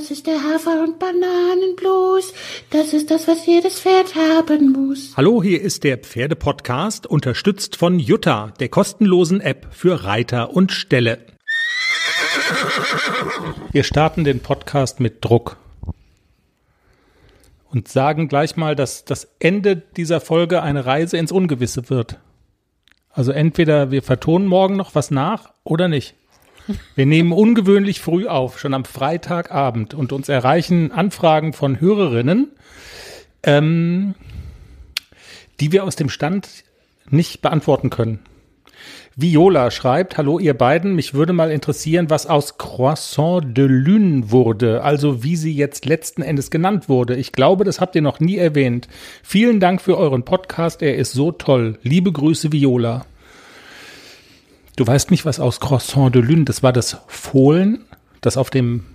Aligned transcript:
Das 0.00 0.10
ist 0.10 0.26
der 0.26 0.42
Hafer- 0.42 0.82
und 0.82 0.98
Bananenblues. 0.98 2.32
Das 2.70 2.94
ist 2.94 3.10
das, 3.10 3.28
was 3.28 3.44
jedes 3.44 3.80
Pferd 3.80 4.14
haben 4.14 4.72
muss. 4.72 5.12
Hallo, 5.14 5.42
hier 5.42 5.60
ist 5.60 5.84
der 5.84 5.98
Pferdepodcast, 5.98 7.06
unterstützt 7.06 7.76
von 7.76 7.98
Jutta, 7.98 8.54
der 8.60 8.70
kostenlosen 8.70 9.42
App 9.42 9.66
für 9.72 10.04
Reiter 10.04 10.54
und 10.54 10.72
Ställe. 10.72 11.18
Wir 13.72 13.84
starten 13.84 14.24
den 14.24 14.40
Podcast 14.40 15.00
mit 15.00 15.22
Druck 15.22 15.58
und 17.70 17.86
sagen 17.88 18.28
gleich 18.28 18.56
mal, 18.56 18.74
dass 18.74 19.04
das 19.04 19.28
Ende 19.38 19.76
dieser 19.76 20.22
Folge 20.22 20.62
eine 20.62 20.86
Reise 20.86 21.18
ins 21.18 21.30
Ungewisse 21.30 21.90
wird. 21.90 22.18
Also 23.10 23.32
entweder 23.32 23.90
wir 23.90 24.02
vertonen 24.02 24.46
morgen 24.46 24.76
noch 24.76 24.94
was 24.94 25.10
nach 25.10 25.52
oder 25.62 25.88
nicht. 25.88 26.14
Wir 26.94 27.06
nehmen 27.06 27.32
ungewöhnlich 27.32 28.00
früh 28.00 28.26
auf, 28.26 28.58
schon 28.58 28.74
am 28.74 28.84
Freitagabend 28.84 29.94
und 29.94 30.12
uns 30.12 30.28
erreichen 30.28 30.92
Anfragen 30.92 31.52
von 31.52 31.80
Hörerinnen, 31.80 32.52
ähm, 33.42 34.14
die 35.60 35.72
wir 35.72 35.84
aus 35.84 35.96
dem 35.96 36.08
Stand 36.08 36.64
nicht 37.10 37.42
beantworten 37.42 37.90
können. 37.90 38.20
Viola 39.16 39.70
schreibt, 39.70 40.16
hallo 40.16 40.38
ihr 40.38 40.54
beiden, 40.54 40.94
mich 40.94 41.14
würde 41.14 41.32
mal 41.32 41.50
interessieren, 41.50 42.08
was 42.08 42.26
aus 42.26 42.56
Croissant 42.56 43.56
de 43.56 43.66
Lune 43.66 44.30
wurde, 44.30 44.82
also 44.82 45.22
wie 45.22 45.36
sie 45.36 45.52
jetzt 45.52 45.84
letzten 45.84 46.22
Endes 46.22 46.50
genannt 46.50 46.88
wurde. 46.88 47.16
Ich 47.16 47.32
glaube, 47.32 47.64
das 47.64 47.80
habt 47.80 47.96
ihr 47.96 48.02
noch 48.02 48.20
nie 48.20 48.38
erwähnt. 48.38 48.88
Vielen 49.22 49.60
Dank 49.60 49.82
für 49.82 49.98
euren 49.98 50.24
Podcast, 50.24 50.80
er 50.80 50.96
ist 50.96 51.12
so 51.12 51.32
toll. 51.32 51.78
Liebe 51.82 52.12
Grüße, 52.12 52.52
Viola. 52.52 53.04
Du 54.76 54.86
weißt 54.86 55.10
nicht, 55.10 55.24
was 55.24 55.40
aus 55.40 55.60
Croissant 55.60 56.14
de 56.14 56.22
Lune, 56.22 56.44
das 56.44 56.62
war 56.62 56.72
das 56.72 56.98
Fohlen, 57.06 57.84
das 58.20 58.36
auf 58.36 58.50
dem 58.50 58.86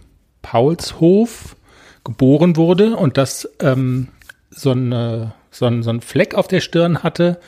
Paulshof 0.41 1.55
geboren 2.03 2.55
wurde 2.55 2.95
und 2.95 3.17
das 3.17 3.49
ähm, 3.59 4.09
so, 4.49 4.71
eine, 4.71 5.33
so, 5.51 5.65
ein, 5.65 5.83
so 5.83 5.89
ein 5.89 6.01
Fleck 6.01 6.35
auf 6.35 6.47
der 6.47 6.61
Stirn 6.61 7.03
hatte, 7.03 7.39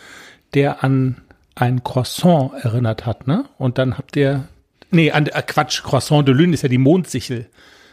der 0.53 0.83
an 0.83 1.21
ein 1.55 1.83
Croissant 1.83 2.51
erinnert 2.61 3.05
hat, 3.05 3.27
ne? 3.27 3.45
Und 3.57 3.77
dann 3.77 3.97
habt 3.97 4.15
ihr, 4.15 4.47
nee, 4.91 5.11
an, 5.11 5.27
äh, 5.27 5.41
Quatsch, 5.41 5.83
Croissant 5.83 6.27
de 6.27 6.35
Lune 6.35 6.53
ist 6.53 6.63
ja 6.63 6.69
die 6.69 6.77
Mondsichel, 6.77 7.47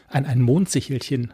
ein, 0.08 0.26
ein 0.26 0.40
Mondsichelchen. 0.40 1.32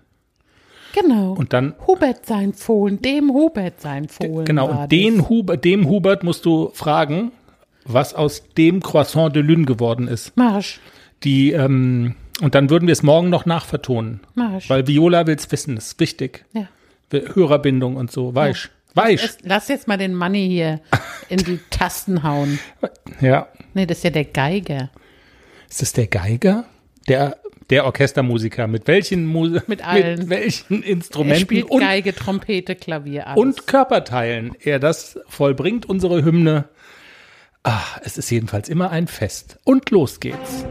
Genau. 0.92 1.32
Und 1.32 1.53
dann 1.53 1.75
Hubert 1.86 2.27
sein 2.27 2.53
Fohlen, 2.53 3.00
dem 3.00 3.32
Hubert 3.32 3.80
sein 3.80 4.08
Fohlen. 4.08 4.44
Genau, 4.44 4.69
und 4.69 4.92
den. 4.92 5.28
Hubert, 5.28 5.64
dem 5.64 5.88
Hubert 5.88 6.25
musst 6.25 6.44
du 6.44 6.70
fragen, 6.75 7.32
was 7.84 8.14
aus 8.14 8.45
dem 8.56 8.83
Croissant 8.83 9.34
de 9.34 9.42
Lune 9.42 9.64
geworden 9.64 10.09
ist. 10.09 10.36
Marsch. 10.36 10.81
Die, 11.25 11.53
ähm, 11.53 12.14
und 12.41 12.55
dann 12.55 12.70
würden 12.70 12.87
wir 12.87 12.92
es 12.92 13.03
morgen 13.03 13.28
noch 13.28 13.47
nachvertonen. 13.47 14.20
Marsch. 14.34 14.70
Weil 14.70 14.87
Viola 14.87 15.27
will 15.27 15.37
es 15.37 15.50
wissen, 15.53 15.77
ist 15.77 15.98
wichtig. 16.00 16.45
ja. 16.53 16.69
Hörerbindung 17.12 17.97
und 17.97 18.12
so, 18.12 18.34
weißt 18.37 18.70
Weißt 18.95 19.25
Es, 19.25 19.39
lass 19.42 19.69
jetzt 19.69 19.89
mal 19.89 19.97
den 19.98 20.14
Money 20.14 20.48
hier 20.48 20.81
in 21.28 21.39
die 21.39 21.59
Tasten 21.70 22.22
hauen. 22.22 22.59
Ja. 23.20 23.48
Nee, 23.75 23.87
das 23.87 23.98
ist 23.98 24.05
ja 24.05 24.11
der 24.11 24.25
Geiger. 24.25 24.91
Ist 25.69 25.83
das 25.83 25.92
der 25.92 26.09
Geiger? 26.09 26.65
Der, 27.09 27.37
der 27.70 27.84
Orchestermusiker. 27.84 28.67
Mit 28.67 28.89
welchen, 28.89 29.27
Mu 29.27 29.59
Mit 29.67 29.87
allen. 29.87 30.20
Mit 30.20 30.28
welchen 30.31 30.83
Er 30.83 30.89
Instrumenten 30.89 31.41
spielt 31.41 31.70
und, 31.70 31.81
Geige, 31.81 32.15
Trompete, 32.15 32.75
Klavier, 32.75 33.28
alles. 33.28 33.39
und 33.39 33.67
Körperteilen 33.67 34.56
er 34.61 34.78
das 34.78 35.19
vollbringt, 35.28 35.87
unsere 35.87 36.25
Hymne. 36.25 36.65
Ah, 37.62 37.98
es 38.03 38.16
ist 38.16 38.30
jedenfalls 38.30 38.70
immer 38.70 38.91
ein 38.91 39.06
Fest. 39.06 39.58
Und 39.64 39.91
los 39.91 40.19
geht's. 40.19 40.64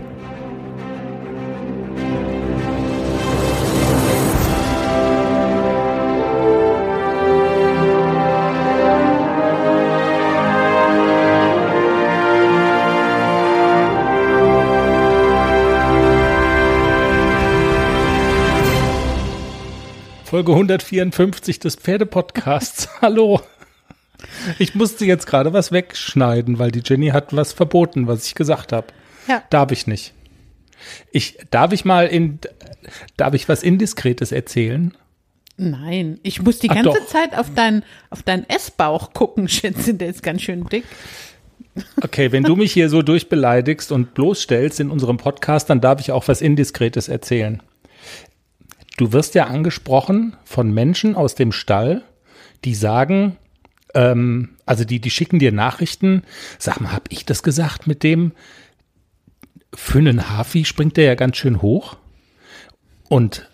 Folge 20.23 20.51
154 20.53 21.59
des 21.59 21.75
Pferdepodcasts. 21.75 22.89
Hallo. 23.01 23.41
Ich 24.57 24.75
musste 24.75 25.05
jetzt 25.05 25.27
gerade 25.27 25.53
was 25.53 25.71
wegschneiden, 25.71 26.59
weil 26.59 26.71
die 26.71 26.81
Jenny 26.83 27.07
hat 27.07 27.35
was 27.35 27.53
verboten, 27.53 28.07
was 28.07 28.25
ich 28.25 28.35
gesagt 28.35 28.73
habe. 28.73 28.87
Ja. 29.27 29.43
Darf 29.49 29.71
ich 29.71 29.87
nicht. 29.87 30.13
Ich, 31.11 31.37
darf 31.51 31.71
ich 31.71 31.85
mal 31.85 32.07
in, 32.07 32.39
darf 33.17 33.33
ich 33.33 33.47
was 33.49 33.63
Indiskretes 33.63 34.31
erzählen? 34.31 34.95
Nein, 35.57 36.19
ich 36.23 36.41
muss 36.41 36.59
die 36.59 36.69
Ach, 36.69 36.75
ganze 36.75 36.99
doch. 36.99 37.07
Zeit 37.07 37.37
auf 37.37 37.53
deinen 37.53 37.83
auf 38.09 38.23
deinen 38.23 38.47
Essbauch 38.49 39.13
gucken, 39.13 39.47
Schätzchen, 39.49 39.97
der 39.97 40.09
ist 40.09 40.23
ganz 40.23 40.41
schön 40.41 40.65
dick. 40.65 40.85
Okay, 42.01 42.31
wenn 42.31 42.43
du 42.43 42.55
mich 42.55 42.71
hier 42.71 42.89
so 42.89 43.01
durchbeleidigst 43.01 43.91
und 43.91 44.13
bloßstellst 44.13 44.79
in 44.79 44.89
unserem 44.89 45.17
Podcast, 45.17 45.69
dann 45.69 45.81
darf 45.81 45.99
ich 45.99 46.11
auch 46.11 46.27
was 46.27 46.41
Indiskretes 46.41 47.07
erzählen. 47.07 47.61
Du 48.97 49.13
wirst 49.13 49.35
ja 49.35 49.45
angesprochen 49.45 50.35
von 50.43 50.73
Menschen 50.73 51.15
aus 51.15 51.35
dem 51.35 51.51
Stall, 51.51 52.03
die 52.65 52.75
sagen, 52.75 53.37
ähm, 53.93 54.57
also 54.65 54.83
die, 54.83 54.99
die 54.99 55.09
schicken 55.09 55.39
dir 55.39 55.51
Nachrichten, 55.51 56.23
sag 56.57 56.79
mal, 56.79 56.93
hab 56.93 57.11
ich 57.11 57.25
das 57.25 57.43
gesagt 57.43 57.87
mit 57.87 58.03
dem, 58.03 58.33
für 59.73 59.99
einen 59.99 60.29
Hafi 60.29 60.65
springt 60.65 60.97
der 60.97 61.05
ja 61.05 61.15
ganz 61.15 61.37
schön 61.37 61.61
hoch. 61.61 61.97
Und 63.07 63.47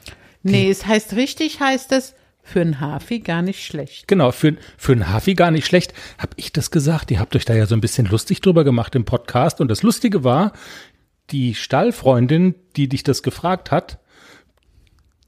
Nee, 0.43 0.69
es 0.69 0.85
heißt 0.85 1.15
richtig, 1.15 1.59
heißt 1.59 1.91
es 1.91 2.13
für 2.43 2.61
einen 2.61 2.79
Hafi 2.79 3.19
gar 3.19 3.41
nicht 3.41 3.65
schlecht. 3.65 4.07
Genau, 4.07 4.31
für, 4.31 4.55
für 4.77 4.91
einen 4.91 5.09
Hafi 5.09 5.33
gar 5.33 5.49
nicht 5.49 5.65
schlecht. 5.65 5.95
Hab 6.19 6.35
ich 6.35 6.53
das 6.53 6.69
gesagt? 6.69 7.09
Ihr 7.09 7.19
habt 7.19 7.35
euch 7.35 7.45
da 7.45 7.55
ja 7.55 7.65
so 7.65 7.73
ein 7.73 7.81
bisschen 7.81 8.05
lustig 8.05 8.41
drüber 8.41 8.63
gemacht 8.63 8.93
im 8.93 9.05
Podcast. 9.05 9.59
Und 9.59 9.69
das 9.69 9.81
Lustige 9.81 10.23
war, 10.23 10.53
die 11.31 11.55
Stallfreundin, 11.55 12.53
die 12.75 12.87
dich 12.87 13.01
das 13.01 13.23
gefragt 13.23 13.71
hat, 13.71 13.97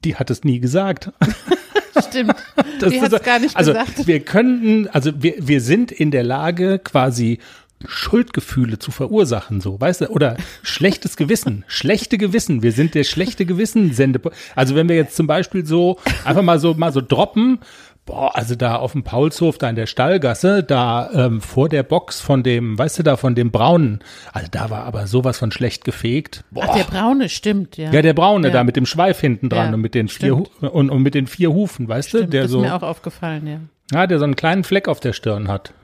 die 0.04 0.14
hat 0.14 0.30
es 0.30 0.44
nie 0.44 0.60
gesagt. 0.60 1.10
Stimmt. 2.08 2.34
Das 2.80 2.90
die 2.90 3.00
gar 3.24 3.38
nicht 3.40 3.56
also, 3.56 3.72
gesagt. 3.72 4.06
Wir 4.06 4.20
könnten, 4.20 4.88
also 4.88 5.10
wir, 5.20 5.34
wir 5.38 5.60
sind 5.60 5.90
in 5.90 6.10
der 6.10 6.22
Lage, 6.22 6.78
quasi 6.78 7.38
Schuldgefühle 7.86 8.78
zu 8.78 8.90
verursachen, 8.90 9.60
so, 9.60 9.80
weißt 9.80 10.02
du, 10.02 10.06
oder 10.08 10.36
schlechtes 10.62 11.16
Gewissen, 11.16 11.64
schlechte 11.68 12.18
Gewissen. 12.18 12.62
Wir 12.62 12.72
sind 12.72 12.94
der 12.94 13.04
schlechte 13.04 13.46
Gewissen 13.46 13.92
Sende. 13.92 14.20
Also 14.56 14.74
wenn 14.74 14.88
wir 14.88 14.96
jetzt 14.96 15.14
zum 15.14 15.28
Beispiel 15.28 15.64
so 15.64 15.98
einfach 16.24 16.42
mal 16.42 16.58
so 16.58 16.74
mal 16.74 16.92
so 16.92 17.00
droppen, 17.00 17.60
boah, 18.08 18.34
also 18.34 18.54
da 18.54 18.76
auf 18.76 18.92
dem 18.92 19.04
Paulshof, 19.04 19.58
da 19.58 19.68
in 19.68 19.76
der 19.76 19.86
Stallgasse, 19.86 20.62
da 20.62 21.10
ähm, 21.12 21.42
vor 21.42 21.68
der 21.68 21.82
Box 21.82 22.20
von 22.20 22.42
dem, 22.42 22.78
weißt 22.78 22.98
du, 22.98 23.02
da 23.02 23.16
von 23.16 23.34
dem 23.34 23.50
Braunen, 23.50 24.00
also 24.32 24.48
da 24.50 24.70
war 24.70 24.84
aber 24.84 25.06
sowas 25.06 25.38
von 25.38 25.52
schlecht 25.52 25.84
gefegt. 25.84 26.42
Boah. 26.50 26.66
Ach, 26.68 26.74
der 26.74 26.84
Braune 26.84 27.28
stimmt, 27.28 27.76
ja. 27.76 27.90
ja, 27.90 28.00
der 28.02 28.14
Braune 28.14 28.48
Ja. 28.48 28.54
da 28.54 28.64
mit 28.64 28.76
dem 28.76 28.86
Schweif 28.86 29.20
hinten 29.20 29.50
dran 29.50 29.68
Ja, 29.68 29.74
und 29.74 29.82
mit 29.82 29.94
den 29.94 30.08
vier 30.08 30.36
und, 30.36 30.90
und 30.90 31.02
mit 31.02 31.14
den 31.14 31.26
vier 31.26 31.52
Hufen, 31.52 31.86
weißt 31.86 32.12
du, 32.14 32.18
Stimmt, 32.18 32.32
der 32.32 32.42
das 32.42 32.50
so 32.50 32.62
ist 32.62 32.68
mir 32.68 32.74
auch 32.74 32.82
aufgefallen, 32.82 33.46
ja. 33.46 33.60
ja, 34.00 34.06
der 34.06 34.18
so 34.18 34.24
einen 34.24 34.36
kleinen 34.36 34.64
Fleck 34.64 34.88
auf 34.88 35.00
der 35.00 35.12
Stirn 35.12 35.48
hat. 35.48 35.74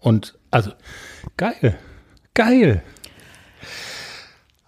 Und 0.00 0.34
also, 0.50 0.70
geil. 1.36 1.76
Geil. 2.32 2.82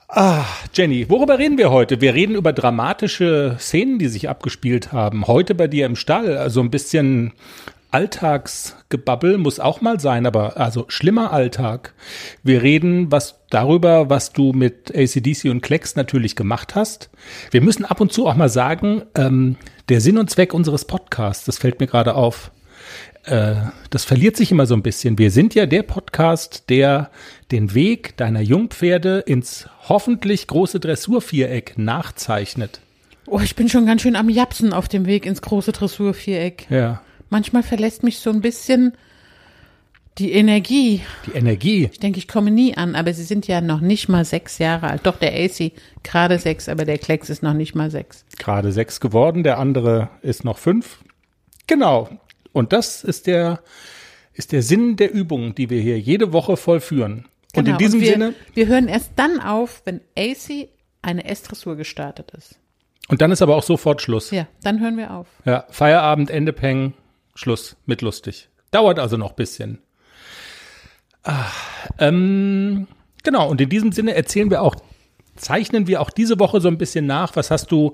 Ah, 0.08 0.44
Jenny, 0.72 1.10
worüber 1.10 1.38
reden 1.38 1.58
wir 1.58 1.70
heute? 1.70 2.00
Wir 2.00 2.14
reden 2.14 2.36
über 2.36 2.52
dramatische 2.52 3.56
Szenen, 3.58 3.98
die 3.98 4.06
sich 4.06 4.28
abgespielt 4.28 4.92
haben. 4.92 5.26
Heute 5.26 5.56
bei 5.56 5.66
dir 5.66 5.84
im 5.84 5.96
Stall. 5.96 6.36
Also 6.36 6.60
ein 6.60 6.70
bisschen 6.70 7.32
Alltagsgebabbel 7.90 9.36
muss 9.36 9.58
auch 9.58 9.80
mal 9.80 9.98
sein, 9.98 10.26
aber 10.26 10.58
also 10.58 10.84
schlimmer 10.88 11.32
Alltag. 11.32 11.92
Wir 12.44 12.62
reden 12.62 13.10
was 13.10 13.40
darüber, 13.50 14.08
was 14.08 14.32
du 14.32 14.52
mit 14.52 14.94
ACDC 14.94 15.46
und 15.50 15.60
Klecks 15.60 15.96
natürlich 15.96 16.36
gemacht 16.36 16.76
hast. 16.76 17.10
Wir 17.50 17.60
müssen 17.60 17.84
ab 17.84 18.00
und 18.00 18.12
zu 18.12 18.28
auch 18.28 18.36
mal 18.36 18.48
sagen, 18.48 19.02
ähm, 19.16 19.56
der 19.88 20.00
Sinn 20.00 20.18
und 20.18 20.30
Zweck 20.30 20.54
unseres 20.54 20.84
Podcasts, 20.84 21.46
das 21.46 21.58
fällt 21.58 21.80
mir 21.80 21.88
gerade 21.88 22.14
auf 22.14 22.52
äh, 23.26 23.56
das 23.90 24.04
verliert 24.04 24.36
sich 24.36 24.52
immer 24.52 24.66
so 24.66 24.74
ein 24.74 24.82
bisschen. 24.82 25.18
Wir 25.18 25.30
sind 25.30 25.54
ja 25.54 25.66
der 25.66 25.82
Podcast, 25.82 26.64
der 26.68 27.10
den 27.50 27.74
Weg 27.74 28.16
deiner 28.16 28.40
Jungpferde 28.40 29.18
ins 29.20 29.68
hoffentlich 29.88 30.46
große 30.46 30.80
Dressurviereck 30.80 31.74
nachzeichnet. 31.76 32.80
Oh, 33.26 33.40
ich 33.40 33.56
bin 33.56 33.68
schon 33.68 33.86
ganz 33.86 34.02
schön 34.02 34.16
am 34.16 34.28
Japsen 34.28 34.72
auf 34.72 34.88
dem 34.88 35.06
Weg 35.06 35.26
ins 35.26 35.42
große 35.42 35.72
Dressurviereck. 35.72 36.66
Ja. 36.70 37.02
Manchmal 37.28 37.64
verlässt 37.64 38.04
mich 38.04 38.20
so 38.20 38.30
ein 38.30 38.40
bisschen 38.40 38.92
die 40.18 40.32
Energie. 40.32 41.02
Die 41.26 41.36
Energie. 41.36 41.90
Ich 41.92 41.98
denke, 41.98 42.18
ich 42.18 42.28
komme 42.28 42.52
nie 42.52 42.76
an, 42.76 42.94
aber 42.94 43.12
sie 43.12 43.24
sind 43.24 43.48
ja 43.48 43.60
noch 43.60 43.80
nicht 43.80 44.08
mal 44.08 44.24
sechs 44.24 44.58
Jahre 44.58 44.88
alt. 44.88 45.04
Doch, 45.04 45.18
der 45.18 45.32
AC 45.32 45.72
gerade 46.04 46.38
sechs, 46.38 46.68
aber 46.68 46.84
der 46.84 46.98
Klecks 46.98 47.28
ist 47.28 47.42
noch 47.42 47.52
nicht 47.54 47.74
mal 47.74 47.90
sechs. 47.90 48.24
Gerade 48.38 48.70
sechs 48.70 49.00
geworden, 49.00 49.42
der 49.42 49.58
andere 49.58 50.08
ist 50.22 50.44
noch 50.44 50.58
fünf. 50.58 51.00
Genau. 51.66 52.08
Und 52.56 52.72
das 52.72 53.04
ist 53.04 53.26
der, 53.26 53.60
ist 54.32 54.50
der 54.50 54.62
Sinn 54.62 54.96
der 54.96 55.12
Übung, 55.12 55.54
die 55.54 55.68
wir 55.68 55.82
hier 55.82 56.00
jede 56.00 56.32
Woche 56.32 56.56
vollführen. 56.56 57.26
Und 57.54 57.64
Genau, 57.66 57.72
in 57.72 57.76
diesem 57.76 58.00
wir, 58.00 58.12
Sinne, 58.12 58.34
Wir 58.54 58.66
hören 58.66 58.88
erst 58.88 59.12
dann 59.16 59.40
auf, 59.40 59.82
wenn 59.84 60.00
AC 60.16 60.70
eine 61.02 61.26
S-Dressur 61.26 61.76
gestartet 61.76 62.30
ist. 62.30 62.58
Und 63.08 63.20
dann 63.20 63.30
ist 63.30 63.42
aber 63.42 63.56
auch 63.56 63.62
sofort 63.62 64.00
Schluss. 64.00 64.30
Ja, 64.30 64.48
dann 64.62 64.80
hören 64.80 64.96
wir 64.96 65.10
auf. 65.10 65.26
Ja, 65.44 65.66
Feierabend, 65.68 66.30
Ende 66.30 66.54
Peng, 66.54 66.94
Schluss 67.34 67.76
mit 67.84 68.00
lustig. 68.00 68.48
Dauert 68.70 68.98
also 68.98 69.18
noch 69.18 69.32
bisschen. 69.32 69.80
Ah, 71.24 71.44
ähm, 71.98 72.88
genau, 73.22 73.50
und 73.50 73.60
in 73.60 73.68
diesem 73.68 73.92
Sinne 73.92 74.14
erzählen 74.14 74.48
wir 74.48 74.62
auch, 74.62 74.76
zeichnen 75.36 75.88
wir 75.88 76.00
auch 76.00 76.08
diese 76.08 76.38
Woche 76.38 76.62
so 76.62 76.68
ein 76.68 76.78
bisschen 76.78 77.04
nach. 77.04 77.36
Was 77.36 77.50
hast 77.50 77.70
du 77.70 77.92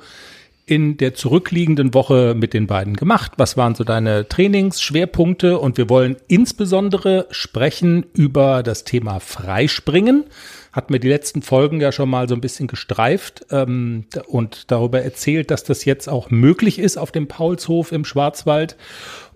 in 0.64 0.96
der 0.96 1.14
zurückliegenden 1.14 1.92
Woche 1.92 2.34
mit 2.36 2.54
den 2.54 2.66
beiden 2.66 2.94
gemacht? 2.94 3.32
Was 3.36 3.56
waren 3.56 3.74
so 3.74 3.84
deine 3.84 4.28
Trainingsschwerpunkte? 4.28 5.58
Und 5.58 5.76
wir 5.76 5.88
wollen 5.88 6.16
insbesondere 6.28 7.26
sprechen 7.30 8.06
über 8.14 8.62
das 8.62 8.84
Thema 8.84 9.18
Freispringen. 9.18 10.24
Hat 10.72 10.90
mir 10.90 11.00
die 11.00 11.08
letzten 11.08 11.42
Folgen 11.42 11.80
ja 11.80 11.92
schon 11.92 12.08
mal 12.08 12.28
so 12.28 12.34
ein 12.34 12.40
bisschen 12.40 12.68
gestreift 12.68 13.46
ähm, 13.50 14.06
und 14.26 14.70
darüber 14.70 15.02
erzählt, 15.02 15.50
dass 15.50 15.64
das 15.64 15.84
jetzt 15.84 16.08
auch 16.08 16.30
möglich 16.30 16.78
ist 16.78 16.96
auf 16.96 17.12
dem 17.12 17.28
Paulshof 17.28 17.92
im 17.92 18.04
Schwarzwald. 18.04 18.76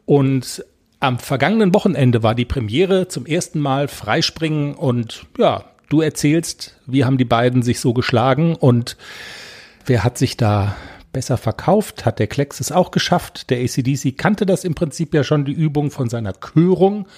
Und 0.04 0.64
am 1.00 1.18
vergangenen 1.18 1.74
Wochenende 1.74 2.22
war 2.22 2.34
die 2.34 2.44
Premiere 2.44 3.08
zum 3.08 3.26
ersten 3.26 3.60
Mal 3.60 3.88
Freispringen 3.88 4.74
und 4.74 5.26
ja, 5.38 5.64
du 5.88 6.00
erzählst, 6.00 6.78
wie 6.86 7.04
haben 7.04 7.18
die 7.18 7.24
beiden 7.24 7.62
sich 7.62 7.80
so 7.80 7.92
geschlagen 7.92 8.54
und 8.54 8.96
wer 9.84 10.04
hat 10.04 10.18
sich 10.18 10.36
da 10.36 10.76
besser 11.16 11.38
verkauft, 11.38 12.04
hat 12.04 12.18
der 12.18 12.26
Klecks 12.26 12.60
es 12.60 12.70
auch 12.70 12.90
geschafft. 12.90 13.48
Der 13.48 13.60
ACDC 13.60 14.18
kannte 14.18 14.44
das 14.44 14.64
im 14.64 14.74
Prinzip 14.74 15.14
ja 15.14 15.24
schon, 15.24 15.46
die 15.46 15.52
Übung 15.52 15.90
von 15.90 16.10
seiner 16.10 16.34
Körung. 16.34 17.08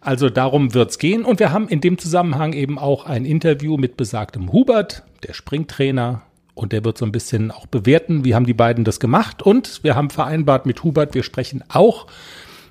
Also 0.00 0.30
darum 0.30 0.72
wird's 0.72 0.98
gehen. 0.98 1.22
Und 1.22 1.38
wir 1.38 1.52
haben 1.52 1.68
in 1.68 1.82
dem 1.82 1.98
Zusammenhang 1.98 2.54
eben 2.54 2.78
auch 2.78 3.04
ein 3.04 3.26
Interview 3.26 3.76
mit 3.76 3.98
besagtem 3.98 4.52
Hubert, 4.52 5.02
der 5.22 5.34
Springtrainer. 5.34 6.22
Und 6.54 6.72
der 6.72 6.82
wird 6.82 6.96
so 6.96 7.04
ein 7.04 7.12
bisschen 7.12 7.50
auch 7.50 7.66
bewerten, 7.66 8.24
wie 8.24 8.34
haben 8.34 8.46
die 8.46 8.54
beiden 8.54 8.84
das 8.84 9.00
gemacht. 9.00 9.42
Und 9.42 9.84
wir 9.84 9.94
haben 9.94 10.08
vereinbart 10.08 10.64
mit 10.64 10.82
Hubert, 10.82 11.14
wir 11.14 11.22
sprechen 11.22 11.62
auch 11.68 12.06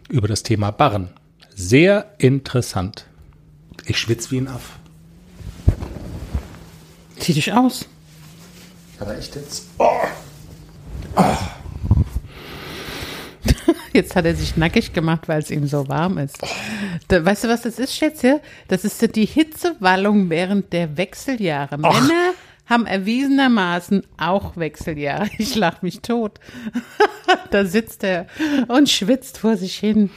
über 0.10 0.28
das 0.28 0.42
Thema 0.42 0.72
Barren. 0.72 1.10
Sehr 1.54 2.08
interessant. 2.18 3.06
Ich 3.86 4.00
schwitze 4.00 4.32
wie 4.32 4.40
ein 4.40 4.48
Aff. 4.48 4.80
Zieh 7.20 7.34
dich 7.34 7.54
aus. 7.54 7.86
Aber 9.00 9.16
echt 9.16 9.36
jetzt? 9.36 9.66
Oh. 9.78 9.92
Jetzt 13.94 14.16
hat 14.16 14.26
er 14.26 14.36
sich 14.36 14.58
nackig 14.58 14.94
gemacht, 14.94 15.28
weil 15.28 15.40
es 15.40 15.52
ihm 15.52 15.68
so 15.68 15.88
warm 15.88 16.18
ist. 16.18 16.38
Da, 17.08 17.24
weißt 17.24 17.44
du, 17.46 17.48
was 17.48 17.62
das 17.62 17.80
ist, 17.80 17.96
Schätze? 17.96 18.42
Das 18.68 18.84
ist 18.84 19.16
die 19.16 19.26
Hitzewallung 19.26 20.30
während 20.30 20.74
der 20.74 20.98
Wechseljahre. 20.98 21.78
Ach. 21.82 21.94
Männer 21.94 22.34
haben 22.66 22.88
erwiesenermaßen 22.88 24.04
auch 24.18 24.58
Wechseljahre. 24.58 25.30
Ich 25.38 25.56
lach 25.56 25.82
mich 25.82 26.02
tot. 26.02 26.42
da 27.52 27.64
sitzt 27.66 28.04
er 28.04 28.28
und 28.68 28.90
schwitzt 28.90 29.38
vor 29.38 29.56
sich 29.56 29.78
hin. 29.78 30.10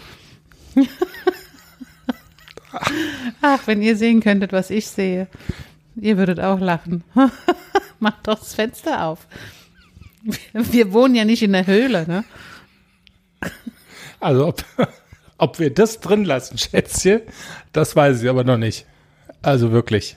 Ach, 3.42 3.60
wenn 3.66 3.82
ihr 3.82 3.96
sehen 3.96 4.20
könntet, 4.20 4.52
was 4.52 4.70
ich 4.70 4.88
sehe. 4.88 5.26
Ihr 5.96 6.16
würdet 6.16 6.40
auch 6.40 6.60
lachen. 6.60 7.04
Macht 7.98 8.28
doch 8.28 8.38
das 8.38 8.54
Fenster 8.54 9.04
auf. 9.04 9.26
Wir 10.52 10.92
wohnen 10.92 11.14
ja 11.14 11.24
nicht 11.24 11.42
in 11.42 11.52
der 11.52 11.66
Höhle, 11.66 12.06
ne? 12.06 12.24
Also 14.20 14.48
ob, 14.48 14.64
ob 15.38 15.58
wir 15.58 15.72
das 15.72 16.00
drin 16.00 16.24
lassen, 16.24 16.58
Schätzchen, 16.58 17.22
das 17.72 17.94
weiß 17.94 18.22
ich 18.22 18.28
aber 18.28 18.44
noch 18.44 18.58
nicht. 18.58 18.86
Also 19.42 19.70
wirklich. 19.70 20.16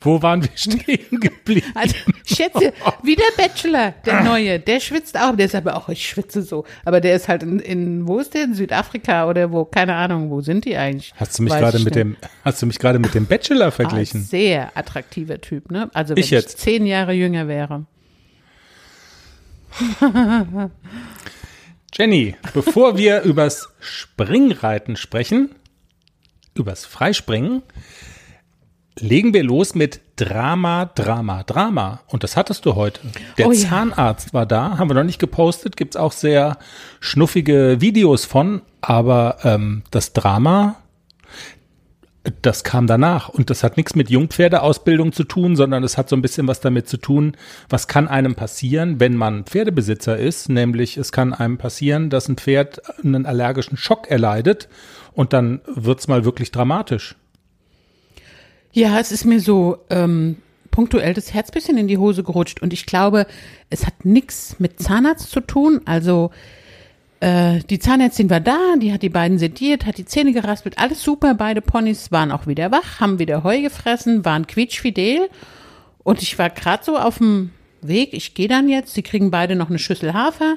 Wo 0.00 0.22
waren 0.22 0.42
wir 0.42 0.50
stehen 0.54 1.18
geblieben? 1.20 1.66
Also, 1.74 1.96
Schätze, 2.24 2.72
wie 3.02 3.16
der 3.16 3.24
Bachelor, 3.36 3.94
der 4.06 4.22
Neue, 4.22 4.60
der 4.60 4.78
schwitzt 4.78 5.18
auch, 5.18 5.34
der 5.34 5.46
ist 5.46 5.54
aber 5.56 5.76
auch, 5.76 5.88
ich 5.88 6.08
schwitze 6.08 6.42
so. 6.42 6.64
Aber 6.84 7.00
der 7.00 7.16
ist 7.16 7.26
halt 7.28 7.42
in, 7.42 7.58
in 7.58 8.06
wo 8.06 8.20
ist 8.20 8.32
der? 8.34 8.44
In 8.44 8.54
Südafrika 8.54 9.28
oder 9.28 9.50
wo? 9.50 9.64
Keine 9.64 9.94
Ahnung, 9.96 10.30
wo 10.30 10.40
sind 10.40 10.64
die 10.66 10.76
eigentlich? 10.76 11.12
Hast 11.16 11.38
du 11.38 11.42
mich 11.42 11.52
gerade 11.52 11.78
ich 11.78 11.84
mit 11.84 11.96
dem, 11.96 12.16
hast 12.44 12.62
du 12.62 12.66
mich 12.66 12.78
gerade 12.78 12.98
mit 13.00 13.14
dem 13.14 13.26
Bachelor 13.26 13.66
Ah, 13.66 13.70
verglichen? 13.72 14.22
sehr 14.22 14.70
attraktiver 14.76 15.40
Typ, 15.40 15.70
ne? 15.70 15.90
Also 15.94 16.10
wenn 16.14 16.20
Ich 16.20 16.26
ich, 16.26 16.30
jetzt? 16.30 16.58
zehn 16.58 16.86
Jahre 16.86 17.12
jünger 17.12 17.48
wäre. 17.48 17.84
Jenny, 21.92 22.36
bevor 22.54 22.96
wir 22.96 23.22
übers 23.22 23.68
Springreiten 23.80 24.96
sprechen, 24.96 25.54
übers 26.54 26.84
Freispringen, 26.86 27.62
legen 29.00 29.34
wir 29.34 29.44
los 29.44 29.74
mit 29.74 30.00
Drama, 30.16 30.86
Drama, 30.86 31.42
Drama. 31.44 32.00
Und 32.06 32.24
das 32.24 32.36
hattest 32.36 32.66
du 32.66 32.74
heute. 32.74 33.00
Der 33.36 33.46
Oh 33.46 33.52
ja. 33.52 33.68
Zahnarzt 33.68 34.34
war 34.34 34.46
da, 34.46 34.78
haben 34.78 34.90
wir 34.90 34.94
noch 34.94 35.04
nicht 35.04 35.18
gepostet, 35.18 35.76
gibt's 35.76 35.96
auch 35.96 36.12
sehr 36.12 36.58
schnuffige 37.00 37.80
Videos 37.80 38.24
von, 38.24 38.62
aber 38.80 39.38
ähm, 39.44 39.82
das 39.90 40.12
Drama, 40.12 40.76
das 42.42 42.64
kam 42.64 42.86
danach. 42.86 43.28
Und 43.28 43.50
das 43.50 43.62
hat 43.62 43.76
nichts 43.76 43.94
mit 43.94 44.10
Jungpferdeausbildung 44.10 45.12
zu 45.12 45.24
tun, 45.24 45.56
sondern 45.56 45.84
es 45.84 45.96
hat 45.96 46.08
so 46.08 46.16
ein 46.16 46.22
bisschen 46.22 46.48
was 46.48 46.60
damit 46.60 46.88
zu 46.88 46.96
tun, 46.96 47.36
was 47.68 47.88
kann 47.88 48.08
einem 48.08 48.34
passieren, 48.34 49.00
wenn 49.00 49.16
man 49.16 49.44
Pferdebesitzer 49.44 50.16
ist. 50.16 50.48
Nämlich 50.48 50.96
es 50.96 51.12
kann 51.12 51.32
einem 51.32 51.58
passieren, 51.58 52.10
dass 52.10 52.28
ein 52.28 52.36
Pferd 52.36 52.82
einen 53.02 53.26
allergischen 53.26 53.76
Schock 53.76 54.10
erleidet 54.10 54.68
und 55.12 55.32
dann 55.32 55.60
wird's 55.66 56.08
mal 56.08 56.24
wirklich 56.24 56.50
dramatisch. 56.50 57.16
Ja, 58.72 58.98
es 59.00 59.12
ist 59.12 59.24
mir 59.24 59.40
so 59.40 59.78
ähm, 59.90 60.36
punktuell 60.70 61.14
das 61.14 61.32
Herz 61.34 61.50
bisschen 61.50 61.78
in 61.78 61.88
die 61.88 61.98
Hose 61.98 62.22
gerutscht 62.22 62.62
und 62.62 62.72
ich 62.72 62.86
glaube, 62.86 63.26
es 63.70 63.86
hat 63.86 64.04
nichts 64.04 64.56
mit 64.58 64.80
Zahnarzt 64.80 65.30
zu 65.30 65.40
tun. 65.40 65.80
Also 65.86 66.30
äh, 67.20 67.60
die 67.70 67.78
Zahnärztin 67.78 68.30
war 68.30 68.40
da, 68.40 68.76
die 68.80 68.92
hat 68.92 69.02
die 69.02 69.08
beiden 69.08 69.38
sediert, 69.38 69.86
hat 69.86 69.98
die 69.98 70.04
Zähne 70.04 70.32
geraspelt, 70.32 70.78
alles 70.78 71.02
super. 71.02 71.34
Beide 71.34 71.62
Ponys 71.62 72.12
waren 72.12 72.30
auch 72.30 72.46
wieder 72.46 72.70
wach, 72.70 73.00
haben 73.00 73.18
wieder 73.18 73.42
Heu 73.42 73.60
gefressen, 73.60 74.24
waren 74.24 74.46
quietschfidel 74.46 75.28
und 76.04 76.22
ich 76.22 76.38
war 76.38 76.50
gerade 76.50 76.84
so 76.84 76.96
auf 76.96 77.18
dem 77.18 77.50
Weg. 77.80 78.12
Ich 78.12 78.34
gehe 78.34 78.48
dann 78.48 78.68
jetzt. 78.68 78.94
Sie 78.94 79.02
kriegen 79.02 79.30
beide 79.30 79.56
noch 79.56 79.70
eine 79.70 79.78
Schüssel 79.78 80.12
Hafer 80.12 80.56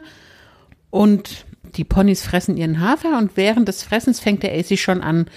und 0.89 1.45
die 1.75 1.83
Ponys 1.83 2.23
fressen 2.23 2.57
ihren 2.57 2.81
Hafer 2.81 3.17
und 3.17 3.37
während 3.37 3.67
des 3.67 3.83
Fressens 3.83 4.19
fängt 4.19 4.43
der 4.43 4.53
AC 4.53 4.77
schon 4.77 5.01
an 5.01 5.27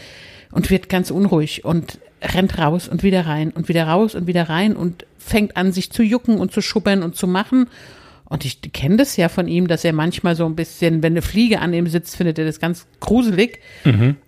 und 0.51 0.71
wird 0.71 0.89
ganz 0.89 1.11
unruhig 1.11 1.65
und 1.65 2.01
rennt 2.25 2.59
raus 2.59 2.89
und 2.89 3.03
wieder 3.03 3.27
rein 3.27 3.51
und 3.51 3.69
wieder 3.69 3.85
raus 3.87 4.15
und 4.15 4.27
wieder 4.27 4.49
rein 4.49 4.75
und 4.77 5.05
fängt 5.19 5.57
an, 5.57 5.73
sich 5.73 5.91
zu 5.93 6.03
jucken 6.03 6.39
und 6.39 6.53
zu 6.53 6.61
schubbern 6.61 7.03
und 7.03 7.17
zu 7.17 7.27
machen. 7.27 7.69
Und 8.27 8.45
ich 8.47 8.61
kenne 8.73 8.97
das 8.97 9.17
ja 9.17 9.29
von 9.29 9.47
ihm, 9.49 9.69
dass 9.69 9.85
er 9.85 9.93
manchmal 9.93 10.35
so 10.35 10.47
ein 10.47 10.57
bisschen, 10.57 11.03
wenn 11.03 11.13
eine 11.13 11.23
Fliege 11.23 11.61
an 11.61 11.75
ihm 11.75 11.87
sitzt, 11.87 12.17
findet 12.17 12.39
er 12.39 12.47
das 12.47 12.59
ganz 12.59 12.87
gruselig. 12.99 13.61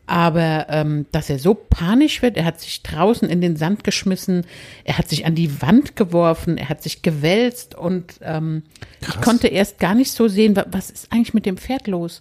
Aber 0.06 0.66
ähm, 0.68 1.06
dass 1.12 1.30
er 1.30 1.38
so 1.38 1.54
panisch 1.54 2.22
wird, 2.22 2.36
er 2.36 2.44
hat 2.44 2.60
sich 2.60 2.82
draußen 2.82 3.28
in 3.28 3.40
den 3.40 3.56
Sand 3.56 3.82
geschmissen, 3.84 4.44
er 4.84 4.98
hat 4.98 5.08
sich 5.08 5.26
an 5.26 5.34
die 5.34 5.60
Wand 5.62 5.96
geworfen, 5.96 6.58
er 6.58 6.68
hat 6.68 6.82
sich 6.82 7.02
gewälzt 7.02 7.74
und 7.74 8.14
ähm, 8.22 8.62
ich 9.00 9.20
konnte 9.22 9.48
erst 9.48 9.78
gar 9.80 9.94
nicht 9.94 10.12
so 10.12 10.28
sehen, 10.28 10.54
wa- 10.56 10.66
was 10.70 10.90
ist 10.90 11.10
eigentlich 11.12 11.34
mit 11.34 11.46
dem 11.46 11.56
Pferd 11.56 11.86
los. 11.88 12.20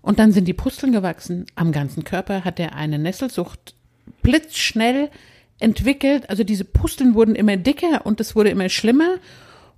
Und 0.00 0.20
dann 0.20 0.30
sind 0.32 0.46
die 0.46 0.54
Pusteln 0.54 0.92
gewachsen. 0.92 1.46
Am 1.56 1.72
ganzen 1.72 2.04
Körper 2.04 2.44
hat 2.44 2.60
er 2.60 2.76
eine 2.76 2.98
Nesselsucht 3.00 3.74
blitzschnell 4.22 5.10
entwickelt. 5.58 6.28
Also 6.28 6.44
diese 6.44 6.64
Pusteln 6.64 7.14
wurden 7.14 7.34
immer 7.34 7.56
dicker 7.56 8.04
und 8.04 8.20
es 8.20 8.36
wurde 8.36 8.50
immer 8.50 8.68
schlimmer. 8.68 9.16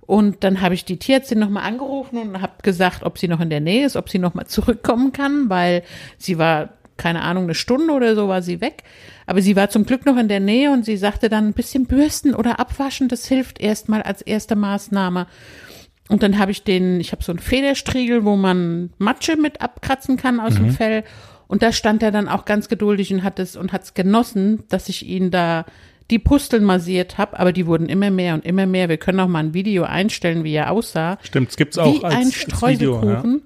Und 0.01 0.43
dann 0.43 0.61
habe 0.61 0.73
ich 0.73 0.85
die 0.85 0.97
Tierärztin 0.97 1.37
nochmal 1.37 1.65
angerufen 1.65 2.17
und 2.17 2.41
habe 2.41 2.53
gesagt, 2.63 3.03
ob 3.03 3.19
sie 3.19 3.27
noch 3.27 3.39
in 3.39 3.51
der 3.51 3.59
Nähe 3.59 3.85
ist, 3.85 3.95
ob 3.95 4.09
sie 4.09 4.17
nochmal 4.17 4.47
zurückkommen 4.47 5.11
kann, 5.11 5.49
weil 5.49 5.83
sie 6.17 6.39
war, 6.39 6.69
keine 6.97 7.21
Ahnung, 7.21 7.43
eine 7.43 7.53
Stunde 7.53 7.93
oder 7.93 8.15
so 8.15 8.27
war 8.27 8.41
sie 8.41 8.59
weg. 8.59 8.83
Aber 9.27 9.43
sie 9.43 9.55
war 9.55 9.69
zum 9.69 9.85
Glück 9.85 10.07
noch 10.07 10.17
in 10.17 10.27
der 10.27 10.39
Nähe 10.39 10.71
und 10.71 10.83
sie 10.83 10.97
sagte 10.97 11.29
dann, 11.29 11.49
ein 11.49 11.53
bisschen 11.53 11.85
bürsten 11.85 12.33
oder 12.33 12.59
abwaschen, 12.59 13.07
das 13.07 13.27
hilft 13.27 13.61
erstmal 13.61 14.01
als 14.01 14.23
erste 14.23 14.55
Maßnahme. 14.55 15.27
Und 16.09 16.23
dann 16.23 16.39
habe 16.39 16.51
ich 16.51 16.63
den, 16.63 16.99
ich 16.99 17.11
habe 17.11 17.23
so 17.23 17.31
einen 17.31 17.37
Federstriegel, 17.37 18.25
wo 18.25 18.35
man 18.35 18.89
Matsche 18.97 19.37
mit 19.37 19.61
abkratzen 19.61 20.17
kann 20.17 20.39
aus 20.39 20.55
dem 20.55 20.71
Fell. 20.71 21.03
Und 21.49 21.63
da 21.63 21.71
stand 21.71 22.03
er 22.03 22.11
dann 22.11 22.29
auch 22.29 22.45
ganz 22.45 22.69
geduldig 22.69 23.11
und 23.11 23.23
hat 23.23 23.39
es 23.39 23.55
und 23.57 23.73
hat 23.73 23.83
es 23.83 23.93
genossen, 23.95 24.63
dass 24.69 24.87
ich 24.87 25.05
ihn 25.05 25.31
da 25.31 25.65
die 26.11 26.19
Pusteln 26.19 26.63
massiert 26.63 27.17
habe, 27.17 27.39
aber 27.39 27.51
die 27.51 27.65
wurden 27.65 27.89
immer 27.89 28.11
mehr 28.11 28.35
und 28.35 28.45
immer 28.45 28.67
mehr. 28.67 28.87
Wir 28.87 28.97
können 28.97 29.19
auch 29.19 29.27
mal 29.27 29.39
ein 29.39 29.53
Video 29.55 29.83
einstellen, 29.83 30.43
wie 30.43 30.53
er 30.53 30.71
aussah. 30.71 31.17
Stimmt, 31.23 31.49
es 31.49 31.57
gibt's 31.57 31.77
auch 31.77 32.01
wie 32.01 32.03
als, 32.03 32.15
ein 32.15 32.21
als 32.21 32.27
Video. 32.27 32.93
Ja. 32.93 32.99
Streuselkuchen. 33.01 33.41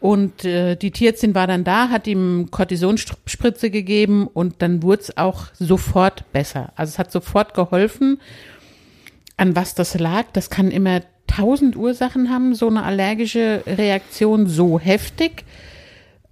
Und 0.00 0.44
äh, 0.44 0.74
die 0.74 0.90
Tierärztin 0.90 1.36
war 1.36 1.46
dann 1.46 1.62
da, 1.62 1.88
hat 1.88 2.08
ihm 2.08 2.48
Cortisonspritze 2.50 3.70
gegeben 3.70 4.26
und 4.26 4.60
dann 4.60 4.82
wurde 4.82 5.02
es 5.02 5.16
auch 5.16 5.46
sofort 5.54 6.24
besser. 6.32 6.72
Also 6.74 6.90
es 6.90 6.98
hat 6.98 7.12
sofort 7.12 7.54
geholfen. 7.54 8.20
An 9.36 9.54
was 9.54 9.76
das 9.76 9.96
lag, 9.96 10.24
das 10.32 10.50
kann 10.50 10.72
immer 10.72 11.02
tausend 11.28 11.76
Ursachen 11.76 12.30
haben, 12.30 12.56
so 12.56 12.66
eine 12.66 12.82
allergische 12.82 13.62
Reaktion 13.64 14.48
so 14.48 14.80
heftig. 14.80 15.44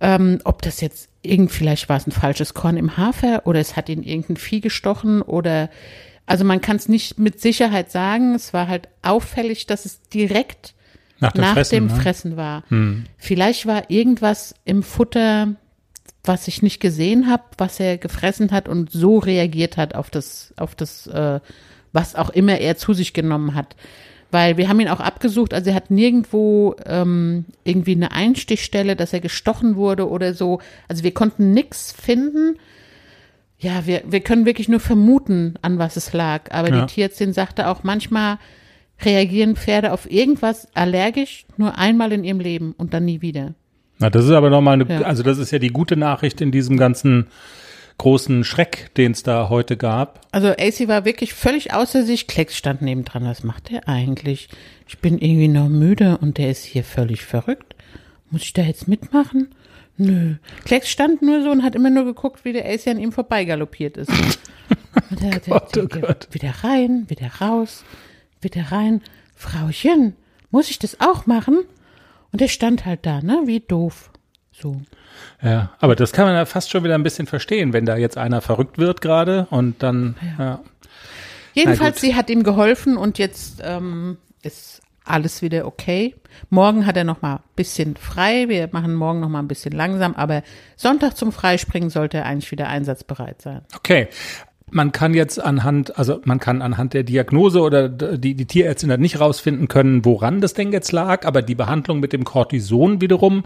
Ähm, 0.01 0.41
ob 0.45 0.63
das 0.63 0.81
jetzt 0.81 1.09
irgend, 1.23 1.53
vielleicht 1.53 1.89
war 1.89 1.97
es 1.97 2.07
ein 2.07 2.13
falsches 2.13 2.55
Korn 2.55 2.77
im 2.77 2.97
Hafer 2.97 3.43
oder 3.47 3.61
es 3.61 3.77
hat 3.77 3.89
ihn 3.89 4.03
irgendein 4.03 4.37
Vieh 4.37 4.61
gestochen 4.61 5.21
oder 5.23 5.69
Also 6.27 6.45
man 6.45 6.61
kann 6.61 6.77
es 6.77 6.89
nicht 6.89 7.19
mit 7.19 7.41
Sicherheit 7.41 7.91
sagen. 7.91 8.35
Es 8.35 8.53
war 8.53 8.69
halt 8.69 8.89
auffällig, 9.03 9.67
dass 9.67 9.85
es 9.85 10.01
direkt 10.09 10.75
Nach 11.19 11.33
dem 11.33 11.41
nach 11.43 11.55
Fressen, 11.55 11.75
dem 11.75 11.87
ne? 11.89 11.95
Fressen 11.97 12.37
war. 12.37 12.63
Vielleicht 13.19 13.67
war 13.67 13.91
irgendwas 13.91 14.55
im 14.65 14.83
Futter, 14.83 15.57
was 16.25 16.49
ich 16.49 16.63
nicht 16.63 16.81
gesehen 16.81 17.29
habe, 17.29 17.43
was 17.59 17.81
er 17.81 17.99
gefressen 17.99 18.53
hat 18.53 18.69
und 18.69 18.91
so 18.93 19.19
reagiert 19.19 19.77
hat 19.77 19.95
auf 19.95 20.09
das, 20.09 20.55
auf 20.57 20.75
das, 20.75 21.07
äh, 21.09 21.41
was 21.93 22.15
auch 22.15 22.31
immer 22.31 22.59
er 22.59 22.77
zu 22.77 22.95
sich 22.95 23.13
genommen 23.13 23.55
hat. 23.55 23.75
Weil 24.33 24.57
wir 24.57 24.69
haben 24.69 24.79
ihn 24.81 24.89
auch 24.89 25.01
abgesucht, 25.01 25.53
also 25.55 25.71
er 25.71 25.77
hat 25.77 25.91
nirgendwo 25.91 26.77
ähm, 26.87 27.47
irgendwie 27.65 27.93
eine 27.97 28.13
Einstichstelle, 28.13 28.95
dass 28.95 29.13
er 29.13 29.21
gestochen 29.21 29.75
wurde 29.77 30.09
oder 30.09 30.35
so. 30.35 30.61
Also 30.89 31.03
wir 31.03 31.13
konnten 31.13 31.53
nichts 31.53 31.93
finden. 31.93 32.57
Ja, 33.59 33.87
wir, 33.87 34.03
wir 34.07 34.21
können 34.21 34.47
wirklich 34.47 34.69
nur 34.69 34.81
vermuten, 34.81 35.55
an 35.63 35.79
was 35.79 35.97
es 35.97 36.13
lag. 36.13 36.51
Aber 36.53 36.69
Ja. 36.71 36.81
die 36.87 36.95
Tierärztin 36.95 37.33
sagte 37.33 37.69
auch, 37.69 37.83
manchmal 37.83 38.39
reagieren 39.03 39.57
Pferde 39.57 39.93
auf 39.93 40.11
irgendwas 40.11 40.69
allergisch 40.75 41.45
nur 41.57 41.77
einmal 41.79 42.13
in 42.13 42.23
ihrem 42.25 42.41
Leben 42.41 42.73
und 42.77 42.95
dann 42.95 43.05
nie 43.05 43.23
wieder. 43.23 43.55
Na, 43.99 44.11
das 44.11 44.25
ist 44.25 44.31
aber 44.31 44.49
nochmal 44.49 44.75
eine, 44.81 44.85
Ja. 44.89 45.03
also 45.03 45.23
das 45.23 45.39
ist 45.39 45.51
ja 45.51 45.59
die 45.59 45.69
gute 45.69 45.97
Nachricht 45.97 46.41
in 46.41 46.51
diesem 46.53 46.77
ganzen 46.77 47.27
großen 48.01 48.45
Schreck, 48.45 48.89
den 48.97 49.13
es 49.13 49.23
da 49.23 49.51
heute 49.51 49.77
gab. 49.77 50.27
Also 50.33 50.49
AC 50.49 50.89
war 50.89 51.05
wirklich 51.05 51.35
völlig 51.35 51.75
außer 51.75 52.03
sich. 52.03 52.27
Klecks 52.27 52.57
stand 52.57 52.81
nebendran. 52.81 53.27
Was 53.27 53.45
macht 53.45 53.69
der 53.69 53.89
eigentlich? 53.89 54.49
Ich 54.89 55.01
bin 55.01 55.19
irgendwie 55.19 55.49
noch 55.49 55.69
müde 55.69 56.17
und 56.17 56.39
der 56.39 56.51
ist 56.51 56.65
hier 56.65 56.83
völlig 56.83 57.27
verrückt. 57.27 57.75
Muss 58.31 58.43
ich 58.43 58.55
da 58.55 58.63
jetzt 58.63 58.89
mitmachen? 58.89 59.55
Nö. 59.99 60.37
Klecks 60.65 60.89
stand 60.89 61.21
nur 61.21 61.43
so 61.43 61.51
und 61.51 61.63
hat 61.63 61.75
immer 61.75 61.91
nur 61.91 62.07
geguckt, 62.07 62.47
wie 62.47 62.55
der 62.55 62.65
AC 62.65 62.87
an 62.87 62.99
ihm 62.99 63.13
vorbeigaloppiert 63.13 63.99
ist. 63.99 64.11
Und 65.11 65.23
der, 65.23 65.41
der, 65.41 65.41
Gott, 65.41 65.77
oh 65.77 65.87
Gott. 65.87 66.29
Wieder 66.31 66.53
rein, 66.63 67.05
wieder 67.09 67.29
raus, 67.41 67.85
wieder 68.41 68.71
rein. 68.71 69.03
Frauchen, 69.35 70.15
muss 70.51 70.71
ich 70.71 70.79
das 70.79 71.01
auch 71.01 71.27
machen? 71.27 71.59
Und 72.33 72.41
der 72.41 72.49
stand 72.49 72.87
halt 72.87 73.05
da, 73.05 73.21
ne? 73.21 73.43
Wie 73.47 73.61
doof. 73.61 74.10
So. 74.61 74.81
Ja, 75.43 75.71
aber 75.79 75.97
das 75.97 76.13
kann 76.13 76.27
man 76.27 76.35
ja 76.35 76.45
fast 76.45 76.71
schon 76.71 76.85
wieder 76.85 76.95
ein 76.95 77.03
bisschen 77.03 77.27
verstehen, 77.27 77.73
wenn 77.73 77.87
da 77.87 77.97
jetzt 77.97 78.19
einer 78.19 78.41
verrückt 78.41 78.79
wird 78.79 79.01
gerade 79.01 79.47
und 79.51 79.83
dann, 79.83 80.17
ja. 80.39 80.61
Jedenfalls, 81.53 81.97
gut. 81.97 82.01
sie 82.01 82.15
hat 82.15 82.31
ihm 82.31 82.43
geholfen 82.43 82.97
und 82.97 83.19
jetzt 83.19 83.61
ähm, 83.65 84.19
ist 84.43 84.83
alles 85.05 85.43
wieder 85.43 85.67
okay. 85.67 86.15
Morgen 86.49 86.87
hat 86.87 86.97
er 86.97 87.05
noch 87.05 87.23
mal 87.23 87.37
ein 87.37 87.43
bisschen 87.57 87.97
frei. 87.97 88.49
Wir 88.49 88.69
machen 88.71 88.95
morgen 88.95 89.21
noch 89.21 89.29
mal 89.29 89.41
ein 89.41 89.49
bisschen 89.49 89.73
langsam, 89.73 90.15
aber 90.15 90.43
Sonntag 90.77 91.17
zum 91.17 91.33
Freispringen 91.33 91.91
sollte 91.91 92.19
er 92.19 92.27
eigentlich 92.27 92.51
wieder 92.53 92.69
einsatzbereit 92.69 93.43
sein. 93.43 93.63
Okay. 93.75 94.09
Man 94.73 94.93
kann 94.93 95.15
jetzt 95.15 95.43
anhand, 95.43 95.99
also 95.99 96.21
man 96.25 96.39
kann 96.39 96.63
anhand 96.63 96.95
der 96.95 97.03
Diagnose 97.03 97.61
oder 97.61 97.89
die, 97.89 98.37
die 98.37 98.47
Tierärztin 98.47 98.93
hat 98.93 99.01
nicht 99.01 99.19
rausfinden 99.19 99.67
können, 99.67 100.05
woran 100.05 100.41
das 100.41 100.55
denn 100.55 100.71
jetzt 100.71 100.93
lag, 100.93 101.27
aber 101.27 101.43
die 101.43 101.57
Behandlung 101.57 101.99
mit 101.99 102.13
dem 102.13 102.23
Cortison 102.23 103.01
wiederum 103.01 103.43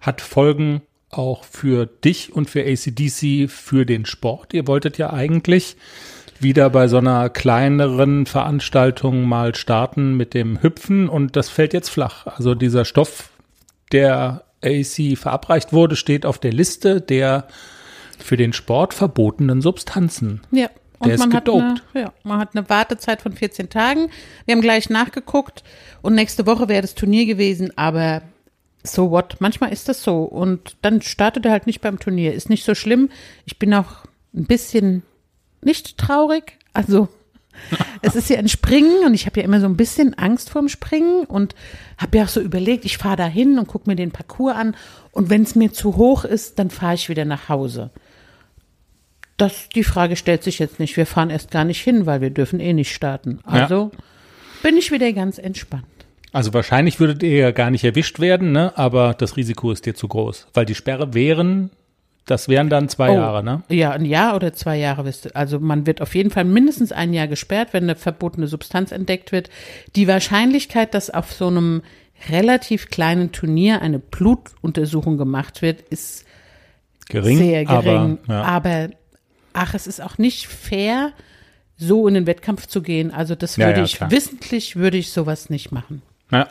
hat 0.00 0.20
Folgen 0.20 0.82
auch 1.10 1.44
für 1.44 1.86
dich 1.86 2.32
und 2.32 2.50
für 2.50 2.62
ACDC 2.62 3.48
für 3.50 3.86
den 3.86 4.06
Sport. 4.06 4.54
Ihr 4.54 4.66
wolltet 4.66 4.98
ja 4.98 5.12
eigentlich 5.12 5.76
wieder 6.40 6.68
bei 6.70 6.88
so 6.88 6.98
einer 6.98 7.30
kleineren 7.30 8.26
Veranstaltung 8.26 9.24
mal 9.24 9.54
starten 9.54 10.16
mit 10.16 10.34
dem 10.34 10.62
Hüpfen 10.62 11.08
und 11.08 11.36
das 11.36 11.48
fällt 11.48 11.72
jetzt 11.72 11.88
flach. 11.88 12.26
Also 12.26 12.54
dieser 12.54 12.84
Stoff, 12.84 13.30
der 13.92 14.44
AC 14.62 15.16
verabreicht 15.16 15.72
wurde, 15.72 15.96
steht 15.96 16.26
auf 16.26 16.38
der 16.38 16.52
Liste 16.52 17.00
der 17.00 17.46
für 18.18 18.36
den 18.36 18.52
Sport 18.52 18.94
verbotenen 18.94 19.60
Substanzen. 19.60 20.40
Ja. 20.50 20.68
Und 20.98 21.08
Der 21.08 21.16
ist 21.16 21.20
man 21.20 21.34
hat, 21.34 21.48
eine, 21.48 21.74
gedopt. 21.74 21.82
ja, 21.94 22.12
man 22.22 22.38
hat 22.38 22.56
eine 22.56 22.70
Wartezeit 22.70 23.20
von 23.20 23.32
14 23.34 23.68
Tagen. 23.68 24.08
Wir 24.46 24.54
haben 24.54 24.62
gleich 24.62 24.88
nachgeguckt 24.88 25.62
und 26.00 26.14
nächste 26.14 26.46
Woche 26.46 26.68
wäre 26.68 26.80
das 26.80 26.94
Turnier 26.94 27.26
gewesen, 27.26 27.70
aber 27.76 28.22
so 28.86 29.10
what? 29.10 29.36
Manchmal 29.40 29.72
ist 29.72 29.88
das 29.88 30.02
so. 30.02 30.22
Und 30.22 30.76
dann 30.82 31.02
startet 31.02 31.44
er 31.46 31.52
halt 31.52 31.66
nicht 31.66 31.80
beim 31.80 31.98
Turnier. 31.98 32.34
Ist 32.34 32.50
nicht 32.50 32.64
so 32.64 32.74
schlimm. 32.74 33.10
Ich 33.44 33.58
bin 33.58 33.74
auch 33.74 34.04
ein 34.34 34.46
bisschen 34.46 35.02
nicht 35.62 35.98
traurig. 35.98 36.58
Also 36.72 37.08
es 38.02 38.16
ist 38.16 38.30
ja 38.30 38.38
ein 38.38 38.48
Springen 38.48 39.04
und 39.04 39.14
ich 39.14 39.26
habe 39.26 39.40
ja 39.40 39.44
immer 39.44 39.60
so 39.60 39.66
ein 39.66 39.76
bisschen 39.76 40.14
Angst 40.14 40.50
vorm 40.50 40.68
Springen 40.68 41.24
und 41.24 41.54
habe 41.98 42.18
ja 42.18 42.24
auch 42.24 42.28
so 42.28 42.40
überlegt, 42.40 42.84
ich 42.84 42.98
fahre 42.98 43.16
da 43.16 43.26
hin 43.26 43.58
und 43.58 43.66
gucke 43.66 43.88
mir 43.88 43.96
den 43.96 44.10
Parcours 44.10 44.54
an 44.54 44.76
und 45.12 45.30
wenn 45.30 45.42
es 45.42 45.54
mir 45.54 45.72
zu 45.72 45.96
hoch 45.96 46.24
ist, 46.24 46.58
dann 46.58 46.70
fahre 46.70 46.94
ich 46.94 47.08
wieder 47.08 47.24
nach 47.24 47.48
Hause. 47.48 47.90
Das, 49.36 49.68
die 49.74 49.84
Frage 49.84 50.16
stellt 50.16 50.42
sich 50.42 50.58
jetzt 50.58 50.78
nicht. 50.80 50.96
Wir 50.96 51.06
fahren 51.06 51.30
erst 51.30 51.50
gar 51.50 51.64
nicht 51.64 51.82
hin, 51.82 52.06
weil 52.06 52.20
wir 52.22 52.30
dürfen 52.30 52.58
eh 52.58 52.72
nicht 52.72 52.94
starten. 52.94 53.40
Also 53.44 53.90
bin 54.62 54.76
ich 54.78 54.90
wieder 54.90 55.12
ganz 55.12 55.38
entspannt. 55.38 55.84
Also 56.32 56.52
wahrscheinlich 56.52 57.00
würdet 57.00 57.22
ihr 57.22 57.36
ja 57.38 57.50
gar 57.50 57.70
nicht 57.70 57.84
erwischt 57.84 58.20
werden, 58.20 58.52
ne? 58.52 58.72
aber 58.76 59.14
das 59.14 59.36
Risiko 59.36 59.70
ist 59.70 59.86
dir 59.86 59.94
zu 59.94 60.08
groß. 60.08 60.48
Weil 60.52 60.66
die 60.66 60.74
Sperre 60.74 61.14
wären, 61.14 61.70
das 62.26 62.48
wären 62.48 62.68
dann 62.68 62.88
zwei 62.88 63.10
Oh, 63.10 63.14
Jahre, 63.14 63.42
ne? 63.44 63.62
Ja, 63.68 63.92
ein 63.92 64.04
Jahr 64.04 64.34
oder 64.36 64.52
zwei 64.52 64.76
Jahre. 64.76 65.04
wisst 65.04 65.26
ihr. 65.26 65.36
Also 65.36 65.60
man 65.60 65.86
wird 65.86 66.02
auf 66.02 66.14
jeden 66.14 66.30
Fall 66.30 66.44
mindestens 66.44 66.92
ein 66.92 67.14
Jahr 67.14 67.28
gesperrt, 67.28 67.68
wenn 67.72 67.84
eine 67.84 67.94
verbotene 67.96 68.48
Substanz 68.48 68.90
entdeckt 68.92 69.30
wird. 69.32 69.48
Die 69.94 70.08
Wahrscheinlichkeit, 70.08 70.92
dass 70.92 71.08
auf 71.10 71.32
so 71.32 71.46
einem 71.46 71.82
relativ 72.28 72.88
kleinen 72.88 73.30
Turnier 73.32 73.80
eine 73.80 73.98
Blutuntersuchung 74.00 75.16
gemacht 75.18 75.62
wird, 75.62 75.82
ist 75.82 76.24
Gering, 77.08 77.38
sehr 77.38 77.64
gering. 77.64 78.18
aber 78.26 78.32
ja. 78.32 78.42
Aber 78.42 78.88
ach, 79.52 79.74
es 79.74 79.86
ist 79.86 80.02
auch 80.02 80.18
nicht 80.18 80.48
fair, 80.48 81.12
so 81.76 82.08
in 82.08 82.14
den 82.14 82.26
Wettkampf 82.26 82.66
zu 82.66 82.82
gehen. 82.82 83.10
Also 83.12 83.34
das 83.36 83.56
Ja, 83.56 83.66
würde 83.68 83.80
ja, 83.80 83.84
ich, 83.84 83.96
klar. 83.96 84.10
wissentlich 84.10 84.76
würde 84.76 84.96
ich 84.98 85.10
sowas 85.12 85.48
nicht 85.50 85.70
machen. 85.72 86.02
Ja. 86.30 86.48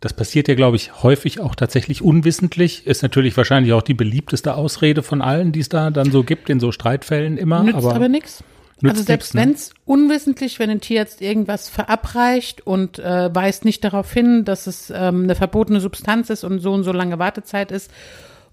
Das 0.00 0.14
passiert 0.14 0.48
ja, 0.48 0.54
glaube 0.54 0.76
ich, 0.76 1.02
häufig 1.02 1.40
auch 1.40 1.54
tatsächlich 1.54 2.00
unwissentlich. 2.00 2.86
Ist 2.86 3.02
natürlich 3.02 3.36
wahrscheinlich 3.36 3.74
auch 3.74 3.82
die 3.82 3.92
beliebteste 3.92 4.54
Ausrede 4.54 5.02
von 5.02 5.20
allen, 5.20 5.52
die 5.52 5.60
es 5.60 5.68
da 5.68 5.90
dann 5.90 6.10
so 6.10 6.24
gibt 6.24 6.48
in 6.48 6.58
so 6.58 6.72
Streitfällen 6.72 7.36
immer. 7.36 7.62
Nützt 7.62 7.76
aber, 7.76 7.94
aber 7.94 8.08
nichts. 8.08 8.42
Also 8.82 9.02
selbst 9.02 9.34
ne? 9.34 9.42
wenn 9.42 9.50
es 9.50 9.74
unwissentlich, 9.84 10.58
wenn 10.58 10.70
ein 10.70 10.80
Tierarzt 10.80 11.20
irgendwas 11.20 11.68
verabreicht 11.68 12.66
und 12.66 12.98
äh, 12.98 13.34
weist 13.34 13.66
nicht 13.66 13.84
darauf 13.84 14.10
hin, 14.10 14.46
dass 14.46 14.66
es 14.66 14.90
ähm, 14.90 15.24
eine 15.24 15.34
verbotene 15.34 15.80
Substanz 15.80 16.30
ist 16.30 16.44
und 16.44 16.60
so 16.60 16.72
und 16.72 16.84
so 16.84 16.92
lange 16.92 17.18
Wartezeit 17.18 17.70
ist. 17.70 17.90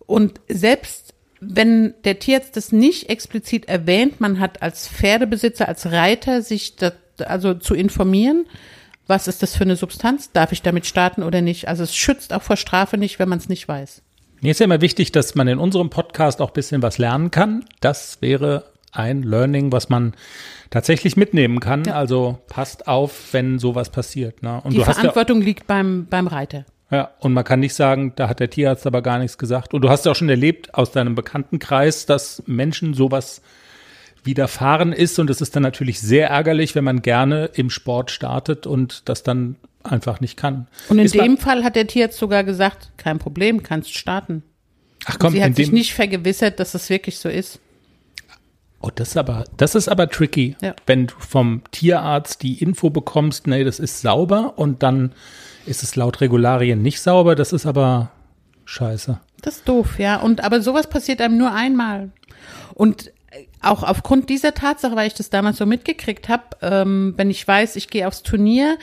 Und 0.06 0.42
selbst 0.50 1.14
wenn 1.40 1.94
der 2.04 2.20
Tierarzt 2.20 2.58
das 2.58 2.72
nicht 2.72 3.10
explizit 3.10 3.70
erwähnt, 3.70 4.20
man 4.20 4.40
hat 4.40 4.62
als 4.62 4.88
Pferdebesitzer, 4.88 5.68
als 5.68 5.92
Reiter 5.92 6.42
sich 6.42 6.76
da, 6.76 6.92
also 7.26 7.54
zu 7.54 7.74
informieren, 7.74 8.48
was 9.08 9.28
ist 9.28 9.42
das 9.44 9.56
für 9.56 9.64
eine 9.64 9.76
Substanz, 9.76 10.32
darf 10.32 10.52
ich 10.52 10.62
damit 10.62 10.86
starten 10.86 11.24
oder 11.24 11.42
nicht. 11.42 11.68
Also 11.68 11.84
es 11.84 11.96
schützt 11.96 12.34
auch 12.34 12.42
vor 12.42 12.58
Strafe 12.58 12.98
nicht, 12.98 13.20
wenn 13.20 13.30
man 13.30 13.40
es 13.40 13.50
nicht 13.50 13.68
weiß. 13.68 14.02
Mir 14.42 14.52
ist 14.52 14.60
ja 14.60 14.66
immer 14.66 14.82
wichtig, 14.82 15.12
dass 15.12 15.34
man 15.36 15.48
in 15.48 15.58
unserem 15.58 15.90
Podcast 15.90 16.42
auch 16.42 16.50
ein 16.50 16.54
bisschen 16.54 16.82
was 16.82 16.98
lernen 16.98 17.32
kann. 17.32 17.66
Das 17.80 18.22
wäre 18.22 18.66
ein 18.92 19.24
Learning, 19.24 19.72
was 19.72 19.90
man 19.90 20.14
tatsächlich 20.70 21.18
mitnehmen 21.18 21.60
kann. 21.60 21.88
Also 21.88 22.40
passt 22.48 22.88
auf, 22.88 23.34
wenn 23.34 23.60
sowas 23.60 23.90
passiert. 23.90 24.44
Ne? 24.44 24.62
Und 24.64 24.74
Die 24.74 24.78
du 24.78 24.82
hast 24.86 24.98
ja, 24.98 25.02
Verantwortung 25.02 25.42
liegt 25.42 25.68
beim, 25.68 26.06
beim 26.10 26.28
Reiter. 26.28 26.66
ja, 26.92 27.12
und 27.20 27.34
man 27.34 27.44
kann 27.44 27.60
nicht 27.60 27.74
sagen, 27.74 28.14
da 28.16 28.30
hat 28.30 28.40
der 28.40 28.50
Tierarzt 28.50 28.86
aber 28.86 29.02
gar 29.02 29.20
nichts 29.20 29.38
gesagt. 29.38 29.74
Und 29.74 29.82
du 29.82 29.90
hast 29.90 30.06
ja 30.06 30.12
auch 30.12 30.16
schon 30.16 30.30
erlebt 30.30 30.74
aus 30.76 30.92
deinem 30.92 31.16
Bekanntenkreis, 31.16 32.06
dass 32.06 32.44
Menschen 32.46 32.94
sowas 32.94 33.42
widerfahren 34.28 34.94
ist. 34.94 35.18
Und 35.18 35.30
es 35.32 35.42
ist 35.42 35.56
dann 35.56 35.64
natürlich 35.64 36.00
sehr 36.00 36.30
ärgerlich, 36.30 36.76
wenn 36.76 36.84
man 36.84 37.02
gerne 37.02 37.50
im 37.56 37.72
Sport 37.72 38.12
startet 38.12 38.68
und 38.68 39.10
das 39.10 39.24
dann 39.24 39.56
einfach 39.84 40.20
nicht 40.20 40.38
kann. 40.38 40.68
Und 40.90 41.00
in 41.00 41.06
Ist 41.06 41.16
dem 41.16 41.38
Fall 41.38 41.64
hat 41.64 41.76
der 41.76 41.88
Tierarzt 41.88 42.20
sogar 42.20 42.44
gesagt, 42.44 42.92
kein 42.98 43.18
Problem, 43.18 43.64
kannst 43.64 43.96
starten. 43.96 44.44
Ach 45.06 45.18
komm, 45.18 45.34
Sie 45.34 45.44
hat 45.44 45.56
sich 45.56 45.72
nicht 45.72 45.94
vergewissert, 45.94 46.60
dass 46.60 46.76
es 46.76 46.90
wirklich 46.90 47.18
so 47.18 47.30
ist. 47.30 47.60
Oh, 48.82 48.90
das 48.94 49.10
ist 49.10 49.18
aber, 49.18 49.46
das 49.58 49.74
ist 49.74 49.88
aber 49.90 50.08
tricky, 50.10 50.56
Ja. 50.62 50.76
wenn 50.86 51.08
du 51.08 51.16
vom 51.18 51.64
Tierarzt 51.72 52.44
die 52.44 52.62
Info 52.62 52.92
bekommst, 52.92 53.48
nee, 53.48 53.64
das 53.64 53.80
ist 53.80 54.02
sauber 54.02 54.54
und 54.58 54.84
dann 54.84 55.14
ist 55.66 55.82
es 55.82 55.96
laut 55.96 56.22
Regularien 56.22 56.82
nicht 56.84 57.02
sauber, 57.02 57.36
das 57.36 57.54
ist 57.54 57.66
aber 57.66 58.12
scheiße. 58.66 59.20
Das 59.42 59.58
ist 59.58 59.68
doof, 59.68 59.98
ja. 59.98 60.18
Und 60.18 60.44
aber 60.44 60.62
sowas 60.62 60.88
passiert 60.90 61.22
einem 61.22 61.38
nur 61.38 61.54
einmal. 61.54 62.12
Und 62.76 63.12
auch 63.62 63.84
aufgrund 63.84 64.30
dieser 64.30 64.54
Tatsache, 64.54 64.96
weil 64.96 65.08
ich 65.08 65.14
das 65.14 65.30
damals 65.30 65.58
so 65.58 65.66
mitgekriegt 65.66 66.30
habe, 66.30 66.44
ähm, 66.62 67.14
wenn 67.18 67.30
ich 67.30 67.48
weiß, 67.48 67.76
ich 67.76 67.90
gehe 67.90 68.08
aufs 68.08 68.24
Turnier, 68.24 68.78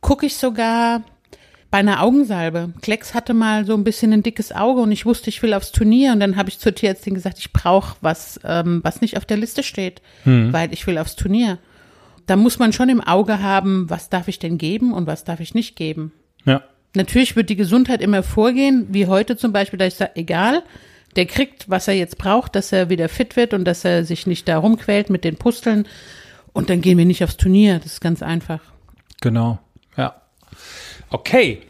gucke 0.00 0.26
ich 0.26 0.36
sogar 0.36 1.02
bei 1.70 1.78
einer 1.78 2.02
Augensalbe. 2.02 2.72
Klecks 2.80 3.14
hatte 3.14 3.34
mal 3.34 3.66
so 3.66 3.74
ein 3.74 3.84
bisschen 3.84 4.12
ein 4.12 4.22
dickes 4.22 4.52
Auge 4.52 4.80
und 4.80 4.90
ich 4.90 5.04
wusste, 5.04 5.28
ich 5.28 5.42
will 5.42 5.52
aufs 5.52 5.72
Turnier 5.72 6.12
und 6.12 6.20
dann 6.20 6.36
habe 6.36 6.48
ich 6.48 6.58
zur 6.58 6.74
Tierärztin 6.74 7.14
gesagt, 7.14 7.38
ich 7.38 7.52
brauche 7.52 7.96
was, 8.00 8.40
ähm, 8.44 8.80
was 8.82 9.02
nicht 9.02 9.16
auf 9.18 9.26
der 9.26 9.36
Liste 9.36 9.62
steht, 9.62 10.00
weil 10.24 10.72
ich 10.72 10.86
will 10.86 10.96
aufs 10.96 11.16
Turnier. 11.16 11.58
Da 12.26 12.36
muss 12.36 12.58
man 12.58 12.72
schon 12.72 12.88
im 12.88 13.02
Auge 13.02 13.42
haben, 13.42 13.90
was 13.90 14.08
darf 14.08 14.28
ich 14.28 14.38
denn 14.38 14.58
geben 14.58 14.92
und 14.92 15.06
was 15.06 15.24
darf 15.24 15.40
ich 15.40 15.54
nicht 15.54 15.76
geben. 15.76 16.12
Ja. 16.44 16.62
Natürlich 16.94 17.36
wird 17.36 17.50
die 17.50 17.56
Gesundheit 17.56 18.00
immer 18.00 18.22
vorgehen, 18.22 18.86
wie 18.90 19.06
heute 19.06 19.36
zum 19.36 19.52
Beispiel, 19.52 19.78
da 19.78 19.86
ich 19.86 19.94
sage, 19.94 20.12
egal, 20.14 20.62
der 21.16 21.26
kriegt, 21.26 21.68
was 21.68 21.88
er 21.88 21.94
jetzt 21.94 22.18
braucht, 22.18 22.54
dass 22.54 22.72
er 22.72 22.90
wieder 22.90 23.08
fit 23.08 23.36
wird 23.36 23.54
und 23.54 23.64
dass 23.64 23.84
er 23.84 24.04
sich 24.04 24.26
nicht 24.26 24.48
da 24.48 24.58
rumquält 24.58 25.10
mit 25.10 25.24
den 25.24 25.36
Pusteln. 25.36 25.86
Und 26.52 26.70
dann 26.70 26.80
gehen 26.80 26.98
wir 26.98 27.04
nicht 27.04 27.24
aufs 27.24 27.36
Turnier. 27.36 27.78
Das 27.78 27.92
ist 27.94 28.00
ganz 28.00 28.22
einfach. 28.22 28.60
Genau, 29.20 29.58
ja. 29.96 30.20
Okay. 31.10 31.60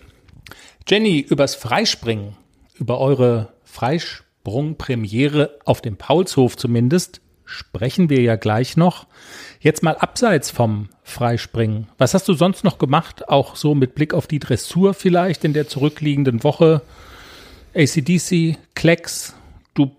Jenny, 0.87 1.21
übers 1.21 1.55
Freispringen, 1.55 2.37
über 2.75 2.99
eure 2.99 3.53
Freisprungpremiere 3.65 5.59
auf 5.65 5.83
dem 5.83 5.97
Paulshof 5.97 6.57
zumindest, 6.57 7.21
sprechen 7.45 8.11
wir 8.11 8.21
ja 8.21 8.37
gleich 8.37 8.77
noch. 8.77 9.07
Jetzt 9.61 9.83
mal 9.83 9.97
abseits 9.97 10.51
vom 10.51 10.89
Freispringen. 11.03 11.89
Was 11.99 12.15
hast 12.15 12.29
du 12.29 12.35
sonst 12.35 12.65
noch 12.65 12.79
gemacht? 12.79 13.29
Auch 13.29 13.57
so 13.57 13.75
mit 13.75 13.95
Blick 13.95 14.15
auf 14.15 14.27
die 14.27 14.39
Dressur 14.39 14.95
vielleicht 14.95 15.45
in 15.45 15.53
der 15.53 15.69
zurückliegenden 15.69 16.45
Woche? 16.45 16.83
ACDC, 17.75 18.57
Klecks, 18.79 19.35
du 19.75 19.91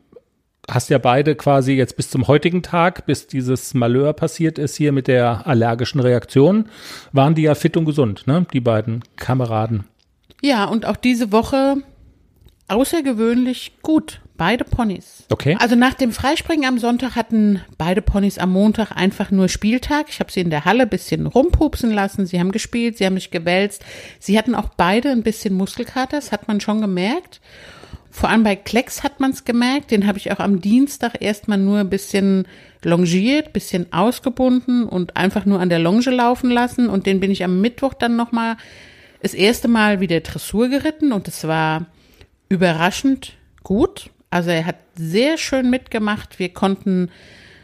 hast 0.69 0.89
ja 0.89 0.99
beide 0.99 1.35
quasi 1.35 1.73
jetzt 1.73 1.97
bis 1.97 2.09
zum 2.09 2.29
heutigen 2.29 2.63
Tag, 2.63 3.05
bis 3.05 3.27
dieses 3.27 3.73
Malheur 3.73 4.13
passiert 4.13 4.57
ist 4.57 4.77
hier 4.77 4.93
mit 4.93 5.09
der 5.09 5.45
allergischen 5.45 5.99
Reaktion, 5.99 6.69
waren 7.11 7.35
die 7.35 7.41
ja 7.41 7.55
fit 7.55 7.75
und 7.75 7.83
gesund, 7.83 8.25
ne? 8.25 8.45
Die 8.53 8.61
beiden 8.61 9.03
Kameraden. 9.17 9.83
Ja, 10.41 10.63
und 10.63 10.85
auch 10.85 10.95
diese 10.95 11.33
Woche 11.33 11.83
außergewöhnlich 12.69 13.73
gut. 13.81 14.21
Beide 14.37 14.63
Ponys. 14.63 15.25
Okay. 15.29 15.57
Also 15.59 15.75
nach 15.75 15.95
dem 15.95 16.13
Freispringen 16.13 16.63
am 16.63 16.77
Sonntag 16.77 17.17
hatten 17.17 17.59
beide 17.77 18.01
Ponys 18.01 18.37
am 18.37 18.53
Montag 18.53 18.93
einfach 18.95 19.29
nur 19.29 19.49
Spieltag. 19.49 20.05
Ich 20.07 20.21
habe 20.21 20.31
sie 20.31 20.39
in 20.39 20.51
der 20.51 20.63
Halle 20.63 20.83
ein 20.83 20.89
bisschen 20.89 21.27
rumpupsen 21.27 21.91
lassen. 21.91 22.25
Sie 22.25 22.39
haben 22.39 22.53
gespielt, 22.53 22.97
sie 22.97 23.05
haben 23.05 23.15
mich 23.15 23.29
gewälzt. 23.29 23.83
Sie 24.19 24.37
hatten 24.37 24.55
auch 24.55 24.69
beide 24.77 25.09
ein 25.09 25.23
bisschen 25.23 25.53
Muskelkater, 25.55 26.15
das 26.15 26.31
hat 26.31 26.47
man 26.47 26.61
schon 26.61 26.79
gemerkt. 26.79 27.41
Vor 28.11 28.29
allem 28.29 28.43
bei 28.43 28.55
Klecks 28.55 29.03
hat 29.03 29.19
man 29.19 29.31
es 29.31 29.45
gemerkt. 29.45 29.91
Den 29.91 30.07
habe 30.07 30.17
ich 30.17 30.31
auch 30.31 30.39
am 30.39 30.61
Dienstag 30.61 31.21
erstmal 31.21 31.57
nur 31.57 31.79
ein 31.79 31.89
bisschen 31.89 32.47
longiert, 32.83 33.53
bisschen 33.53 33.91
ausgebunden 33.93 34.85
und 34.85 35.15
einfach 35.15 35.45
nur 35.45 35.59
an 35.59 35.69
der 35.69 35.79
Longe 35.79 36.09
laufen 36.09 36.49
lassen. 36.49 36.89
Und 36.89 37.05
den 37.05 37.19
bin 37.19 37.31
ich 37.31 37.43
am 37.43 37.61
Mittwoch 37.61 37.93
dann 37.93 38.15
nochmal 38.15 38.57
das 39.21 39.33
erste 39.33 39.67
Mal 39.67 39.99
wieder 39.99 40.21
Dressur 40.21 40.69
geritten 40.69 41.11
und 41.11 41.27
es 41.27 41.45
war 41.45 41.85
überraschend 42.47 43.33
gut. 43.63 44.09
Also 44.29 44.49
er 44.49 44.65
hat 44.65 44.77
sehr 44.95 45.37
schön 45.37 45.69
mitgemacht. 45.69 46.39
Wir 46.39 46.49
konnten 46.49 47.09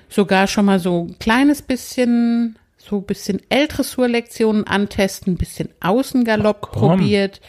sogar 0.09 0.47
schon 0.47 0.65
mal 0.65 0.79
so 0.79 1.07
ein 1.09 1.19
kleines 1.19 1.61
bisschen, 1.61 2.57
so 2.77 2.97
ein 2.97 3.05
bisschen 3.05 3.41
L-Dressurlektionen 3.49 4.65
antesten, 4.65 5.37
bisschen 5.37 5.69
Außengalopp 5.81 6.61
komm. 6.61 6.99
probiert, 6.99 7.41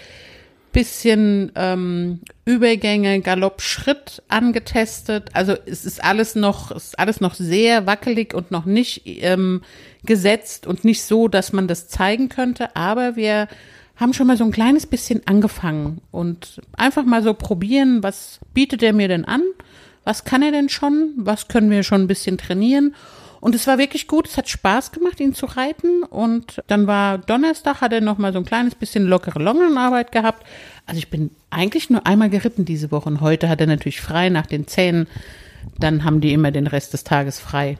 bisschen 0.77 1.53
ähm, 1.55 2.21
Übergänge, 2.45 3.23
Galopp, 3.23 3.63
Schritt 3.63 4.23
angetestet. 4.29 5.31
Also 5.33 5.55
es 5.65 5.87
ist 5.87 6.05
alles 6.05 6.35
noch, 6.35 6.71
ist 6.71 6.99
alles 6.99 7.23
noch 7.23 7.33
sehr 7.33 7.87
wackelig 7.87 8.35
und 8.35 8.51
noch 8.51 8.67
nicht 8.67 9.01
ähm, 9.07 9.63
gesetzt 10.05 10.67
und 10.67 10.85
nicht 10.85 11.03
so, 11.03 11.29
dass 11.29 11.55
man 11.55 11.67
das 11.67 11.89
zeigen 11.89 12.29
könnte. 12.29 12.77
Aber 12.77 13.17
wir 13.17 13.49
haben 13.97 14.13
schon 14.13 14.27
mal 14.27 14.37
so 14.37 14.45
ein 14.45 14.53
kleines 14.53 14.85
bisschen 14.85 15.23
angefangen 15.27 16.03
und 16.11 16.61
einfach 16.77 17.07
mal 17.07 17.23
so 17.23 17.33
probieren, 17.33 18.03
was 18.03 18.39
bietet 18.53 18.83
er 18.83 18.93
mir 18.93 19.09
denn 19.09 19.25
an? 19.25 19.43
Was 20.05 20.25
kann 20.25 20.43
er 20.43 20.53
denn 20.53 20.69
schon? 20.69 21.15
Was 21.17 21.49
können 21.49 21.71
wir 21.71 21.85
schon 21.85 22.03
ein 22.03 22.07
bisschen 22.07 22.37
trainieren? 22.37 22.95
Und 23.41 23.55
es 23.55 23.67
war 23.67 23.79
wirklich 23.79 24.07
gut. 24.07 24.29
Es 24.29 24.37
hat 24.37 24.49
Spaß 24.49 24.93
gemacht, 24.93 25.21
ihn 25.21 25.35
zu 25.35 25.47
reiten. 25.47 26.03
Und 26.03 26.63
dann 26.67 26.87
war 26.87 27.19
Donnerstag, 27.19 27.81
hat 27.81 27.93
er 27.93 28.01
noch 28.01 28.19
mal 28.19 28.33
so 28.33 28.39
ein 28.39 28.45
kleines 28.45 28.75
bisschen 28.75 29.07
lockere 29.07 29.39
Longenarbeit 29.39 30.13
gehabt. 30.13 30.47
Also 30.87 30.99
ich 30.99 31.11
bin 31.11 31.31
eigentlich 31.51 31.91
nur 31.91 32.07
einmal 32.07 32.31
geritten 32.31 32.65
diese 32.65 32.91
Woche. 32.91 33.09
Und 33.09 33.21
heute 33.21 33.49
hat 33.49 33.61
er 33.61 33.67
natürlich 33.67 34.01
frei 34.01 34.29
nach 34.29 34.47
den 34.47 34.67
Zähnen. 34.67 35.07
Dann 35.79 36.05
haben 36.05 36.21
die 36.21 36.33
immer 36.33 36.51
den 36.51 36.67
Rest 36.67 36.93
des 36.93 37.05
Tages 37.05 37.41
frei. 37.41 37.79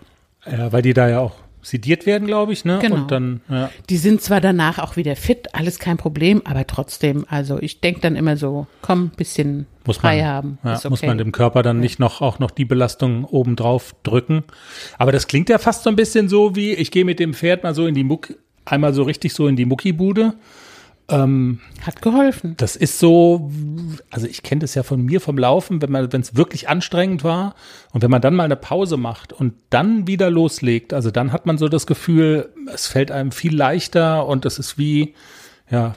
Ja, 0.51 0.73
weil 0.73 0.83
die 0.83 0.95
da 0.95 1.09
ja 1.09 1.21
auch 1.21 1.35
sediert 1.67 2.07
werden, 2.07 2.29
glaube 2.29 2.53
ich, 2.53 2.65
ne? 2.65 2.79
Genau. 2.81 2.95
Und 2.95 3.11
dann, 3.11 3.41
ja. 3.49 3.71
Die 3.91 3.97
sind 3.97 4.23
zwar 4.23 4.41
danach 4.41 4.79
auch 4.79 4.97
wieder 4.97 5.17
fit, 5.17 5.49
alles 5.53 5.81
kein 5.81 5.97
Problem, 5.97 6.43
aber 6.45 6.65
trotzdem, 6.67 7.27
also 7.29 7.59
ich 7.61 7.81
denke 7.81 8.01
dann 8.01 8.15
immer 8.15 8.37
so, 8.37 8.69
komm, 8.83 9.11
bisschen 9.11 9.67
muss 9.85 9.97
frei 9.97 10.19
man, 10.19 10.27
haben. 10.27 10.59
Ja, 10.63 10.77
okay. 10.77 10.89
muss 10.89 11.03
man 11.03 11.19
dem 11.19 11.33
Körper 11.33 11.65
dann 11.65 11.81
nicht 11.81 11.99
noch 11.99 12.21
auch 12.21 12.39
noch 12.39 12.53
die 12.53 12.65
Belastung 12.65 13.25
obendrauf 13.25 13.97
drücken. 14.05 14.45
Aber 14.97 15.11
das 15.11 15.27
klingt 15.27 15.49
ja 15.49 15.59
fast 15.59 15.83
so 15.83 15.91
ein 15.91 15.97
bisschen 15.97 16.29
so 16.29 16.55
wie, 16.55 16.73
ich 16.73 16.93
gehe 16.93 17.05
mit 17.05 17.19
dem 17.19 17.35
Pferd 17.35 17.65
mal 17.65 17.75
so 17.75 17.87
in 17.89 17.97
die 17.97 18.05
Muck, 18.05 18.35
einmal 18.65 18.95
so 18.95 19.03
richtig 19.03 19.35
so 19.35 19.49
in 19.49 19.57
die 19.57 19.67
Muckibude. 19.67 20.35
Ähm, 21.09 21.61
Hat 21.83 22.03
geholfen. 22.03 22.55
das 22.57 22.75
ist 22.75 22.99
so, 22.99 23.51
also 24.11 24.27
ich 24.27 24.43
kenne 24.43 24.61
das 24.61 24.75
ja 24.75 24.83
von 24.83 25.05
mir 25.05 25.21
vom 25.21 25.39
Laufen, 25.39 25.81
wenn 25.81 25.93
man, 25.93 26.13
wenn 26.13 26.21
es 26.21 26.35
wirklich 26.35 26.69
anstrengend 26.69 27.23
war 27.23 27.55
und 27.93 28.03
wenn 28.03 28.11
man 28.11 28.21
dann 28.21 28.35
mal 28.35 28.43
eine 28.43 28.57
Pause 28.57 28.97
macht 28.97 29.33
und 29.33 29.55
dann 29.71 30.09
wieder 30.09 30.31
loslegt, 30.31 30.93
also 30.93 31.13
dann 31.13 31.33
hat 31.33 31.47
man 31.47 31.59
so 31.59 31.69
das 31.69 31.87
Gefühl, 31.87 32.51
es 32.75 32.89
fällt 32.89 33.13
einem 33.13 33.31
viel 33.31 33.55
leichter 33.55 34.27
und 34.27 34.45
es 34.47 34.59
ist 34.59 34.79
wie, 34.79 35.15
ja, 35.71 35.95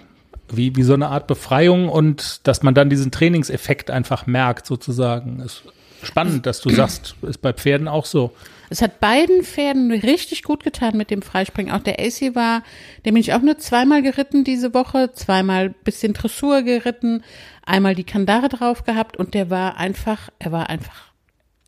wie, 0.52 0.76
wie 0.76 0.84
so 0.84 0.93
eine 0.93 1.08
Art 1.08 1.26
Befreiung 1.26 1.89
und 1.89 2.48
dass 2.48 2.62
man 2.62 2.76
dann 2.76 2.89
diesen 2.89 3.12
Trainingseffekt 3.12 3.89
einfach 3.89 4.28
merkt, 4.28 4.67
sozusagen. 4.67 5.39
Ist 5.39 5.63
spannend, 6.04 6.45
dass 6.45 6.62
du 6.62 6.69
sagst, 6.69 7.15
ist 7.24 7.41
bei 7.41 7.54
Pferden 7.54 7.88
auch 7.88 8.06
so. 8.06 8.32
Es 8.70 8.82
hat 8.82 9.00
beiden 9.00 9.44
Pferden 9.44 9.92
richtig 9.92 10.44
gut 10.44 10.64
getan 10.64 10.96
mit 10.96 11.10
dem 11.10 11.22
Freispringen. 11.22 11.74
Auch 11.74 11.82
der 11.82 12.00
AC 12.00 12.36
war, 12.36 12.64
den 13.06 13.14
bin 13.14 13.22
ich 13.22 13.34
auch 13.34 13.42
nur 13.42 13.58
zweimal 13.58 14.02
geritten 14.02 14.44
diese 14.44 14.74
Woche, 14.74 15.12
zweimal 15.14 15.70
bisschen 15.70 16.14
Dressur 16.14 16.62
geritten, 16.62 17.24
einmal 17.66 17.96
die 17.96 18.04
Kandare 18.04 18.50
drauf 18.50 18.84
gehabt 18.84 19.18
und 19.18 19.34
der 19.34 19.50
war 19.50 19.78
einfach, 19.78 20.30
er 20.40 20.52
war 20.52 20.70
einfach 20.70 21.10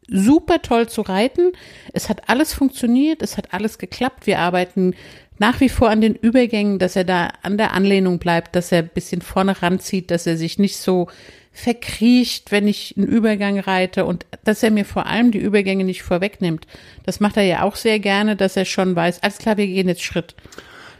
super 0.07 0.61
toll 0.61 0.89
zu 0.89 1.01
reiten. 1.01 1.53
Es 1.93 2.09
hat 2.09 2.29
alles 2.29 2.53
funktioniert, 2.53 3.21
es 3.21 3.37
hat 3.37 3.53
alles 3.53 3.77
geklappt. 3.77 4.27
Wir 4.27 4.39
arbeiten 4.39 4.93
nach 5.39 5.59
wie 5.59 5.69
vor 5.69 5.89
an 5.89 6.01
den 6.01 6.13
Übergängen, 6.13 6.77
dass 6.77 6.95
er 6.95 7.03
da 7.03 7.29
an 7.41 7.57
der 7.57 7.73
Anlehnung 7.73 8.19
bleibt, 8.19 8.55
dass 8.55 8.71
er 8.71 8.79
ein 8.79 8.91
bisschen 8.93 9.21
vorne 9.21 9.61
ranzieht, 9.61 10.11
dass 10.11 10.27
er 10.27 10.37
sich 10.37 10.59
nicht 10.59 10.77
so 10.77 11.07
verkriecht, 11.51 12.51
wenn 12.51 12.67
ich 12.67 12.95
einen 12.97 13.07
Übergang 13.07 13.59
reite 13.59 14.05
und 14.05 14.25
dass 14.43 14.63
er 14.63 14.71
mir 14.71 14.85
vor 14.85 15.05
allem 15.05 15.31
die 15.31 15.39
Übergänge 15.39 15.83
nicht 15.83 16.01
vorwegnimmt. 16.01 16.65
Das 17.03 17.19
macht 17.19 17.37
er 17.37 17.43
ja 17.43 17.63
auch 17.63 17.75
sehr 17.75 17.99
gerne, 17.99 18.35
dass 18.35 18.55
er 18.55 18.65
schon 18.65 18.95
weiß, 18.95 19.21
alles 19.21 19.37
klar, 19.37 19.57
wir 19.57 19.67
gehen 19.67 19.87
jetzt 19.87 20.03
Schritt. 20.03 20.35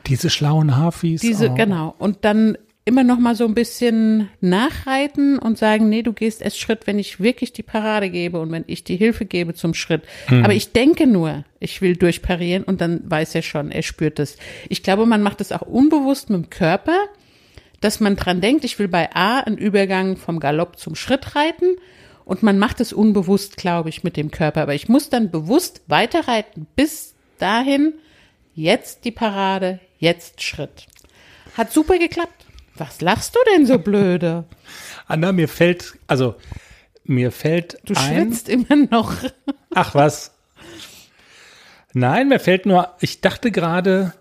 Diese 0.08 0.30
schlauen 0.30 0.78
Hafis. 0.78 1.22
Diese, 1.22 1.52
oh. 1.52 1.56
genau. 1.56 1.96
Und 1.98 2.26
dann 2.26 2.58
immer 2.84 3.04
noch 3.04 3.20
mal 3.20 3.36
so 3.36 3.46
ein 3.46 3.54
bisschen 3.54 4.30
nachreiten 4.42 5.38
und 5.38 5.58
sagen, 5.58 5.88
nee, 5.88 6.02
du 6.02 6.14
gehst 6.14 6.42
erst 6.42 6.60
Schritt, 6.60 6.88
wenn 6.88 6.98
ich 6.98 7.20
wirklich 7.20 7.54
die 7.54 7.64
Parade 7.64 8.10
gebe 8.10 8.40
und 8.40 8.52
wenn 8.52 8.64
ich 8.68 8.84
die 8.84 8.98
Hilfe 8.98 9.26
gebe 9.26 9.54
zum 9.54 9.74
Schritt. 9.76 10.02
Aber 10.28 10.54
ich 10.54 10.72
denke 10.72 11.06
nur, 11.06 11.46
ich 11.60 11.82
will 11.82 11.96
durchparieren 11.96 12.64
und 12.64 12.82
dann 12.82 13.02
weiß 13.06 13.36
er 13.36 13.44
schon, 13.44 13.70
er 13.70 13.84
spürt 13.84 14.18
es. 14.18 14.38
Ich 14.68 14.82
glaube, 14.82 15.06
man 15.06 15.22
macht 15.22 15.42
es 15.42 15.52
auch 15.52 15.62
unbewusst 15.62 16.32
mit 16.32 16.44
dem 16.44 16.50
Körper, 16.50 16.98
dass 17.82 18.00
man 18.00 18.16
dran 18.16 18.42
denkt, 18.42 18.64
ich 18.64 18.80
will 18.80 18.88
bei 18.88 19.14
A 19.16 19.40
einen 19.40 19.58
Übergang 19.58 20.16
vom 20.18 20.40
Galopp 20.40 20.78
zum 20.80 20.96
Schritt 20.96 21.36
reiten 21.36 21.76
und 22.26 22.44
man 22.44 22.58
macht 22.60 22.80
es 22.80 22.94
unbewusst, 22.94 23.58
glaube 23.58 23.90
ich, 23.90 24.04
mit 24.04 24.16
dem 24.18 24.32
Körper. 24.32 24.62
Aber 24.62 24.74
ich 24.76 24.88
muss 24.88 25.10
dann 25.10 25.32
bewusst 25.32 25.82
weiterreiten 25.88 26.68
bis 26.76 27.16
dahin, 27.40 27.94
jetzt 28.56 29.04
die 29.06 29.12
Parade, 29.12 29.80
jetzt 29.98 30.42
Schritt. 30.42 30.88
Hat 31.58 31.74
super 31.74 31.98
geklappt. 31.98 32.46
Was 32.76 33.02
lachst 33.02 33.36
du 33.36 33.40
denn 33.54 33.66
so 33.66 33.78
blöde? 33.80 34.46
Anna, 35.08 35.32
mir 35.32 35.48
fällt, 35.50 35.94
also 36.08 36.36
mir 37.04 37.32
fällt 37.32 37.78
Du 37.84 37.94
ein. 37.96 38.30
schwitzt 38.32 38.48
immer 38.48 38.76
noch. 38.90 39.14
Ach 39.74 39.94
was. 39.96 40.32
Nein, 41.94 42.30
mir 42.30 42.40
fällt 42.40 42.66
nur, 42.66 42.96
ich 43.02 43.20
dachte 43.22 43.52
gerade, 43.52 44.14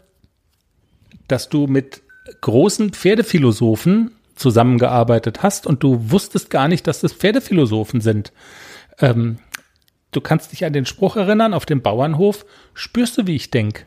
dass 1.29 1.49
du 1.49 1.67
mit 1.69 2.03
großen 2.41 2.93
Pferdephilosophen 2.93 4.13
zusammengearbeitet 4.35 5.43
hast 5.43 5.67
und 5.67 5.83
du 5.83 6.11
wusstest 6.11 6.51
gar 6.51 6.69
nicht, 6.69 6.87
dass 6.87 7.01
das 7.01 7.13
Pferdephilosophen 7.13 8.01
sind. 8.01 8.33
Ähm, 8.99 9.39
du 10.13 10.21
kannst 10.21 10.53
dich 10.53 10.65
an 10.65 10.73
den 10.73 10.87
Spruch 10.87 11.17
erinnern, 11.17 11.55
auf 11.55 11.67
dem 11.67 11.83
Bauernhof, 11.83 12.47
spürst 12.75 13.19
du, 13.19 13.27
wie 13.27 13.37
ich 13.37 13.51
denk? 13.51 13.87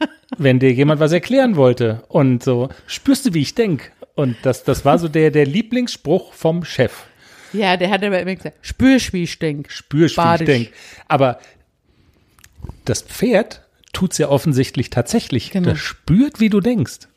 Wenn 0.38 0.58
dir 0.58 0.72
jemand 0.72 1.00
was 1.00 1.12
erklären 1.12 1.56
wollte 1.56 2.04
und 2.08 2.42
so, 2.42 2.68
spürst 2.86 3.26
du, 3.26 3.34
wie 3.34 3.42
ich 3.42 3.54
denk? 3.54 3.92
Und 4.14 4.36
das, 4.42 4.64
das 4.64 4.84
war 4.84 4.98
so 4.98 5.08
der, 5.08 5.30
der 5.30 5.46
Lieblingsspruch 5.46 6.32
vom 6.32 6.64
Chef. 6.64 7.04
Ja, 7.52 7.76
der 7.76 7.90
hat 7.90 8.02
aber 8.02 8.20
immer 8.20 8.34
gesagt, 8.34 8.56
spürst, 8.60 9.12
wie 9.12 9.22
ich 9.22 9.38
denk. 9.38 9.70
spürst, 9.70 10.16
wie 10.16 10.20
ich 10.20 10.24
Badisch. 10.24 10.46
denk. 10.46 10.72
Aber 11.08 11.38
das 12.84 13.02
Pferd 13.02 13.62
tut's 13.92 14.18
ja 14.18 14.28
offensichtlich 14.28 14.90
tatsächlich. 14.90 15.50
Genau. 15.50 15.70
Das 15.70 15.78
spürt, 15.78 16.40
wie 16.40 16.50
du 16.50 16.60
denkst. 16.60 17.08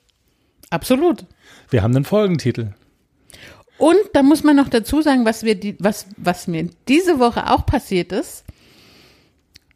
Absolut. 0.70 1.26
Wir 1.70 1.84
haben 1.84 1.96
einen 1.96 2.06
Folgentitel. 2.06 2.74
Und 3.78 3.98
da 4.14 4.24
muss 4.24 4.44
man 4.44 4.56
noch 4.56 4.68
dazu 4.68 5.02
sagen, 5.02 5.26
was 5.26 5.44
wir 5.44 5.56
die, 5.56 5.76
was, 5.80 6.08
was 6.18 6.48
mir 6.48 6.70
diese 6.88 7.20
Woche 7.20 7.50
auch 7.52 7.66
passiert 7.66 8.12
ist. 8.12 8.44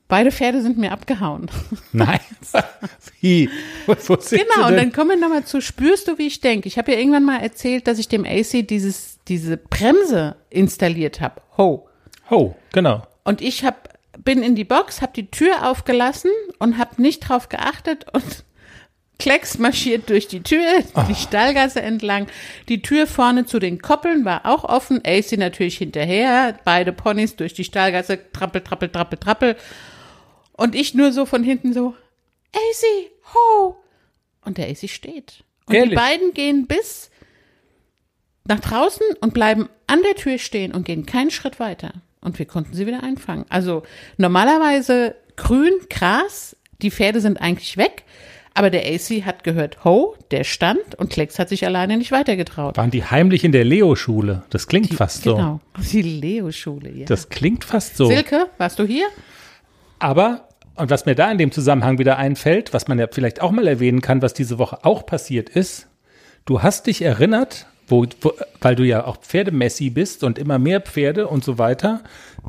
Beide 0.10 0.32
Pferde 0.32 0.62
sind 0.62 0.78
mir 0.78 0.92
abgehauen. 0.92 1.50
Nein. 1.94 2.20
wie? 3.22 3.50
Wo, 3.88 3.96
sind 4.20 4.44
Genau, 4.44 4.68
und 4.68 4.76
dann 4.76 4.92
kommen 4.92 5.12
wir 5.12 5.18
nochmal 5.18 5.46
zu, 5.46 5.62
spürst 5.62 6.08
du, 6.08 6.18
wie 6.18 6.28
ich 6.28 6.42
denke? 6.42 6.68
Ich 6.68 6.78
habe 6.78 6.92
ja 6.92 7.00
irgendwann 7.00 7.24
mal 7.24 7.40
erzählt, 7.40 7.88
dass 7.88 7.98
ich 7.98 8.10
dem 8.10 8.26
AC 8.26 8.68
dieses, 8.68 9.20
diese 9.28 9.58
Bremse 9.58 10.36
installiert 10.50 11.22
habe. 11.22 11.42
Ho. 11.58 11.88
Oh, 12.30 12.54
genau. 12.74 13.08
Und 13.24 13.42
ich 13.42 13.64
habe 13.64 13.78
bin 14.24 14.44
in 14.44 14.56
die 14.56 14.64
Box, 14.64 15.02
habe 15.02 15.14
die 15.14 15.32
Tür 15.32 15.70
aufgelassen 15.70 16.32
und 16.60 16.78
habe 16.78 17.02
nicht 17.02 17.22
drauf 17.22 17.50
geachtet 17.50 18.06
und 18.14 18.44
Klecks 19.20 19.58
marschiert 19.58 20.10
durch 20.10 20.28
die 20.28 20.42
Tür, 20.42 20.84
die 21.08 21.16
Stallgasse 21.16 21.82
entlang. 21.82 22.28
Die 22.68 22.82
Tür 22.82 23.08
vorne 23.08 23.46
zu 23.46 23.60
den 23.60 23.82
Koppeln 23.82 24.26
war 24.26 24.46
auch 24.46 24.64
offen. 24.64 25.02
AC 25.06 25.34
natürlich 25.38 25.78
hinterher. 25.78 26.60
Beide 26.66 26.92
Ponys 26.92 27.36
durch 27.36 27.54
die 27.54 27.64
Stallgasse. 27.64 28.20
Trappel, 28.34 28.62
trappel, 28.62 28.90
trappel, 28.90 29.20
trappel. 29.20 29.56
Und 30.54 30.76
ich 30.76 30.94
nur 30.94 31.12
so 31.12 31.26
von 31.26 31.44
hinten 31.44 31.74
so, 31.74 31.96
AC, 32.54 33.12
ho! 33.34 33.78
Und 34.44 34.58
der 34.58 34.70
AC 34.70 34.90
steht. 34.90 35.44
Und 35.66 35.76
Ehrlich? 35.76 35.92
die 35.92 35.96
beiden 35.96 36.34
gehen 36.34 36.68
bis 36.68 37.10
nach 38.46 38.60
draußen 38.60 39.06
und 39.22 39.34
bleiben 39.34 39.70
an 39.88 40.02
der 40.04 40.16
Tür 40.16 40.38
stehen 40.38 40.74
und 40.74 40.86
gehen 40.86 41.06
keinen 41.06 41.32
Schritt 41.32 41.60
weiter. 41.60 41.94
Und 42.22 42.40
wir 42.40 42.46
konnten 42.46 42.74
sie 42.74 42.88
wieder 42.88 43.04
einfangen. 43.04 43.46
Also 43.50 43.84
normalerweise 44.18 45.16
grün, 45.36 45.74
Gras, 45.90 46.56
die 46.82 46.92
Pferde 46.92 47.22
sind 47.22 47.42
eigentlich 47.42 47.78
weg, 47.78 48.04
aber 48.54 48.70
der 48.70 48.86
AC 48.86 49.26
hat 49.26 49.44
gehört, 49.44 49.84
ho, 49.84 50.16
der 50.32 50.44
stand 50.44 50.96
und 50.96 51.10
Klecks 51.10 51.40
hat 51.40 51.50
sich 51.50 51.66
alleine 51.66 51.98
nicht 51.98 52.12
weitergetraut. 52.12 52.78
Waren 52.78 52.92
die 52.92 53.04
heimlich 53.04 53.44
in 53.44 53.52
der 53.52 53.64
Leo-Schule? 53.64 54.44
Das 54.52 54.68
klingt 54.68 54.94
fast 54.94 55.24
so. 55.24 55.36
Genau, 55.36 55.60
die 55.92 56.02
Leo-Schule, 56.02 56.92
ja. 56.92 57.06
Das 57.06 57.30
klingt 57.30 57.64
fast 57.64 57.98
so. 57.98 58.06
Silke, 58.06 58.48
warst 58.58 58.78
du 58.78 58.86
hier? 58.86 59.08
Aber, 59.98 60.48
und 60.76 60.92
was 60.92 61.06
mir 61.06 61.16
da 61.16 61.32
in 61.32 61.40
dem 61.40 61.52
Zusammenhang 61.52 61.98
wieder 61.98 62.18
einfällt, 62.18 62.74
was 62.74 62.88
man 62.88 63.00
ja 63.00 63.08
vielleicht 63.12 63.42
auch 63.42 63.52
mal 63.52 63.68
erwähnen 63.68 64.02
kann, 64.02 64.22
was 64.22 64.34
diese 64.34 64.60
Woche 64.60 64.86
auch 64.86 65.06
passiert 65.06 65.50
ist, 65.50 65.88
du 66.46 66.62
hast 66.62 66.86
dich 66.86 67.02
erinnert, 67.02 67.66
wo, 67.88 68.06
wo, 68.22 68.34
weil 68.62 68.76
du 68.76 68.84
ja 68.84 69.06
auch 69.06 69.18
Pferdemessi 69.18 69.90
bist 69.90 70.24
und 70.24 70.40
immer 70.40 70.60
mehr 70.60 70.82
Pferde 70.82 71.28
und 71.28 71.44
so 71.44 71.58
weiter, 71.58 72.02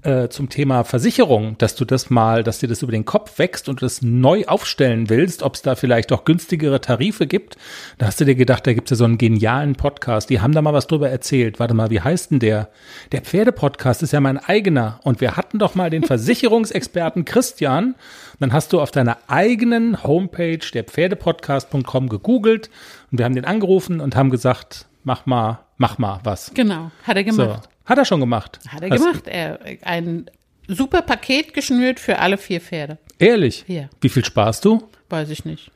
äh, 0.02 0.28
zum 0.28 0.48
Thema 0.48 0.84
Versicherung, 0.84 1.56
dass 1.58 1.76
du 1.76 1.84
das 1.84 2.10
mal, 2.10 2.42
dass 2.42 2.58
dir 2.58 2.68
das 2.68 2.82
über 2.82 2.92
den 2.92 3.04
Kopf 3.04 3.38
wächst 3.38 3.68
und 3.68 3.80
du 3.80 3.84
das 3.84 4.02
neu 4.02 4.44
aufstellen 4.46 5.08
willst, 5.08 5.42
ob 5.42 5.54
es 5.54 5.62
da 5.62 5.76
vielleicht 5.76 6.12
auch 6.12 6.24
günstigere 6.24 6.80
Tarife 6.80 7.26
gibt. 7.26 7.56
Da 7.98 8.06
hast 8.06 8.20
du 8.20 8.24
dir 8.24 8.34
gedacht, 8.34 8.66
da 8.66 8.72
gibt 8.72 8.88
es 8.88 8.90
ja 8.90 8.96
so 8.96 9.04
einen 9.04 9.18
genialen 9.18 9.76
Podcast. 9.76 10.30
Die 10.30 10.40
haben 10.40 10.52
da 10.52 10.62
mal 10.62 10.72
was 10.72 10.88
drüber 10.88 11.10
erzählt. 11.10 11.60
Warte 11.60 11.74
mal, 11.74 11.90
wie 11.90 12.00
heißt 12.00 12.32
denn 12.32 12.40
der? 12.40 12.70
Der 13.12 13.20
Pferdepodcast 13.20 14.02
ist 14.02 14.12
ja 14.12 14.20
mein 14.20 14.38
eigener. 14.38 15.00
Und 15.04 15.20
wir 15.20 15.36
hatten 15.36 15.58
doch 15.58 15.74
mal 15.74 15.90
den 15.90 16.02
Versicherungsexperten 16.04 17.24
Christian. 17.24 17.94
Dann 18.40 18.52
hast 18.52 18.72
du 18.72 18.80
auf 18.80 18.90
deiner 18.90 19.18
eigenen 19.28 20.02
Homepage 20.02 20.58
der 20.72 20.84
Pferdepodcast.com 20.84 22.08
gegoogelt 22.08 22.68
und 23.10 23.18
wir 23.18 23.24
haben 23.24 23.36
den 23.36 23.44
angerufen 23.44 24.00
und 24.00 24.16
haben 24.16 24.30
gesagt, 24.30 24.86
mach 25.04 25.26
mal, 25.26 25.60
mach 25.76 25.98
mal 25.98 26.20
was. 26.24 26.50
Genau, 26.54 26.90
hat 27.04 27.16
er 27.16 27.32
So. 27.32 27.42
gemacht. 27.44 27.68
Hat 27.86 27.98
er 27.98 28.04
schon 28.04 28.20
gemacht. 28.20 28.58
Hat 28.68 28.82
er 28.82 28.90
Hast- 28.90 29.00
gemacht. 29.02 29.28
Er, 29.28 29.58
ein 29.82 30.30
super 30.66 31.02
Paket 31.02 31.54
geschnürt 31.54 32.00
für 32.00 32.18
alle 32.18 32.38
vier 32.38 32.60
Pferde. 32.60 32.98
Ehrlich? 33.18 33.64
Ja. 33.68 33.88
Wie 34.00 34.08
viel 34.08 34.24
sparst 34.24 34.64
du? 34.64 34.88
Weiß 35.10 35.28
ich 35.30 35.44
nicht. 35.44 35.70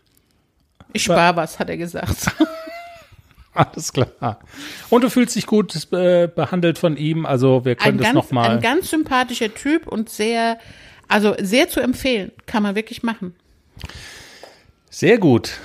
Ich 0.95 1.05
spare 1.05 1.37
was, 1.37 1.59
hat 1.59 1.69
er 1.69 1.77
gesagt. 1.77 2.27
Alles 3.55 3.93
klar. 3.93 4.39
Und 4.89 5.03
du 5.05 5.11
fühlst 5.11 5.35
dich 5.37 5.47
gut 5.47 5.75
äh, 5.93 6.29
behandelt 6.29 6.79
von 6.79 6.97
ihm, 6.97 7.27
also 7.27 7.65
wir 7.65 7.75
können 7.75 7.99
Ein 7.99 8.05
das 8.05 8.13
nochmal. 8.15 8.51
ein 8.51 8.61
ganz 8.61 8.89
sympathischer 8.91 9.53
Typ 9.53 9.87
und 9.89 10.09
sehr, 10.09 10.59
also 11.09 11.35
sehr 11.41 11.69
zu 11.69 11.81
empfehlen. 11.81 12.31
Kann 12.47 12.63
man 12.63 12.75
wirklich 12.77 13.03
machen. 13.03 13.35
Sehr 14.91 15.19
gut. 15.19 15.59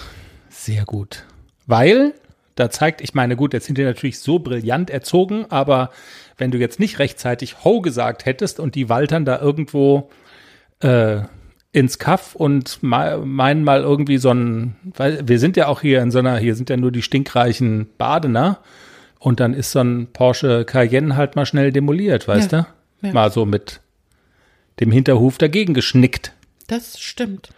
Sehr 0.49 0.85
gut. 0.85 1.23
Weil, 1.67 2.13
da 2.55 2.69
zeigt, 2.69 3.01
ich 3.01 3.13
meine, 3.13 3.35
gut, 3.35 3.53
jetzt 3.53 3.65
sind 3.65 3.77
die 3.77 3.83
natürlich 3.83 4.19
so 4.19 4.39
brillant 4.39 4.89
erzogen, 4.89 5.45
aber 5.49 5.89
wenn 6.37 6.51
du 6.51 6.57
jetzt 6.57 6.79
nicht 6.79 6.99
rechtzeitig 6.99 7.63
Ho 7.63 7.81
gesagt 7.81 8.25
hättest 8.25 8.59
und 8.59 8.75
die 8.75 8.89
waltern 8.89 9.25
da 9.25 9.39
irgendwo 9.39 10.09
äh, 10.81 11.21
ins 11.71 11.97
Kaff 11.97 12.35
und 12.35 12.83
me- 12.83 13.21
meinen 13.25 13.63
mal 13.63 13.81
irgendwie 13.81 14.17
so 14.17 14.29
ein, 14.31 14.75
weil 14.95 15.27
wir 15.27 15.39
sind 15.39 15.57
ja 15.57 15.67
auch 15.67 15.81
hier 15.81 16.01
in 16.01 16.11
so 16.11 16.19
einer, 16.19 16.37
hier 16.37 16.55
sind 16.55 16.69
ja 16.69 16.77
nur 16.77 16.91
die 16.91 17.01
stinkreichen 17.01 17.89
Badener 17.97 18.59
und 19.19 19.39
dann 19.39 19.53
ist 19.55 19.71
so 19.71 19.79
ein 19.79 20.07
Porsche 20.13 20.65
Cayenne 20.65 21.15
halt 21.15 21.35
mal 21.35 21.45
schnell 21.47 21.71
demoliert, 21.71 22.27
weißt 22.27 22.51
Ja. 22.51 22.67
du? 23.01 23.07
Ja. 23.07 23.13
Mal 23.13 23.31
so 23.31 23.45
mit 23.45 23.81
dem 24.79 24.91
Hinterhuf 24.91 25.37
dagegen 25.37 25.73
geschnickt. 25.73 26.33
Das 26.67 26.99
stimmt. 26.99 27.49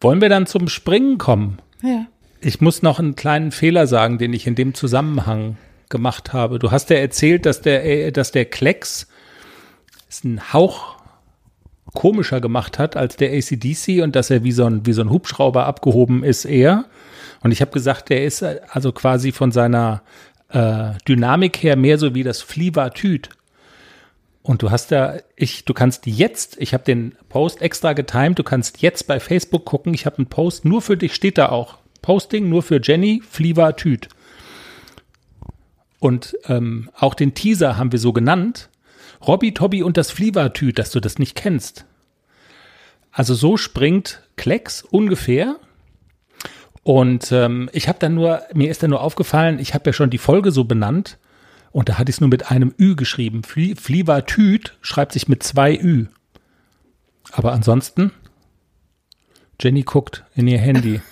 Wollen 0.00 0.20
wir 0.20 0.28
dann 0.28 0.46
zum 0.46 0.68
Springen 0.68 1.18
kommen? 1.18 1.58
Ja. 1.82 2.06
Ich 2.40 2.60
muss 2.60 2.82
noch 2.82 2.98
einen 2.98 3.16
kleinen 3.16 3.50
Fehler 3.50 3.86
sagen, 3.86 4.18
den 4.18 4.32
ich 4.32 4.46
in 4.46 4.54
dem 4.54 4.74
Zusammenhang 4.74 5.56
gemacht 5.88 6.32
habe. 6.32 6.58
Du 6.58 6.70
hast 6.70 6.90
ja 6.90 6.96
erzählt, 6.96 7.46
dass 7.46 7.62
der, 7.62 7.84
äh, 7.84 8.12
dass 8.12 8.30
der 8.30 8.44
Klecks 8.44 9.08
es 10.08 10.24
einen 10.24 10.52
Hauch 10.52 10.96
komischer 11.94 12.40
gemacht 12.40 12.78
hat 12.78 12.96
als 12.96 13.16
der 13.16 13.32
ACDC 13.32 14.02
und 14.02 14.14
dass 14.14 14.30
er 14.30 14.44
wie 14.44 14.52
so 14.52 14.66
ein, 14.66 14.86
wie 14.86 14.92
so 14.92 15.02
ein 15.02 15.10
Hubschrauber 15.10 15.66
abgehoben 15.66 16.22
ist 16.22 16.44
eher. 16.44 16.84
Und 17.40 17.50
ich 17.50 17.60
habe 17.60 17.72
gesagt, 17.72 18.10
der 18.10 18.24
ist 18.24 18.42
äh, 18.42 18.60
also 18.68 18.92
quasi 18.92 19.32
von 19.32 19.50
seiner 19.50 20.02
äh, 20.50 20.90
Dynamik 21.08 21.62
her 21.62 21.76
mehr 21.76 21.98
so 21.98 22.14
wie 22.14 22.22
das 22.22 22.40
Flievertüt. 22.42 23.30
Und 24.42 24.62
du 24.62 24.70
hast 24.70 24.92
da, 24.92 25.16
ich, 25.36 25.64
du 25.64 25.74
kannst 25.74 26.06
jetzt, 26.06 26.56
ich 26.60 26.72
habe 26.72 26.84
den 26.84 27.16
Post 27.28 27.60
extra 27.60 27.92
getimed, 27.92 28.38
du 28.38 28.44
kannst 28.44 28.80
jetzt 28.80 29.06
bei 29.06 29.20
Facebook 29.20 29.64
gucken, 29.64 29.92
ich 29.92 30.06
habe 30.06 30.18
einen 30.18 30.26
Post 30.26 30.64
nur 30.64 30.80
für 30.80 30.96
dich, 30.96 31.14
steht 31.14 31.36
da 31.36 31.48
auch. 31.48 31.78
Posting 32.08 32.48
nur 32.48 32.62
für 32.62 32.80
Jenny, 32.82 33.20
Fliever 33.22 33.76
Tüt. 33.76 34.08
Und 35.98 36.38
ähm, 36.46 36.88
auch 36.96 37.12
den 37.12 37.34
Teaser 37.34 37.76
haben 37.76 37.92
wir 37.92 37.98
so 37.98 38.14
genannt. 38.14 38.70
Robby, 39.26 39.52
Tobby 39.52 39.82
und 39.82 39.98
das 39.98 40.10
Flievertüt, 40.10 40.78
dass 40.78 40.90
du 40.90 41.00
das 41.00 41.18
nicht 41.18 41.34
kennst. 41.34 41.84
Also 43.12 43.34
so 43.34 43.58
springt 43.58 44.22
Klecks 44.36 44.80
ungefähr. 44.80 45.56
Und 46.82 47.30
ähm, 47.30 47.68
ich 47.74 47.88
habe 47.88 47.98
dann 47.98 48.14
nur, 48.14 48.40
mir 48.54 48.70
ist 48.70 48.82
dann 48.82 48.88
nur 48.88 49.02
aufgefallen, 49.02 49.58
ich 49.58 49.74
habe 49.74 49.90
ja 49.90 49.92
schon 49.92 50.08
die 50.08 50.16
Folge 50.16 50.50
so 50.50 50.64
benannt. 50.64 51.18
Und 51.72 51.90
da 51.90 51.98
hatte 51.98 52.08
ich 52.08 52.16
es 52.16 52.20
nur 52.22 52.30
mit 52.30 52.50
einem 52.50 52.72
Ü 52.78 52.96
geschrieben. 52.96 53.42
Flie 53.42 53.76
Flievertüt 53.76 54.78
schreibt 54.80 55.12
sich 55.12 55.28
mit 55.28 55.42
zwei 55.42 55.76
Ü. 55.78 56.06
Aber 57.32 57.52
ansonsten, 57.52 58.12
Jenny 59.60 59.82
guckt 59.82 60.24
in 60.34 60.48
ihr 60.48 60.58
Handy. 60.58 61.02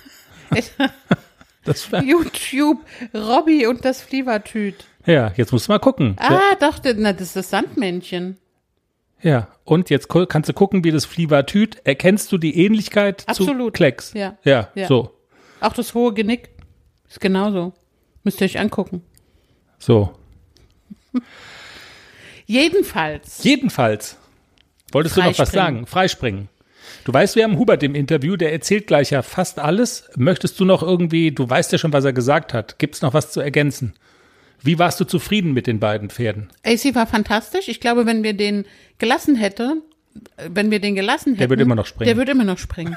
Das 1.64 1.90
war, 1.90 2.00
YouTube, 2.00 2.78
Robby 3.12 3.66
und 3.66 3.84
das 3.84 4.00
Flievertüt. 4.00 4.84
ja, 5.04 5.32
jetzt 5.36 5.50
musst 5.50 5.66
du 5.66 5.72
mal 5.72 5.80
gucken. 5.80 6.14
Ah, 6.20 6.54
doch, 6.60 6.78
na, 6.96 7.12
das 7.12 7.22
ist 7.22 7.36
das 7.36 7.50
Sandmännchen. 7.50 8.36
Ja, 9.20 9.48
und 9.64 9.90
jetzt 9.90 10.08
kannst 10.08 10.48
du 10.48 10.52
gucken, 10.52 10.84
wie 10.84 10.92
das 10.92 11.06
Flievertüt. 11.06 11.78
Erkennst 11.84 12.30
du 12.30 12.38
die 12.38 12.64
Ähnlichkeit 12.64 13.22
zu 13.22 13.28
Absolut. 13.28 13.74
Klecks? 13.74 14.12
Ja. 14.14 14.36
Ja, 14.44 14.68
Ja. 14.76 14.86
so. 14.86 15.10
Auch 15.60 15.72
das 15.72 15.92
hohe 15.94 16.14
Genick 16.14 16.50
ist 17.08 17.20
genauso. 17.20 17.72
Müsst 18.22 18.40
ihr 18.40 18.44
euch 18.44 18.60
angucken. 18.60 19.02
So. 19.80 20.12
Jedenfalls. 22.46 23.42
Jedenfalls. 23.42 24.18
Wolltest 24.92 25.16
du 25.16 25.22
noch 25.22 25.36
was 25.38 25.50
sagen? 25.50 25.86
Freispringen. 25.86 26.48
Du 27.04 27.12
weißt, 27.12 27.36
wir 27.36 27.44
haben 27.44 27.58
Hubert 27.58 27.82
im 27.82 27.94
Interview, 27.94 28.36
der 28.36 28.52
erzählt 28.52 28.86
gleich 28.86 29.10
ja 29.10 29.22
fast 29.22 29.58
alles. 29.58 30.08
Möchtest 30.16 30.58
du 30.60 30.64
noch 30.64 30.82
irgendwie, 30.82 31.32
du 31.32 31.48
weißt 31.48 31.72
ja 31.72 31.78
schon, 31.78 31.92
was 31.92 32.04
er 32.04 32.12
gesagt 32.12 32.52
hat. 32.52 32.78
Gibt 32.78 32.96
es 32.96 33.02
noch 33.02 33.14
was 33.14 33.32
zu 33.32 33.40
ergänzen? 33.40 33.94
Wie 34.62 34.78
warst 34.78 34.98
du 35.00 35.04
zufrieden 35.04 35.52
mit 35.52 35.66
den 35.66 35.78
beiden 35.78 36.10
Pferden? 36.10 36.50
AC 36.64 36.94
war 36.94 37.06
fantastisch. 37.06 37.68
Ich 37.68 37.80
glaube, 37.80 38.06
wenn 38.06 38.22
wir 38.22 38.32
den 38.32 38.64
gelassen 38.98 39.36
hätten, 39.36 39.82
äh, 40.36 40.48
wenn 40.52 40.70
wir 40.70 40.80
den 40.80 40.94
gelassen 40.94 41.34
hätten. 41.36 41.50
würde 41.50 41.62
immer 41.62 41.74
noch 41.74 41.86
springen. 41.86 42.08
Der 42.08 42.16
würde 42.16 42.32
immer 42.32 42.44
noch 42.44 42.58
springen. 42.58 42.96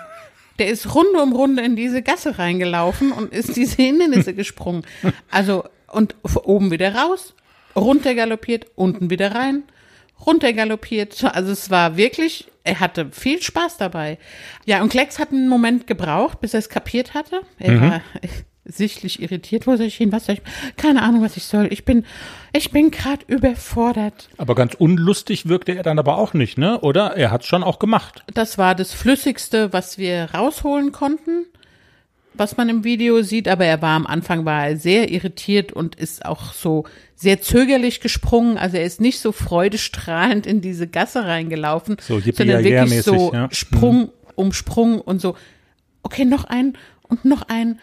Der 0.57 0.67
ist 0.67 0.93
Runde 0.93 1.21
um 1.21 1.33
Runde 1.33 1.63
in 1.63 1.75
diese 1.75 2.01
Gasse 2.01 2.38
reingelaufen 2.38 3.12
und 3.12 3.31
ist 3.31 3.55
diese 3.55 3.81
Hindernisse 3.81 4.33
gesprungen. 4.33 4.83
Also, 5.31 5.63
und 5.88 6.15
oben 6.23 6.69
wieder 6.69 6.93
raus, 6.93 7.33
runter 7.75 8.13
galoppiert, 8.13 8.65
unten 8.75 9.09
wieder 9.09 9.33
rein, 9.33 9.63
runter 10.25 10.51
galoppiert. 10.53 11.23
Also 11.23 11.51
es 11.51 11.69
war 11.69 11.97
wirklich, 11.97 12.47
er 12.69 12.79
hatte 12.79 13.10
viel 13.12 13.41
Spaß 13.41 13.77
dabei. 13.77 14.17
Ja, 14.65 14.82
und 14.82 14.89
Klecks 14.89 15.19
hat 15.19 15.32
einen 15.32 15.49
Moment 15.49 15.88
gebraucht, 15.88 16.39
bis 16.41 16.53
er 16.53 16.60
es 16.60 16.69
kapiert 16.69 17.13
hatte. 17.13 17.41
Er 17.60 17.71
Mhm. 17.71 17.82
war 17.82 18.01
sichtlich 18.65 19.21
irritiert. 19.21 19.65
Wo 19.65 19.75
soll 19.75 19.88
ich 19.88 19.95
hin? 19.95 20.12
Was 20.12 20.27
soll 20.27 20.36
ich? 20.36 20.41
Keine 20.77 21.01
Ahnung, 21.01 21.21
was 21.23 21.36
ich 21.38 21.45
soll. 21.45 21.67
Ich 21.71 21.86
bin, 21.86 22.05
ich 22.53 22.69
bin 22.71 22.91
gerade 22.91 23.25
überfordert. 23.27 24.29
Aber 24.38 24.53
ganz 24.55 24.75
unlustig 24.75 25.47
wirkte 25.47 25.73
er 25.75 25.82
dann 25.84 25.97
aber 25.97 26.17
auch 26.17 26.34
nicht, 26.34 26.58
ne? 26.58 26.79
Oder? 26.82 27.17
Er 27.17 27.32
hat 27.32 27.41
es 27.41 27.47
schon 27.47 27.63
auch 27.63 27.79
gemacht. 27.79 28.23
Das 28.34 28.58
war 28.60 28.75
das 28.75 28.93
Flüssigste, 28.93 29.73
was 29.73 29.97
wir 29.97 30.29
rausholen 30.36 30.91
konnten, 30.91 31.45
was 32.39 32.58
man 32.58 32.69
im 32.69 32.84
Video 32.84 33.21
sieht. 33.21 33.47
Aber 33.47 33.65
er 33.65 33.82
war 33.82 33.95
am 33.95 34.08
Anfang 34.08 34.45
war 34.45 34.67
er 34.67 34.78
sehr 34.78 35.12
irritiert 35.12 35.71
und 35.71 35.95
ist 35.95 36.25
auch 36.25 36.54
so 36.54 36.86
sehr 37.15 37.41
zögerlich 37.41 37.99
gesprungen. 37.99 38.58
Also 38.58 38.78
er 38.78 38.86
ist 38.86 39.02
nicht 39.02 39.19
so 39.19 39.32
freudestrahlend 39.32 40.45
in 40.47 40.62
diese 40.62 40.88
Gasse 40.88 41.25
reingelaufen, 41.25 41.97
So 41.99 42.19
sondern 42.19 42.63
wirklich 42.63 43.04
so 43.04 43.34
ja. 43.34 43.47
Mhm. 43.47 43.52
Sprung 43.52 44.12
um 44.36 44.54
Sprung 44.54 45.02
und 45.02 45.19
so. 45.21 45.36
Okay, 46.02 46.25
noch 46.25 46.45
ein 46.45 46.78
und 47.04 47.25
noch 47.25 47.43
ein. 47.49 47.80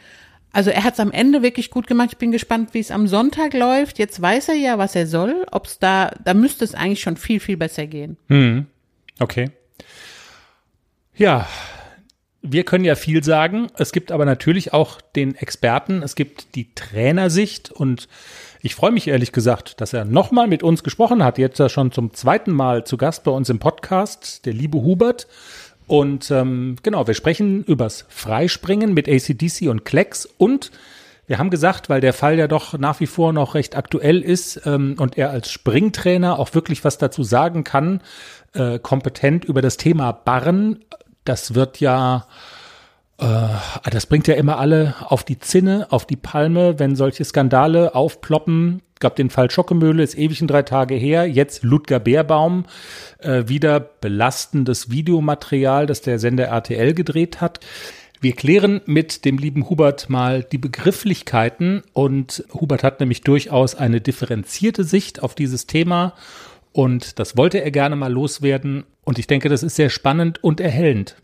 Also 0.53 0.71
er 0.71 0.85
hat 0.85 0.95
es 0.95 1.01
am 1.01 1.13
Ende 1.13 1.43
wirklich 1.43 1.71
gut 1.71 1.87
gemacht. 1.87 2.09
Ich 2.13 2.19
bin 2.19 2.33
gespannt, 2.33 2.73
wie 2.73 2.79
es 2.79 2.91
am 2.91 3.07
Sonntag 3.09 3.53
läuft. 3.53 3.99
Jetzt 3.99 4.23
weiß 4.23 4.49
er 4.49 4.55
ja, 4.55 4.79
was 4.79 4.97
er 4.97 5.07
soll. 5.07 5.45
Ob 5.53 5.67
es 5.67 5.79
da, 5.79 6.13
da 6.25 6.33
müsste 6.33 6.65
es 6.65 6.75
eigentlich 6.75 7.03
schon 7.03 7.19
viel, 7.19 7.41
viel 7.41 7.59
besser 7.59 7.87
gehen. 7.87 8.17
Okay. 9.19 9.51
Ja, 11.15 11.47
wir 12.53 12.65
können 12.65 12.85
ja 12.85 12.95
viel 12.95 13.23
sagen. 13.23 13.69
Es 13.77 13.93
gibt 13.93 14.13
aber 14.13 14.25
natürlich 14.25 14.73
auch 14.73 15.01
den 15.01 15.35
Experten. 15.35 16.03
Es 16.03 16.15
gibt 16.15 16.55
die 16.55 16.73
Trainersicht 16.75 17.71
und 17.71 18.09
ich 18.63 18.75
freue 18.75 18.93
mich 18.93 19.09
ehrlich 19.09 19.33
gesagt, 19.33 19.81
dass 19.81 19.93
er 19.93 20.05
nochmal 20.05 20.49
mit 20.49 20.63
uns 20.63 20.83
gesprochen 20.83 21.23
hat. 21.23 21.39
Jetzt 21.39 21.59
ja 21.59 21.69
schon 21.69 21.93
zum 21.93 22.15
zweiten 22.15 22.53
Mal 22.53 22.85
zu 22.85 22.97
Gast 22.97 23.25
bei 23.25 23.31
uns 23.31 23.49
im 23.49 23.59
Podcast, 23.59 24.47
der 24.47 24.53
liebe 24.53 24.79
Hubert. 24.79 25.27
Und 25.87 26.31
ähm, 26.31 26.77
genau, 26.83 27.07
wir 27.07 27.15
sprechen 27.15 27.63
übers 27.65 28.07
Freispringen 28.09 28.93
mit 28.93 29.09
ACDC 29.09 29.69
und 29.69 29.85
Klecks 29.85 30.27
und 30.27 30.73
wir 31.29 31.39
haben 31.39 31.51
gesagt, 31.51 31.89
weil 31.89 32.01
der 32.01 32.13
Fall 32.13 32.39
ja 32.39 32.47
doch 32.47 32.79
nach 32.79 33.01
wie 33.01 33.07
vor 33.07 33.33
noch 33.33 33.55
recht 33.55 33.77
aktuell 33.77 34.21
ist 34.21 34.63
ähm, 34.65 34.95
und 34.99 35.19
er 35.19 35.31
als 35.31 35.51
Springtrainer 35.51 36.39
auch 36.39 36.55
wirklich 36.55 36.85
was 36.85 36.99
dazu 36.99 37.25
sagen 37.25 37.65
kann, 37.65 38.01
äh, 38.53 38.79
kompetent 38.79 39.45
über 39.45 39.61
das 39.61 39.77
Thema 39.77 40.13
Barren. 40.13 40.85
Das 41.27 41.55
wird 41.55 41.81
ja, 41.81 42.27
äh, 43.19 43.49
das 43.91 44.07
bringt 44.07 44.27
ja 44.29 44.35
immer 44.35 44.59
alle 44.59 44.95
auf 45.01 45.25
die 45.25 45.39
Zinne, 45.39 45.89
auf 45.91 46.07
die 46.07 46.17
Palme, 46.17 46.79
wenn 46.79 46.97
solche 46.97 47.25
Skandale 47.25 47.95
aufploppen. 47.95 48.81
Gab 48.99 49.17
den 49.17 49.29
Fall 49.29 49.51
Schockemöhle, 49.51 50.03
ist 50.03 50.17
ewig 50.17 50.41
in 50.41 50.47
drei 50.47 50.63
Tage 50.63 50.95
her. 50.95 51.29
Jetzt 51.29 51.63
Ludger 51.63 52.01
Beerbaum, 52.01 52.65
äh, 53.19 53.45
wieder 53.47 53.79
belastendes 53.79 54.91
Videomaterial, 54.91 55.87
das 55.87 56.01
der 56.01 56.19
Sender 56.19 56.47
RTL 56.47 56.95
gedreht 56.95 57.43
hat. 57.43 57.61
Wir 58.21 58.33
klären 58.33 58.81
mit 58.87 59.27
dem 59.27 59.37
lieben 59.37 59.69
Hubert 59.69 60.09
mal 60.09 60.43
die 60.43 60.57
Begrifflichkeiten 60.57 61.83
und 61.93 62.45
Hubert 62.55 62.83
hat 62.83 63.01
nämlich 63.01 63.21
durchaus 63.21 63.75
eine 63.75 64.01
differenzierte 64.01 64.85
Sicht 64.85 65.23
auf 65.23 65.35
dieses 65.35 65.67
Thema 65.67 66.15
und 66.77 67.19
das 67.19 67.39
wollte 67.39 67.63
er 67.63 67.71
gerne 67.71 67.97
mal 67.97 68.13
loswerden. 68.13 68.85
Und 69.03 69.19
ich 69.19 69.27
denke, 69.27 69.49
das 69.49 69.63
ist 69.63 69.77
sehr 69.77 69.89
spannend 69.89 70.45
und 70.45 70.61
erhellend. 70.61 71.17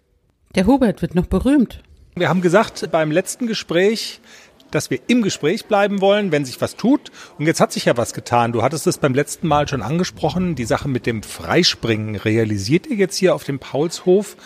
Der 0.54 0.66
Hubert 0.66 1.02
wird 1.02 1.14
noch 1.14 1.26
berühmt. 1.26 1.82
Wir 2.14 2.30
haben 2.30 2.40
gesagt 2.40 2.90
beim 2.90 3.10
letzten 3.10 3.46
Gespräch, 3.46 4.22
dass 4.70 4.88
wir 4.88 5.00
im 5.08 5.20
Gespräch 5.20 5.66
bleiben 5.66 6.00
wollen, 6.00 6.32
wenn 6.32 6.46
sich 6.46 6.58
was 6.62 6.76
tut. 6.76 7.12
Und 7.38 7.44
jetzt 7.44 7.60
hat 7.60 7.70
sich 7.70 7.84
ja 7.84 7.98
was 7.98 8.14
getan. 8.14 8.52
Du 8.52 8.62
hattest 8.62 8.86
es 8.86 8.96
beim 8.96 9.12
letzten 9.12 9.46
Mal 9.46 9.68
schon 9.68 9.82
angesprochen. 9.82 10.54
Die 10.54 10.64
Sache 10.64 10.88
mit 10.88 11.04
dem 11.04 11.22
Freispringen 11.22 12.16
realisiert 12.16 12.86
ihr 12.86 12.96
jetzt 12.96 13.18
hier 13.18 13.34
auf 13.34 13.44
dem 13.44 13.58
Paulshof. 13.58 14.38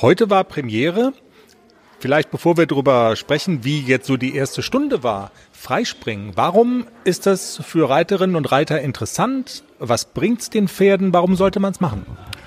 Heute 0.00 0.30
war 0.30 0.44
Premiere. 0.44 1.12
Vielleicht 2.00 2.30
bevor 2.30 2.56
wir 2.56 2.64
darüber 2.64 3.14
sprechen, 3.14 3.62
wie 3.62 3.82
jetzt 3.82 4.06
so 4.06 4.16
die 4.16 4.34
erste 4.34 4.62
Stunde 4.62 5.02
war, 5.02 5.32
Freispringen. 5.52 6.32
Warum 6.34 6.86
ist 7.04 7.26
das 7.26 7.60
für 7.62 7.90
Reiterinnen 7.90 8.36
und 8.36 8.50
Reiter 8.50 8.80
interessant? 8.80 9.64
Was 9.78 10.06
bringt's 10.06 10.48
den 10.48 10.66
Pferden? 10.66 11.12
Warum 11.12 11.36
sollte 11.36 11.60
man 11.60 11.72
es 11.72 11.80
machen? 11.80 12.06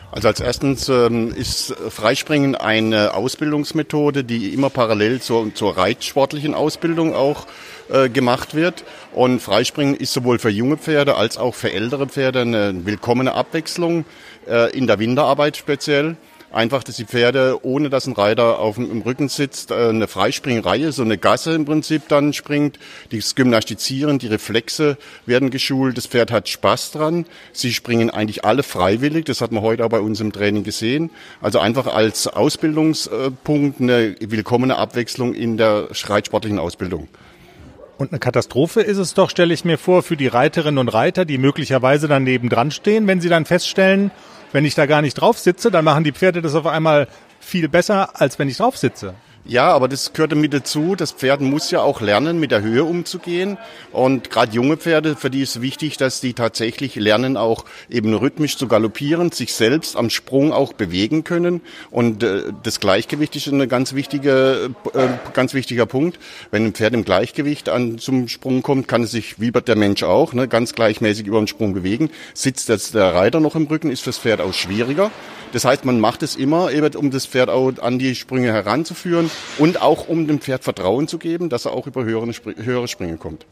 Also 0.10 0.28
als 0.28 0.39
erstens 0.39 0.89
ähm, 0.89 1.34
ist 1.36 1.76
Freispringen 1.89 2.56
eine 2.56 3.13
Ausbildungsmethode, 3.13 4.24
die 4.24 4.56
immer 4.56 4.72
parallel 4.72 5.22
zur, 5.22 5.54
zur 5.54 5.78
reitsportlichen 5.78 6.56
Ausbildung 6.56 7.13
auch 7.13 7.46
äh, 7.89 8.10
gemacht 8.10 8.56
wird. 8.56 8.84
Und 9.12 9.39
Freispringen 9.39 9.96
ist 9.96 10.13
sowohl 10.13 10.39
für 10.39 10.50
junge 10.50 10.78
Pferde 10.78 11.16
als 11.16 11.38
auch 11.38 11.54
für 11.54 11.72
ältere 11.72 12.08
Pferde 12.08 12.42
eine 12.42 12.86
willkommene 12.86 13.34
Abwechslung 13.34 14.06
äh, 14.48 14.76
in 14.76 14.88
der 14.88 14.98
Winterarbeit 14.98 15.58
speziell 15.58 16.16
einfach, 16.54 16.84
dass 16.84 16.96
die 16.96 17.06
Pferde, 17.06 17.60
ohne 17.63 17.89
dass 17.89 18.08
ein 18.08 18.13
Reiter 18.13 18.60
auf 18.60 18.76
dem 18.76 19.02
Rücken 19.02 19.30
sitzt, 19.30 19.72
äh, 19.72 19.89
eine 19.89 20.08
Freispringreihe, 20.08 20.92
so 20.92 21.02
eine 21.02 21.18
Gasse 21.18 21.54
im 21.54 21.66
Prinzip 21.66 22.08
dann 22.08 22.34
springt. 22.34 22.80
Das 23.12 23.36
Gymnastizieren, 23.36 24.20
die 24.20 24.28
Reflexe 24.28 24.98
werden 25.26 25.50
geschult. 25.50 25.98
Das 25.98 26.08
Pferd 26.08 26.32
hat 26.32 26.48
Spaß 26.48 26.92
dran. 26.92 27.26
Sie 27.52 27.74
springen 27.74 28.10
eigentlich 28.10 28.46
alle 28.46 28.63
freiwillig. 28.63 29.26
Das 29.26 29.42
hat 29.42 29.52
man 29.52 29.63
heute 29.63 29.86
auch 29.86 29.89
bei 29.89 30.00
uns 30.00 30.20
im 30.20 30.32
Training 30.32 30.63
gesehen. 30.63 31.10
Also 31.42 31.60
einfach 31.60 31.88
als 31.88 32.28
Ausbildungspunkt 32.28 33.82
eine 33.82 34.16
willkommene 34.20 34.78
Abwechslung 34.78 35.34
in 35.34 35.58
der 35.58 35.88
reitsportlichen 35.92 36.60
Ausbildung. 36.60 37.08
Und 37.98 38.12
eine 38.12 38.20
Katastrophe 38.20 38.82
ist 38.82 38.98
es 38.98 39.13
doch, 39.13 39.30
stelle 39.30 39.54
ich 39.54 39.66
mir 39.66 39.78
vor, 39.78 40.04
für 40.04 40.18
die 40.18 40.28
Reiterinnen 40.28 40.80
und 40.80 40.89
Reiter, 40.89 41.26
die 41.26 41.38
möglicherweise 41.38 42.08
daneben 42.08 42.50
dran 42.50 42.72
stehen, 42.72 43.08
wenn 43.08 43.22
sie 43.22 43.30
dann 43.30 43.46
feststellen, 43.46 44.12
wenn 44.54 44.66
ich 44.66 44.76
da 44.76 44.86
gar 44.86 45.02
nicht 45.02 45.16
drauf 45.16 45.38
sitze, 45.38 45.70
dann 45.70 45.84
machen 45.84 46.04
die 46.04 46.13
Pferde 46.13 46.42
das 46.42 46.56
auf 46.56 46.66
einmal 46.66 47.08
viel 47.39 47.68
besser, 47.68 48.22
als 48.22 48.39
wenn 48.39 48.48
ich 48.48 48.58
drauf 48.58 48.78
sitze. 48.78 49.16
Ja, 49.45 49.73
aber 49.73 49.89
das 49.89 50.13
gehört 50.13 50.32
damit 50.32 50.53
dazu. 50.53 50.95
Das 50.95 51.12
Pferd 51.12 51.41
muss 51.41 51.69
ja 51.69 51.82
auch 51.82 51.99
lernen, 51.99 52.39
mit 52.39 52.51
der 52.51 52.62
Höhe 52.62 52.86
umzugehen. 52.86 53.58
Und 53.91 54.29
gerade 54.29 54.53
junge 54.53 54.77
Pferde, 54.77 55.17
für 55.17 55.29
die 55.29 55.41
ist 55.41 55.62
wichtig, 55.62 55.97
dass 55.97 56.21
die 56.21 56.34
tatsächlich 56.34 56.95
lernen, 56.95 57.36
auch 57.36 57.65
eben 57.89 58.13
rhythmisch 58.13 58.58
zu 58.58 58.69
galoppieren, 58.69 59.34
sich 59.34 59.53
selbst 59.53 59.97
am 59.97 60.10
Sprung 60.10 60.53
auch 60.53 60.71
bewegen 60.71 61.25
können. 61.25 61.60
Und 61.91 62.23
äh, 62.23 62.53
das 62.63 62.79
Gleichgewicht 62.79 63.36
ist 63.36 63.47
ein 63.47 63.67
ganz 63.67 63.93
wichtiger, 63.93 64.67
äh, 64.67 64.69
ganz 65.34 65.53
wichtiger 65.53 65.88
Punkt. 65.88 66.19
Wenn 66.51 66.67
ein 66.67 66.73
Pferd 66.73 66.93
im 66.93 67.03
Gleichgewicht 67.03 67.67
an 67.67 67.97
zum 67.97 68.29
Sprung 68.29 68.62
kommt, 68.62 68.88
kann 68.88 69.03
es 69.03 69.12
sich, 69.12 69.41
wie 69.41 69.51
der 69.51 69.75
Mensch 69.75 70.03
auch, 70.03 70.32
ne, 70.32 70.47
ganz 70.47 70.73
gleichmäßig 70.73 71.27
über 71.27 71.39
den 71.39 71.47
Sprung 71.47 71.73
bewegen. 71.73 72.12
Sitzt 72.34 72.69
jetzt 72.69 72.95
der 72.95 73.13
Reiter 73.13 73.41
noch 73.41 73.56
im 73.56 73.67
Rücken, 73.67 73.91
ist 73.91 74.03
fürs 74.03 74.19
Pferd 74.19 74.39
auch 74.39 74.53
schwieriger. 74.53 75.12
Das 75.51 75.65
heißt, 75.65 75.86
man 75.86 75.99
macht 75.99 76.23
es 76.23 76.36
immer, 76.36 76.71
eben, 76.71 76.95
um 76.95 77.12
das 77.12 77.27
Pferd 77.27 77.49
auch 77.49 77.73
an 77.79 77.99
die 77.99 78.15
Sprünge 78.15 78.51
heranzuführen 78.51 79.29
und 79.58 79.82
auch 79.82 80.08
um 80.08 80.28
dem 80.28 80.39
Pferd 80.39 80.63
Vertrauen 80.63 81.08
zu 81.08 81.17
geben, 81.17 81.50
dass 81.50 81.65
er 81.65 81.74
auch 81.74 81.88
über 81.88 82.04
höhere, 82.04 82.32
höhere 82.58 82.88
Sprünge 82.88 83.17
kommt. 83.17 83.46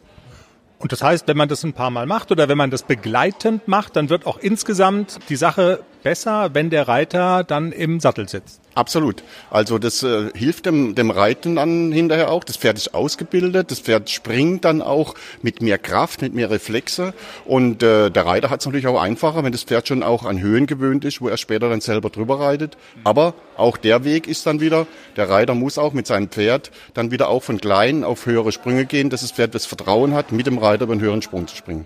Und 0.79 0.91
das 0.91 1.03
heißt, 1.03 1.27
wenn 1.27 1.37
man 1.37 1.47
das 1.47 1.63
ein 1.63 1.73
paar 1.73 1.91
Mal 1.91 2.07
macht 2.07 2.31
oder 2.31 2.49
wenn 2.49 2.57
man 2.57 2.71
das 2.71 2.83
begleitend 2.83 3.67
macht, 3.67 3.95
dann 3.95 4.09
wird 4.09 4.25
auch 4.25 4.39
insgesamt 4.39 5.19
die 5.29 5.35
Sache 5.35 5.83
besser, 6.03 6.49
wenn 6.53 6.69
der 6.69 6.87
Reiter 6.87 7.43
dann 7.43 7.71
im 7.71 7.99
Sattel 7.99 8.27
sitzt. 8.27 8.61
Absolut. 8.73 9.23
Also 9.49 9.79
das 9.79 10.01
äh, 10.01 10.29
hilft 10.33 10.65
dem, 10.65 10.95
dem 10.95 11.11
Reiten 11.11 11.57
dann 11.57 11.91
hinterher 11.91 12.31
auch. 12.31 12.45
Das 12.45 12.55
Pferd 12.55 12.77
ist 12.77 12.93
ausgebildet, 12.93 13.69
das 13.69 13.81
Pferd 13.81 14.09
springt 14.09 14.63
dann 14.63 14.81
auch 14.81 15.15
mit 15.41 15.61
mehr 15.61 15.77
Kraft, 15.77 16.21
mit 16.21 16.33
mehr 16.33 16.49
Reflexe. 16.49 17.13
Und 17.43 17.83
äh, 17.83 18.09
der 18.09 18.25
Reiter 18.25 18.49
hat 18.49 18.61
es 18.61 18.65
natürlich 18.65 18.87
auch 18.87 19.01
einfacher, 19.01 19.43
wenn 19.43 19.51
das 19.51 19.63
Pferd 19.63 19.89
schon 19.89 20.03
auch 20.03 20.23
an 20.23 20.39
Höhen 20.39 20.67
gewöhnt 20.67 21.03
ist, 21.03 21.19
wo 21.19 21.27
er 21.27 21.35
später 21.35 21.69
dann 21.69 21.81
selber 21.81 22.09
drüber 22.09 22.39
reitet. 22.39 22.77
Aber 23.03 23.33
auch 23.57 23.75
der 23.75 24.05
Weg 24.05 24.27
ist 24.27 24.45
dann 24.45 24.61
wieder, 24.61 24.87
der 25.17 25.29
Reiter 25.29 25.53
muss 25.53 25.77
auch 25.77 25.91
mit 25.91 26.07
seinem 26.07 26.29
Pferd 26.29 26.71
dann 26.93 27.11
wieder 27.11 27.27
auch 27.27 27.43
von 27.43 27.59
klein 27.59 28.05
auf 28.05 28.25
höhere 28.25 28.53
Sprünge 28.53 28.85
gehen, 28.85 29.09
dass 29.09 29.21
das 29.21 29.33
Pferd 29.33 29.53
das 29.53 29.65
Vertrauen 29.65 30.13
hat, 30.13 30.31
mit 30.31 30.47
dem 30.47 30.57
Reiter 30.57 30.85
über 30.85 30.93
einen 30.93 31.01
höheren 31.01 31.21
Sprung 31.21 31.47
zu 31.47 31.57
springen. 31.57 31.85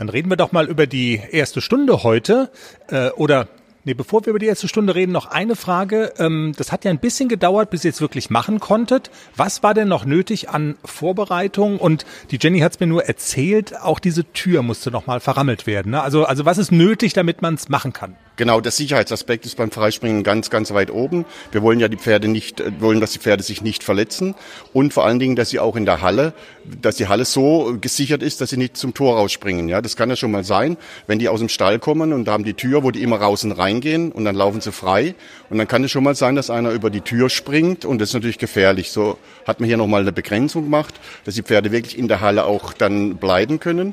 Dann 0.00 0.08
reden 0.08 0.30
wir 0.30 0.38
doch 0.38 0.50
mal 0.50 0.66
über 0.66 0.86
die 0.86 1.20
erste 1.30 1.60
Stunde 1.60 2.02
heute. 2.02 2.50
Äh, 2.88 3.10
oder 3.10 3.48
Nee, 3.84 3.94
bevor 3.94 4.24
wir 4.24 4.30
über 4.30 4.38
die 4.38 4.46
erste 4.46 4.68
Stunde 4.68 4.94
reden, 4.94 5.12
noch 5.12 5.26
eine 5.26 5.56
Frage. 5.56 6.12
Ähm, 6.18 6.52
das 6.56 6.72
hat 6.72 6.84
ja 6.84 6.90
ein 6.90 6.98
bisschen 6.98 7.28
gedauert, 7.28 7.70
bis 7.70 7.84
ihr 7.84 7.90
es 7.90 8.00
wirklich 8.00 8.28
machen 8.30 8.60
konntet. 8.60 9.10
Was 9.36 9.62
war 9.62 9.74
denn 9.74 9.88
noch 9.88 10.04
nötig 10.04 10.50
an 10.50 10.76
Vorbereitung? 10.84 11.78
Und 11.78 12.04
die 12.30 12.38
Jenny 12.40 12.60
hat 12.60 12.72
es 12.72 12.80
mir 12.80 12.86
nur 12.86 13.04
erzählt, 13.04 13.78
auch 13.80 13.98
diese 13.98 14.24
Tür 14.32 14.62
musste 14.62 14.90
noch 14.90 15.06
mal 15.06 15.20
verrammelt 15.20 15.66
werden. 15.66 15.92
Ne? 15.92 16.02
Also, 16.02 16.24
also 16.24 16.44
was 16.46 16.58
ist 16.58 16.72
nötig, 16.72 17.12
damit 17.12 17.42
man 17.42 17.54
es 17.54 17.68
machen 17.68 17.92
kann? 17.92 18.16
Genau, 18.40 18.62
der 18.62 18.72
Sicherheitsaspekt 18.72 19.44
ist 19.44 19.58
beim 19.58 19.70
Freispringen 19.70 20.22
ganz, 20.22 20.48
ganz 20.48 20.72
weit 20.72 20.90
oben. 20.90 21.26
Wir 21.52 21.60
wollen 21.60 21.78
ja 21.78 21.88
die 21.88 21.98
Pferde 21.98 22.26
nicht, 22.26 22.60
äh, 22.60 22.72
wollen, 22.80 22.98
dass 22.98 23.12
die 23.12 23.18
Pferde 23.18 23.42
sich 23.42 23.60
nicht 23.60 23.84
verletzen 23.84 24.34
und 24.72 24.94
vor 24.94 25.04
allen 25.04 25.18
Dingen, 25.18 25.36
dass 25.36 25.50
sie 25.50 25.58
auch 25.58 25.76
in 25.76 25.84
der 25.84 26.00
Halle, 26.00 26.32
dass 26.64 26.96
die 26.96 27.06
Halle 27.06 27.26
so 27.26 27.76
gesichert 27.78 28.22
ist, 28.22 28.40
dass 28.40 28.48
sie 28.48 28.56
nicht 28.56 28.78
zum 28.78 28.94
Tor 28.94 29.18
rausspringen. 29.18 29.68
Ja, 29.68 29.82
das 29.82 29.94
kann 29.94 30.08
ja 30.08 30.16
schon 30.16 30.30
mal 30.30 30.42
sein, 30.42 30.78
wenn 31.06 31.18
die 31.18 31.28
aus 31.28 31.40
dem 31.40 31.50
Stall 31.50 31.78
kommen 31.78 32.14
und 32.14 32.30
haben 32.30 32.44
die 32.44 32.54
Tür, 32.54 32.82
wo 32.82 32.90
die 32.90 33.02
immer 33.02 33.20
raus 33.20 33.44
und 33.44 33.52
reingehen 33.52 34.10
und 34.10 34.24
dann 34.24 34.36
laufen 34.36 34.62
sie 34.62 34.72
frei 34.72 35.14
und 35.50 35.58
dann 35.58 35.68
kann 35.68 35.84
es 35.84 35.90
schon 35.90 36.02
mal 36.02 36.14
sein, 36.14 36.34
dass 36.34 36.48
einer 36.48 36.70
über 36.70 36.88
die 36.88 37.02
Tür 37.02 37.28
springt 37.28 37.84
und 37.84 37.98
das 37.98 38.08
ist 38.08 38.14
natürlich 38.14 38.38
gefährlich. 38.38 38.90
So 38.90 39.18
hat 39.46 39.60
man 39.60 39.66
hier 39.66 39.76
nochmal 39.76 40.00
eine 40.00 40.12
Begrenzung 40.12 40.62
gemacht, 40.62 40.94
dass 41.26 41.34
die 41.34 41.42
Pferde 41.42 41.72
wirklich 41.72 41.98
in 41.98 42.08
der 42.08 42.22
Halle 42.22 42.46
auch 42.46 42.72
dann 42.72 43.16
bleiben 43.16 43.60
können. 43.60 43.92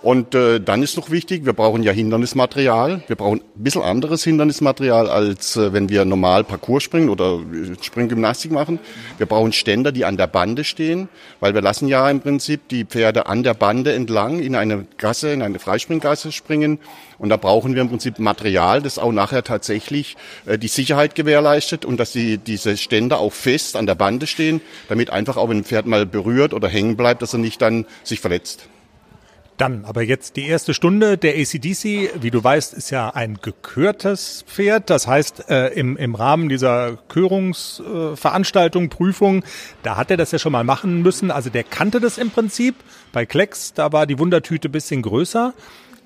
Und 0.00 0.36
äh, 0.36 0.60
dann 0.60 0.82
ist 0.84 0.96
noch 0.96 1.10
wichtig, 1.10 1.44
wir 1.44 1.54
brauchen 1.54 1.82
ja 1.82 1.90
Hindernismaterial. 1.90 3.02
Wir 3.08 3.16
brauchen 3.16 3.40
ein 3.40 3.62
bisschen 3.62 3.82
anderes 3.82 4.22
Hindernismaterial, 4.22 5.10
als 5.10 5.56
äh, 5.56 5.72
wenn 5.72 5.88
wir 5.88 6.04
normal 6.04 6.44
Parcours 6.44 6.84
springen 6.84 7.08
oder 7.08 7.40
äh, 7.40 7.74
Springgymnastik 7.82 8.52
machen. 8.52 8.78
Wir 9.16 9.26
brauchen 9.26 9.52
Ständer, 9.52 9.90
die 9.90 10.04
an 10.04 10.16
der 10.16 10.28
Bande 10.28 10.62
stehen, 10.62 11.08
weil 11.40 11.54
wir 11.54 11.62
lassen 11.62 11.88
ja 11.88 12.08
im 12.08 12.20
Prinzip 12.20 12.68
die 12.68 12.84
Pferde 12.84 13.26
an 13.26 13.42
der 13.42 13.54
Bande 13.54 13.92
entlang 13.92 14.38
in 14.38 14.54
eine 14.54 14.86
Gasse, 14.98 15.32
in 15.32 15.42
eine 15.42 15.58
Freispringgasse 15.58 16.30
springen. 16.30 16.78
Und 17.18 17.30
da 17.30 17.36
brauchen 17.36 17.74
wir 17.74 17.82
im 17.82 17.88
Prinzip 17.88 18.20
Material, 18.20 18.80
das 18.80 19.00
auch 19.00 19.10
nachher 19.10 19.42
tatsächlich 19.42 20.16
äh, 20.46 20.58
die 20.58 20.68
Sicherheit 20.68 21.16
gewährleistet 21.16 21.84
und 21.84 21.98
dass 21.98 22.12
die, 22.12 22.38
diese 22.38 22.76
Ständer 22.76 23.18
auch 23.18 23.32
fest 23.32 23.74
an 23.74 23.86
der 23.86 23.96
Bande 23.96 24.28
stehen, 24.28 24.60
damit 24.88 25.10
einfach 25.10 25.36
auch 25.36 25.48
wenn 25.48 25.58
ein 25.58 25.64
Pferd 25.64 25.86
mal 25.86 26.06
berührt 26.06 26.54
oder 26.54 26.68
hängen 26.68 26.96
bleibt, 26.96 27.20
dass 27.20 27.32
er 27.32 27.40
nicht 27.40 27.60
dann 27.60 27.84
sich 28.04 28.20
verletzt. 28.20 28.68
Dann 29.58 29.84
aber 29.84 30.02
jetzt 30.02 30.36
die 30.36 30.46
erste 30.46 30.72
Stunde. 30.72 31.18
Der 31.18 31.34
ACDC, 31.34 32.22
wie 32.22 32.30
du 32.30 32.42
weißt, 32.42 32.74
ist 32.74 32.90
ja 32.90 33.10
ein 33.10 33.38
gekörtes 33.42 34.44
Pferd. 34.46 34.88
Das 34.88 35.08
heißt, 35.08 35.50
äh, 35.50 35.70
im, 35.74 35.96
im 35.96 36.14
Rahmen 36.14 36.48
dieser 36.48 36.96
Körungsveranstaltung, 37.08 38.84
äh, 38.84 38.88
Prüfung, 38.88 39.44
da 39.82 39.96
hat 39.96 40.12
er 40.12 40.16
das 40.16 40.30
ja 40.30 40.38
schon 40.38 40.52
mal 40.52 40.62
machen 40.62 41.02
müssen. 41.02 41.32
Also 41.32 41.50
der 41.50 41.64
kannte 41.64 41.98
das 41.98 42.18
im 42.18 42.30
Prinzip. 42.30 42.76
Bei 43.12 43.26
Klecks, 43.26 43.74
da 43.74 43.90
war 43.90 44.06
die 44.06 44.20
Wundertüte 44.20 44.68
bisschen 44.68 45.02
größer. 45.02 45.52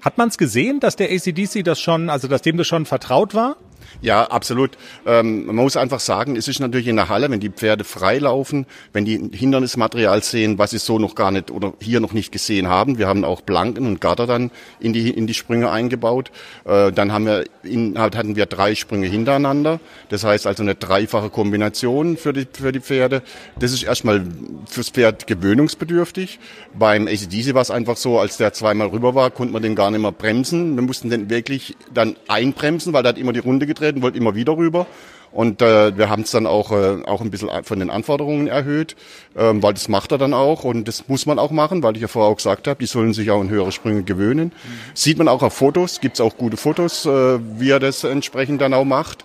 Hat 0.01 0.17
man 0.17 0.31
es 0.31 0.39
gesehen, 0.39 0.81
dass 0.81 0.97
der 0.97 1.11
ACDC 1.11 1.63
das 1.63 1.79
schon, 1.79 2.09
also 2.09 2.29
dass 2.29 2.41
dem 2.41 2.57
das 2.57 2.67
schon 2.67 2.87
vertraut 2.87 3.35
war? 3.35 3.57
Ja, 4.01 4.25
absolut. 4.25 4.73
Ähm, 5.07 5.47
man 5.47 5.57
muss 5.57 5.77
einfach 5.77 6.01
sagen, 6.01 6.37
es 6.37 6.49
ist 6.49 6.61
natürlich 6.61 6.89
in 6.89 6.97
der 6.97 7.09
Halle, 7.09 7.31
wenn 7.31 7.41
die 7.41 7.51
Pferde 7.51 7.85
freilaufen, 7.85 8.67
wenn 8.93 9.05
die 9.05 9.31
Hindernismaterial 9.33 10.23
sehen, 10.23 10.59
was 10.59 10.71
sie 10.71 10.79
so 10.79 10.99
noch 10.99 11.15
gar 11.15 11.31
nicht 11.31 11.51
oder 11.51 11.75
hier 11.81 12.01
noch 12.01 12.13
nicht 12.13 12.33
gesehen 12.33 12.69
haben. 12.69 12.99
Wir 12.99 13.07
haben 13.07 13.25
auch 13.25 13.45
Planken 13.45 13.87
und 13.87 14.01
Garter 14.01 14.27
dann 14.27 14.51
in 14.81 14.93
die, 14.93 15.11
in 15.11 15.27
die 15.27 15.35
Sprünge 15.35 15.71
eingebaut. 15.71 16.31
Äh, 16.65 16.93
dann 16.93 17.13
haben 17.13 17.27
wir 17.27 17.45
in, 17.63 17.99
hatten 17.99 18.37
wir 18.37 18.47
drei 18.47 18.75
Sprünge 18.75 19.07
hintereinander. 19.07 19.81
Das 20.09 20.25
heißt 20.25 20.47
also 20.47 20.63
eine 20.63 20.75
dreifache 20.75 21.31
Kombination 21.31 22.17
für 22.17 22.33
die, 22.33 22.47
für 22.53 22.73
die 22.73 22.81
Pferde. 22.81 23.23
Das 23.59 23.73
ist 23.73 23.83
erstmal 23.83 24.25
fürs 24.67 24.91
Pferd 24.91 25.27
gewöhnungsbedürftig. 25.27 26.39
Beim 26.75 27.07
ACDC 27.07 27.55
war 27.55 27.63
es 27.63 27.71
einfach 27.71 27.97
so, 27.97 28.19
als 28.19 28.37
der 28.37 28.53
zweimal 28.53 28.89
rüber 28.89 29.15
war, 29.15 29.31
konnte 29.31 29.53
man 29.53 29.63
den 29.63 29.75
gar 29.75 29.91
nicht 29.91 30.01
mehr 30.01 30.13
bremsen. 30.13 30.75
Wir 30.77 30.83
mussten 30.83 31.11
den 31.11 31.31
wirklich 31.31 31.77
dann 31.93 32.17
einbremsen, 32.29 32.93
weil 32.93 33.03
der 33.03 33.11
hat 33.11 33.19
immer 33.19 33.33
die 33.33 33.41
Runde 33.41 33.67
getreten, 33.75 34.03
wollte 34.03 34.19
immer 34.19 34.35
wieder 34.35 34.57
rüber. 34.57 34.87
Und 35.33 35.63
äh, 35.63 35.97
wir 35.97 36.11
haben 36.11 36.23
es 36.23 36.31
dann 36.31 36.47
auch, 36.47 36.73
äh, 36.73 37.03
auch 37.07 37.23
ein 37.23 37.31
bisschen 37.31 37.49
von 37.65 37.79
den 37.79 37.89
Anforderungen 37.89 38.49
erhöht, 38.49 38.97
ähm, 39.35 39.63
weil 39.63 39.73
das 39.73 39.89
macht 39.89 40.13
er 40.13 40.19
dann 40.19 40.35
auch 40.35 40.65
und 40.65 40.87
das 40.87 41.09
muss 41.09 41.25
man 41.25 41.39
auch 41.39 41.51
machen, 41.51 41.83
weil 41.83 41.97
ich 41.97 42.03
ja 42.03 42.09
vorher 42.09 42.31
auch 42.31 42.37
gesagt 42.37 42.69
habe, 42.69 42.79
die 42.79 42.87
sollen 42.87 43.15
sich 43.15 43.31
auch 43.31 43.41
an 43.41 43.49
höhere 43.49 43.73
Sprünge 43.73 44.03
gewöhnen. 44.03 44.49
Mhm. 44.49 44.79
Sieht 44.95 45.17
man 45.17 45.29
auch 45.29 45.43
auf 45.43 45.55
Fotos, 45.55 46.01
gibt's 46.01 46.21
auch 46.21 46.37
gute 46.37 46.59
Fotos, 46.59 47.07
äh, 47.07 47.39
wie 47.59 47.71
er 47.71 47.81
das 47.81 48.05
entsprechend 48.05 48.61
dann 48.61 48.75
auch 48.75 48.85
macht. 48.85 49.25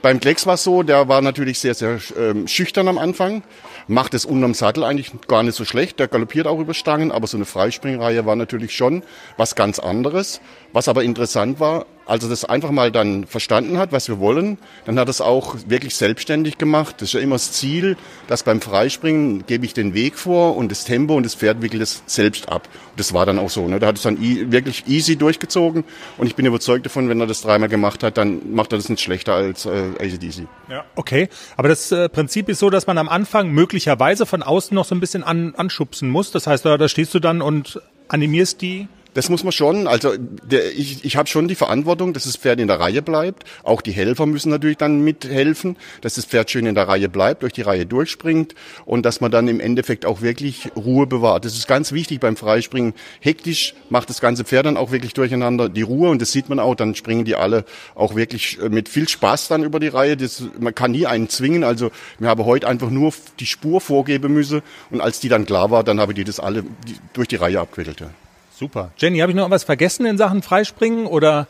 Beim 0.00 0.18
Klecks 0.18 0.46
war 0.46 0.54
es 0.54 0.64
so, 0.64 0.82
der 0.82 1.06
war 1.06 1.20
natürlich 1.20 1.60
sehr, 1.60 1.74
sehr 1.74 2.00
ähm, 2.18 2.48
schüchtern 2.48 2.88
am 2.88 2.98
Anfang, 2.98 3.44
macht 3.86 4.14
es 4.14 4.24
unterm 4.24 4.52
Sattel 4.52 4.82
eigentlich 4.82 5.12
gar 5.28 5.44
nicht 5.44 5.54
so 5.54 5.64
schlecht, 5.64 6.00
der 6.00 6.08
galoppiert 6.08 6.48
auch 6.48 6.58
über 6.58 6.74
Stangen, 6.74 7.12
aber 7.12 7.28
so 7.28 7.36
eine 7.36 7.44
Freispringreihe 7.44 8.26
war 8.26 8.34
natürlich 8.34 8.74
schon 8.74 9.04
was 9.36 9.54
ganz 9.54 9.78
anderes. 9.78 10.40
Was 10.72 10.88
aber 10.88 11.04
interessant 11.04 11.60
war, 11.60 11.86
als 12.06 12.24
er 12.24 12.30
das 12.30 12.44
einfach 12.44 12.70
mal 12.70 12.90
dann 12.90 13.26
verstanden 13.26 13.78
hat, 13.78 13.92
was 13.92 14.08
wir 14.08 14.18
wollen, 14.18 14.58
dann 14.84 14.98
hat 14.98 15.08
er 15.08 15.10
es 15.10 15.20
auch 15.20 15.56
wirklich 15.66 15.96
selbstständig 15.96 16.58
gemacht. 16.58 16.96
Das 16.98 17.08
ist 17.08 17.14
ja 17.14 17.20
immer 17.20 17.36
das 17.36 17.52
Ziel, 17.52 17.96
dass 18.26 18.42
beim 18.42 18.60
Freispringen 18.60 19.46
gebe 19.46 19.64
ich 19.64 19.74
den 19.74 19.94
Weg 19.94 20.18
vor 20.18 20.56
und 20.56 20.70
das 20.70 20.84
Tempo 20.84 21.14
und 21.14 21.24
das 21.24 21.34
Pferd 21.34 21.62
wickelt 21.62 21.82
es 21.82 22.02
selbst 22.06 22.48
ab. 22.48 22.68
Und 22.90 23.00
das 23.00 23.12
war 23.12 23.26
dann 23.26 23.38
auch 23.38 23.50
so. 23.50 23.68
Ne? 23.68 23.78
Da 23.78 23.88
hat 23.88 23.96
es 23.96 24.02
dann 24.02 24.20
wirklich 24.20 24.84
easy 24.88 25.16
durchgezogen 25.16 25.84
und 26.18 26.26
ich 26.26 26.34
bin 26.34 26.46
überzeugt 26.46 26.86
davon, 26.86 27.08
wenn 27.08 27.20
er 27.20 27.26
das 27.26 27.42
dreimal 27.42 27.68
gemacht 27.68 28.02
hat, 28.02 28.18
dann 28.18 28.52
macht 28.52 28.72
er 28.72 28.78
das 28.78 28.88
nicht 28.88 29.00
schlechter 29.00 29.34
als 29.34 29.66
äh, 29.66 29.90
ACDC. 29.98 30.46
Ja, 30.68 30.84
okay. 30.96 31.28
Aber 31.56 31.68
das 31.68 31.92
äh, 31.92 32.08
Prinzip 32.08 32.48
ist 32.48 32.58
so, 32.58 32.70
dass 32.70 32.86
man 32.86 32.98
am 32.98 33.08
Anfang 33.08 33.50
möglicherweise 33.50 34.26
von 34.26 34.42
außen 34.42 34.74
noch 34.74 34.84
so 34.84 34.94
ein 34.94 35.00
bisschen 35.00 35.22
an, 35.22 35.54
anschubsen 35.56 36.08
muss. 36.08 36.30
Das 36.30 36.46
heißt, 36.46 36.64
da, 36.64 36.76
da 36.78 36.88
stehst 36.88 37.14
du 37.14 37.20
dann 37.20 37.42
und 37.42 37.80
animierst 38.08 38.60
die 38.60 38.88
das 39.14 39.28
muss 39.28 39.44
man 39.44 39.52
schon. 39.52 39.86
Also 39.86 40.14
der, 40.16 40.72
ich, 40.72 41.04
ich 41.04 41.16
habe 41.16 41.28
schon 41.28 41.48
die 41.48 41.54
Verantwortung, 41.54 42.12
dass 42.12 42.24
das 42.24 42.36
Pferd 42.36 42.60
in 42.60 42.68
der 42.68 42.80
Reihe 42.80 43.02
bleibt. 43.02 43.44
Auch 43.62 43.82
die 43.82 43.92
Helfer 43.92 44.26
müssen 44.26 44.50
natürlich 44.50 44.78
dann 44.78 45.02
mithelfen, 45.02 45.76
dass 46.00 46.14
das 46.14 46.24
Pferd 46.24 46.50
schön 46.50 46.66
in 46.66 46.74
der 46.74 46.88
Reihe 46.88 47.08
bleibt, 47.08 47.42
durch 47.42 47.52
die 47.52 47.62
Reihe 47.62 47.86
durchspringt 47.86 48.54
und 48.86 49.04
dass 49.04 49.20
man 49.20 49.30
dann 49.30 49.48
im 49.48 49.60
Endeffekt 49.60 50.06
auch 50.06 50.22
wirklich 50.22 50.70
Ruhe 50.76 51.06
bewahrt. 51.06 51.44
Das 51.44 51.54
ist 51.54 51.68
ganz 51.68 51.92
wichtig 51.92 52.20
beim 52.20 52.36
Freispringen. 52.36 52.94
Hektisch 53.20 53.74
macht 53.90 54.08
das 54.08 54.20
ganze 54.20 54.44
Pferd 54.44 54.66
dann 54.66 54.76
auch 54.76 54.92
wirklich 54.92 55.14
durcheinander 55.14 55.68
die 55.68 55.82
Ruhe 55.82 56.10
und 56.10 56.22
das 56.22 56.32
sieht 56.32 56.48
man 56.48 56.58
auch. 56.58 56.74
Dann 56.74 56.94
springen 56.94 57.24
die 57.24 57.36
alle 57.36 57.64
auch 57.94 58.14
wirklich 58.14 58.58
äh, 58.60 58.68
mit 58.68 58.88
viel 58.88 59.08
Spaß 59.08 59.48
dann 59.48 59.62
über 59.62 59.80
die 59.80 59.88
Reihe. 59.88 60.16
Das, 60.16 60.42
man 60.58 60.74
kann 60.74 60.92
nie 60.92 61.06
einen 61.06 61.28
zwingen. 61.28 61.64
Also 61.64 61.90
wir 62.18 62.28
haben 62.28 62.44
heute 62.44 62.66
einfach 62.66 62.90
nur 62.90 63.12
die 63.40 63.46
Spur 63.46 63.80
vorgeben 63.80 64.32
müssen 64.32 64.62
und 64.90 65.00
als 65.00 65.20
die 65.20 65.28
dann 65.28 65.44
klar 65.44 65.70
war, 65.70 65.84
dann 65.84 66.00
habe 66.00 66.12
ich 66.12 66.16
die 66.16 66.24
das 66.24 66.40
alle 66.40 66.64
durch 67.12 67.28
die 67.28 67.36
Reihe 67.36 67.60
abgewickelt. 67.60 68.00
Ja. 68.00 68.21
Super. 68.62 68.92
Jenny, 68.96 69.18
habe 69.18 69.32
ich 69.32 69.36
noch 69.36 69.50
was 69.50 69.64
vergessen 69.64 70.06
in 70.06 70.16
Sachen 70.16 70.40
Freispringen? 70.40 71.06
Oder 71.06 71.48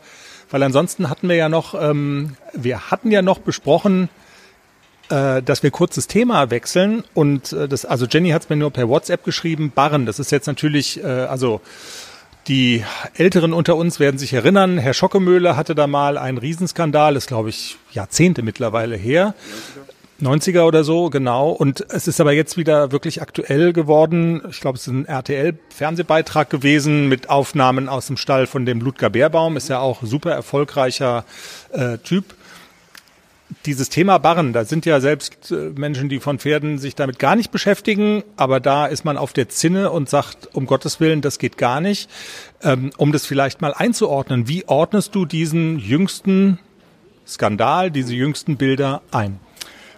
weil 0.49 0.63
ansonsten 0.63 1.11
hatten 1.11 1.29
wir 1.29 1.35
ja 1.35 1.47
noch, 1.47 1.79
ähm, 1.79 2.37
wir 2.53 2.89
hatten 2.89 3.11
ja 3.11 3.21
noch 3.21 3.37
besprochen, 3.37 4.09
äh, 5.09 5.43
dass 5.43 5.61
wir 5.61 5.69
kurz 5.69 5.93
das 5.93 6.07
Thema 6.07 6.49
wechseln 6.49 7.03
und 7.13 7.53
äh, 7.53 7.67
das, 7.67 7.85
also 7.85 8.07
Jenny 8.07 8.31
hat 8.31 8.45
es 8.45 8.49
mir 8.49 8.55
nur 8.55 8.71
per 8.71 8.89
WhatsApp 8.89 9.23
geschrieben, 9.23 9.71
Barren. 9.75 10.07
Das 10.07 10.17
ist 10.17 10.31
jetzt 10.31 10.47
natürlich, 10.47 11.03
äh, 11.03 11.05
also 11.05 11.61
die 12.47 12.83
Älteren 13.13 13.53
unter 13.53 13.75
uns 13.75 13.99
werden 13.99 14.17
sich 14.17 14.33
erinnern, 14.33 14.79
Herr 14.79 14.95
Schockemöhle 14.95 15.55
hatte 15.55 15.75
da 15.75 15.85
mal 15.85 16.17
einen 16.17 16.39
Riesenskandal, 16.39 17.15
ist 17.15 17.27
glaube 17.27 17.49
ich 17.49 17.77
Jahrzehnte 17.91 18.41
mittlerweile 18.41 18.95
her. 18.95 19.35
90er 20.23 20.63
oder 20.63 20.83
so, 20.83 21.09
genau. 21.09 21.51
Und 21.51 21.85
es 21.89 22.07
ist 22.07 22.19
aber 22.21 22.31
jetzt 22.31 22.57
wieder 22.57 22.91
wirklich 22.91 23.21
aktuell 23.21 23.73
geworden. 23.73 24.41
Ich 24.49 24.61
glaube, 24.61 24.77
es 24.77 24.87
ist 24.87 24.93
ein 24.93 25.05
RTL-Fernsehbeitrag 25.05 26.49
gewesen 26.49 27.09
mit 27.09 27.29
Aufnahmen 27.29 27.89
aus 27.89 28.07
dem 28.07 28.17
Stall 28.17 28.47
von 28.47 28.65
dem 28.65 28.79
Ludger 28.79 29.09
Bärbaum. 29.09 29.57
Ist 29.57 29.69
ja 29.69 29.79
auch 29.79 30.03
super 30.03 30.31
erfolgreicher 30.31 31.25
äh, 31.71 31.97
Typ. 31.99 32.35
Dieses 33.65 33.89
Thema 33.89 34.17
Barren, 34.17 34.51
da 34.51 34.65
sind 34.65 34.85
ja 34.85 34.99
selbst 34.99 35.51
äh, 35.51 35.71
Menschen, 35.75 36.09
die 36.09 36.19
von 36.19 36.39
Pferden 36.39 36.79
sich 36.79 36.95
damit 36.95 37.19
gar 37.19 37.35
nicht 37.35 37.51
beschäftigen, 37.51 38.23
aber 38.35 38.59
da 38.59 38.87
ist 38.87 39.05
man 39.05 39.15
auf 39.15 39.31
der 39.31 39.49
Zinne 39.49 39.91
und 39.91 40.09
sagt, 40.09 40.49
um 40.53 40.65
Gottes 40.65 40.99
Willen, 40.99 41.21
das 41.21 41.37
geht 41.37 41.57
gar 41.57 41.79
nicht. 41.79 42.09
Ähm, 42.63 42.91
um 42.97 43.11
das 43.11 43.25
vielleicht 43.25 43.61
mal 43.61 43.73
einzuordnen, 43.73 44.47
wie 44.47 44.67
ordnest 44.67 45.13
du 45.13 45.25
diesen 45.25 45.77
jüngsten 45.77 46.57
Skandal, 47.27 47.91
diese 47.91 48.15
jüngsten 48.15 48.57
Bilder 48.57 49.01
ein? 49.11 49.39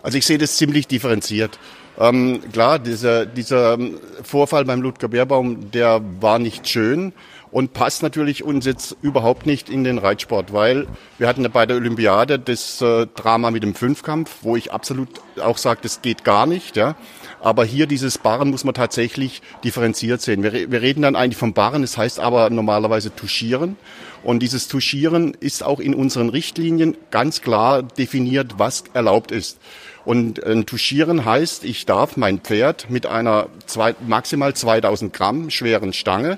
Also 0.06 0.20
ich 0.20 0.28
sehe 0.28 0.38
das 0.38 0.58
ziemlich 0.58 0.88
differenziert. 0.88 1.58
Ähm, 1.98 2.40
klar, 2.52 2.78
dieser, 2.78 3.26
dieser 3.26 3.74
ähm, 3.74 3.98
Vorfall 4.22 4.64
beim 4.64 4.84
Ludger 4.84 5.08
Bärbaum, 5.08 5.72
der 5.72 6.00
war 6.22 6.38
nicht 6.38 6.70
schön 6.70 7.12
und 7.50 7.74
passt 7.74 8.04
natürlich 8.04 8.44
uns 8.44 8.68
jetzt 8.68 8.96
überhaupt 9.02 9.48
nicht 9.48 9.68
in 9.68 9.84
den 9.84 9.98
Reitsport, 9.98 10.54
weil 10.54 10.86
wir 11.18 11.28
hatten 11.28 11.42
ja 11.42 11.48
bei 11.48 11.66
der 11.66 11.78
Olympiade 11.78 12.38
das 12.38 12.84
äh, 12.84 13.08
Drama 13.16 13.50
mit 13.50 13.64
dem 13.64 13.74
Fünfkampf, 13.74 14.30
wo 14.44 14.56
ich 14.56 14.72
absolut 14.72 15.10
auch 15.42 15.58
sage, 15.58 15.80
das 15.82 16.04
geht 16.04 16.24
gar 16.24 16.46
nicht. 16.46 16.76
Ja. 16.76 16.96
Aber 17.42 17.66
hier 17.66 17.88
dieses 17.88 18.20
Barren 18.20 18.52
muss 18.52 18.64
man 18.64 18.76
tatsächlich 18.76 19.42
differenziert 19.64 20.22
sehen. 20.22 20.44
Wir, 20.44 20.70
wir 20.70 20.82
reden 20.84 21.02
dann 21.02 21.16
eigentlich 21.16 21.38
vom 21.38 21.54
Barren, 21.54 21.82
das 21.82 21.98
heißt 21.98 22.20
aber 22.20 22.52
normalerweise 22.52 23.16
Touchieren. 23.16 23.76
Und 24.22 24.40
dieses 24.40 24.68
Touchieren 24.68 25.36
ist 25.40 25.64
auch 25.64 25.80
in 25.80 25.94
unseren 25.94 26.30
Richtlinien 26.30 26.98
ganz 27.12 27.42
klar 27.42 27.84
definiert, 27.84 28.56
was 28.58 28.84
erlaubt 28.94 29.32
ist. 29.32 29.60
Und 30.06 30.44
ein 30.44 30.66
Touchieren 30.66 31.26
heißt, 31.26 31.66
ich 31.66 31.86
darf 31.86 32.16
mein 32.16 32.40
Pferd 32.40 32.90
mit 32.90 33.06
einer 33.08 33.48
zwei, 33.66 33.96
maximal 34.08 34.54
2000 34.54 35.12
Gramm 35.12 35.50
schweren 35.50 35.94
Stange 35.94 36.38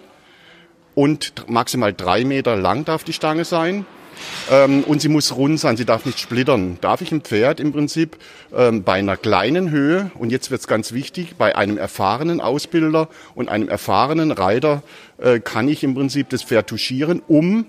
und 0.95 1.47
maximal 1.47 1.93
drei 1.93 2.23
Meter 2.23 2.56
lang 2.56 2.86
darf 2.86 3.03
die 3.03 3.13
Stange 3.13 3.45
sein. 3.45 3.86
Ähm, 4.49 4.84
und 4.84 5.01
sie 5.01 5.10
muss 5.10 5.36
rund 5.36 5.60
sein, 5.60 5.77
sie 5.77 5.86
darf 5.86 6.06
nicht 6.06 6.19
splittern. 6.19 6.77
Darf 6.82 7.01
ich 7.01 7.12
ein 7.12 7.21
Pferd 7.21 7.60
im 7.60 7.71
Prinzip 7.71 8.17
ähm, 8.56 8.84
bei 8.84 8.93
einer 8.93 9.17
kleinen 9.17 9.69
Höhe, 9.69 10.10
und 10.15 10.32
jetzt 10.32 10.49
wird 10.49 10.62
es 10.62 10.67
ganz 10.67 10.91
wichtig, 10.93 11.36
bei 11.38 11.56
einem 11.56 11.77
erfahrenen 11.77 12.41
Ausbilder 12.41 13.10
und 13.36 13.49
einem 13.49 13.69
erfahrenen 13.69 14.32
Reiter 14.32 14.82
äh, 15.19 15.39
kann 15.39 15.67
ich 15.67 15.84
im 15.84 15.93
Prinzip 15.93 16.30
das 16.30 16.41
Pferd 16.41 16.67
touchieren, 16.67 17.21
um 17.27 17.67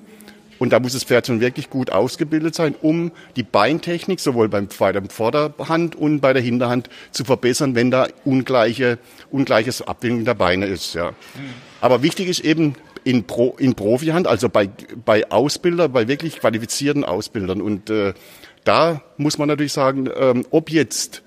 und 0.58 0.72
da 0.72 0.80
muss 0.80 0.92
das 0.92 1.04
Pferd 1.04 1.26
schon 1.26 1.40
wirklich 1.40 1.70
gut 1.70 1.90
ausgebildet 1.90 2.54
sein, 2.54 2.74
um 2.80 3.12
die 3.36 3.42
Beintechnik 3.42 4.20
sowohl 4.20 4.48
beim, 4.48 4.68
bei 4.78 4.92
der 4.92 5.02
Vorderhand 5.08 5.96
und 5.96 6.20
bei 6.20 6.32
der 6.32 6.42
Hinterhand 6.42 6.88
zu 7.10 7.24
verbessern, 7.24 7.74
wenn 7.74 7.90
da 7.90 8.08
ungleiche, 8.24 8.98
ungleiches 9.30 9.82
Abwinken 9.82 10.24
der 10.24 10.34
Beine 10.34 10.66
ist. 10.66 10.94
Ja. 10.94 11.12
Aber 11.80 12.02
wichtig 12.02 12.28
ist 12.28 12.40
eben 12.40 12.74
in, 13.04 13.24
Pro, 13.24 13.56
in 13.58 13.74
Profihand, 13.74 14.26
also 14.26 14.48
bei, 14.48 14.68
bei 15.04 15.30
Ausbildern, 15.30 15.92
bei 15.92 16.08
wirklich 16.08 16.40
qualifizierten 16.40 17.04
Ausbildern. 17.04 17.60
Und 17.60 17.90
äh, 17.90 18.14
da 18.64 19.02
muss 19.16 19.38
man 19.38 19.48
natürlich 19.48 19.72
sagen, 19.72 20.10
ähm, 20.14 20.44
ob 20.50 20.70
jetzt, 20.70 21.22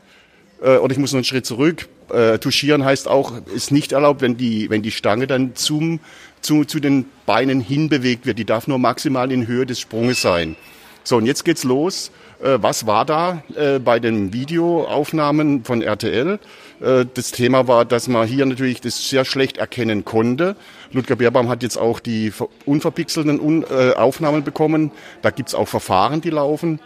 äh, 0.62 0.78
oder 0.78 0.92
ich 0.92 1.00
muss 1.00 1.12
noch 1.12 1.18
einen 1.18 1.24
Schritt 1.24 1.46
zurück, 1.46 1.88
äh, 2.14 2.40
touchieren 2.40 2.84
heißt 2.84 3.08
auch, 3.08 3.34
ist 3.48 3.72
nicht 3.72 3.94
erlaubt, 3.94 4.22
wenn 4.22 4.38
die, 4.38 4.70
wenn 4.70 4.82
die 4.82 4.92
Stange 4.92 5.28
dann 5.28 5.56
zum 5.56 6.02
zu, 6.42 6.66
zu 6.66 6.80
den 6.80 7.06
Beinen 7.26 7.62
hinbewegt 7.62 8.26
wird. 8.26 8.40
Die 8.40 8.46
darf 8.46 8.68
nur 8.68 8.80
maximal 8.80 9.32
in 9.32 9.48
Höhe 9.48 9.66
des 9.66 9.80
Sprunges 9.80 10.22
sein. 10.22 10.56
So, 11.04 11.18
und 11.18 11.26
jetzt 11.26 11.46
geht's 11.46 11.64
los. 11.64 12.12
Äh, 12.42 12.58
was 12.62 12.86
war 12.86 13.06
da 13.06 13.44
äh, 13.56 13.80
bei 13.80 14.00
den 14.00 14.34
Videoaufnahmen 14.34 15.64
von 15.64 15.82
RTL? 15.82 16.40
Äh, 16.82 17.06
das 17.14 17.32
Thema 17.32 17.68
war, 17.68 17.86
dass 17.86 18.08
man 18.08 18.28
hier 18.28 18.46
natürlich 18.46 18.82
das 18.82 19.10
sehr 19.10 19.26
schlecht 19.26 19.58
erkennen 19.58 20.06
konnte. 20.06 20.56
Ludger 20.92 21.16
Beerbaum 21.16 21.50
hat 21.50 21.64
jetzt 21.64 21.78
auch 21.78 22.00
die 22.00 22.34
unverpixelten 22.66 23.40
Un 23.40 23.64
äh, 23.64 23.94
Aufnahmen 23.94 24.44
bekommen. 24.44 24.92
Da 25.22 25.32
gibt's 25.32 25.56
auch 25.56 25.68
Verfahren, 25.68 26.22
die 26.22 26.30
laufen. 26.30 26.80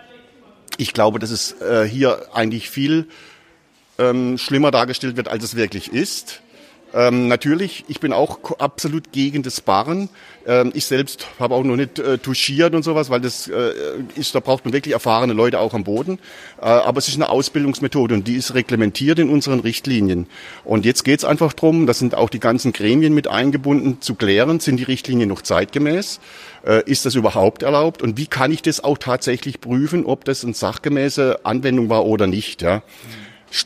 Ich 0.78 0.93
glaube, 0.93 1.20
dass 1.20 1.32
es 1.32 1.62
äh, 1.62 1.88
hier 1.88 2.28
eigentlich 2.34 2.70
viel 2.70 3.08
ähm, 3.97 4.38
schlimmer 4.38 4.72
dargestellt 4.72 5.16
wird, 5.16 5.30
als 5.30 5.43
es 5.43 5.56
wirklich 5.56 5.91
ist. 5.93 6.41
Ähm, 6.96 7.28
natürlich, 7.28 7.84
ich 7.89 8.00
bin 8.00 8.14
auch 8.14 8.39
absolut 8.58 9.12
gegen 9.12 9.43
das 9.43 9.60
Barren. 9.60 10.08
Ähm, 10.48 10.72
ich 10.74 10.86
selbst 10.86 11.28
habe 11.39 11.54
auch 11.54 11.64
noch 11.64 11.76
nicht 11.76 12.00
äh, 12.00 12.18
touchiert 12.18 12.74
und 12.74 12.84
sowas, 12.84 13.10
weil 13.10 13.20
das 13.20 13.50
äh, 13.50 13.74
ist, 14.16 14.34
da 14.34 14.39
braucht 14.39 14.64
man 14.64 14.74
wirklich 14.74 14.93
erfahrene 14.93 15.34
Leute 15.34 15.60
auch 15.60 15.74
am 15.74 15.84
Boden. 15.84 16.20
Äh, 16.62 16.66
aber 16.66 17.00
es 17.00 17.10
ist 17.10 17.16
eine 17.16 17.28
Ausbildungsmethode 17.28 18.16
und 18.16 18.30
die 18.30 18.36
ist 18.36 18.54
reglementiert 18.54 19.20
in 19.20 19.30
unseren 19.30 19.60
Richtlinien. 19.60 20.28
Und 20.64 20.86
jetzt 20.86 21.04
geht 21.04 21.20
es 21.20 21.26
einfach 21.26 21.52
drum, 21.52 21.86
da 21.86 21.93
sind 21.93 22.16
auch 22.16 22.30
die 22.30 22.39
ganzen 22.39 22.72
Gremien 22.72 23.14
mit 23.14 23.28
eingebunden, 23.28 24.00
zu 24.00 24.16
klären, 24.16 24.62
sind 24.62 24.78
die 24.78 24.84
Richtlinien 24.84 25.28
noch 25.28 25.41
zeitgemäß? 25.41 26.22
Äh, 26.66 26.89
ist 26.89 27.06
das 27.06 27.16
überhaupt 27.16 27.64
erlaubt? 27.64 28.02
Und 28.02 28.18
wie 28.18 28.28
kann 28.28 28.54
ich 28.54 28.62
das 28.62 28.82
auch 28.82 28.98
tatsächlich 28.98 29.60
prüfen, 29.60 30.06
ob 30.06 30.24
das 30.24 30.46
eine 30.46 30.54
sachgemäße 30.54 31.41
Anwendung 31.43 31.89
war 31.89 32.06
oder 32.06 32.26
nicht? 32.26 32.62
Ja? 32.62 32.84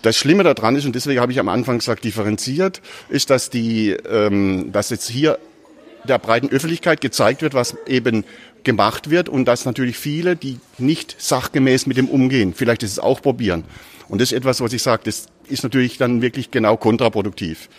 Das 0.02 0.18
Schlimme 0.18 0.44
daran 0.44 0.76
ist, 0.76 0.86
und 0.86 0.96
deswegen 0.96 1.20
habe 1.20 1.32
ich 1.32 1.40
am 1.40 1.50
Anfang 1.50 1.80
gesagt, 1.80 2.04
differenziert, 2.04 2.82
ist, 3.10 3.30
dass 3.30 3.50
die, 3.50 3.92
ähm, 3.92 4.72
dass 4.72 4.90
jetzt 4.90 5.10
hier 5.10 5.40
der 6.08 6.20
breiten 6.20 6.50
Öffentlichkeit 6.50 7.02
gezeigt 7.02 7.42
wird, 7.42 7.54
was 7.54 7.76
eben 7.88 8.24
gemacht 8.64 9.10
wird 9.10 9.30
und 9.30 9.46
dass 9.46 9.66
natürlich 9.66 9.98
viele, 9.98 10.36
die 10.36 10.60
nicht 10.78 11.16
sachgemäß 11.18 11.86
mit 11.86 11.98
dem 11.98 12.08
umgehen, 12.08 12.54
vielleicht 12.54 12.84
ist 12.84 12.94
es 12.94 13.00
auch 13.00 13.22
probieren. 13.22 13.64
Und 14.08 14.22
das 14.22 14.32
ist 14.32 14.38
etwas, 14.38 14.60
was 14.62 14.74
ich 14.74 14.82
sage, 14.82 15.04
das 15.06 15.28
ist 15.48 15.64
natürlich 15.64 15.98
dann 15.98 16.22
wirklich 16.22 16.52
genau 16.52 16.78
kontraproduktiv. 16.78 17.70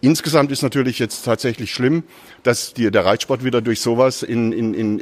Insgesamt 0.00 0.52
ist 0.52 0.62
natürlich 0.62 0.98
jetzt 0.98 1.24
tatsächlich 1.24 1.72
schlimm, 1.72 2.04
dass 2.42 2.74
die, 2.74 2.90
der 2.90 3.04
Reitsport 3.04 3.44
wieder 3.44 3.60
durch 3.60 3.80
sowas 3.80 4.22
in, 4.22 4.52
in, 4.52 4.74
in, 4.74 4.98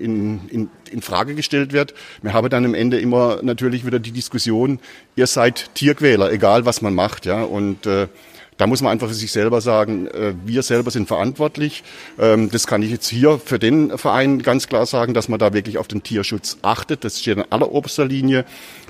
in, 0.48 0.68
in 0.90 1.02
Frage 1.02 1.34
gestellt 1.34 1.72
wird. 1.72 1.94
Wir 2.22 2.32
haben 2.32 2.48
dann 2.48 2.64
am 2.64 2.74
Ende 2.74 2.98
immer 2.98 3.40
natürlich 3.42 3.84
wieder 3.84 3.98
die 3.98 4.12
Diskussion, 4.12 4.78
ihr 5.16 5.26
seid 5.26 5.70
Tierquäler, 5.74 6.30
egal 6.32 6.64
was 6.64 6.80
man 6.80 6.94
macht. 6.94 7.26
ja. 7.26 7.42
Und 7.42 7.86
äh, 7.86 8.08
da 8.56 8.68
muss 8.68 8.82
man 8.82 8.92
einfach 8.92 9.08
für 9.08 9.14
sich 9.14 9.32
selber 9.32 9.60
sagen, 9.60 10.06
äh, 10.06 10.34
wir 10.44 10.62
selber 10.62 10.90
sind 10.90 11.08
verantwortlich. 11.08 11.82
Ähm, 12.18 12.50
das 12.50 12.66
kann 12.66 12.82
ich 12.82 12.90
jetzt 12.90 13.08
hier 13.08 13.40
für 13.44 13.58
den 13.58 13.98
Verein 13.98 14.42
ganz 14.42 14.68
klar 14.68 14.86
sagen, 14.86 15.12
dass 15.12 15.28
man 15.28 15.40
da 15.40 15.52
wirklich 15.52 15.78
auf 15.78 15.88
den 15.88 16.02
Tierschutz 16.02 16.58
achtet. 16.62 17.04
Das 17.04 17.20
steht 17.20 17.38
an 17.38 17.44
alleroberster 17.50 18.04
Linie. 18.04 18.44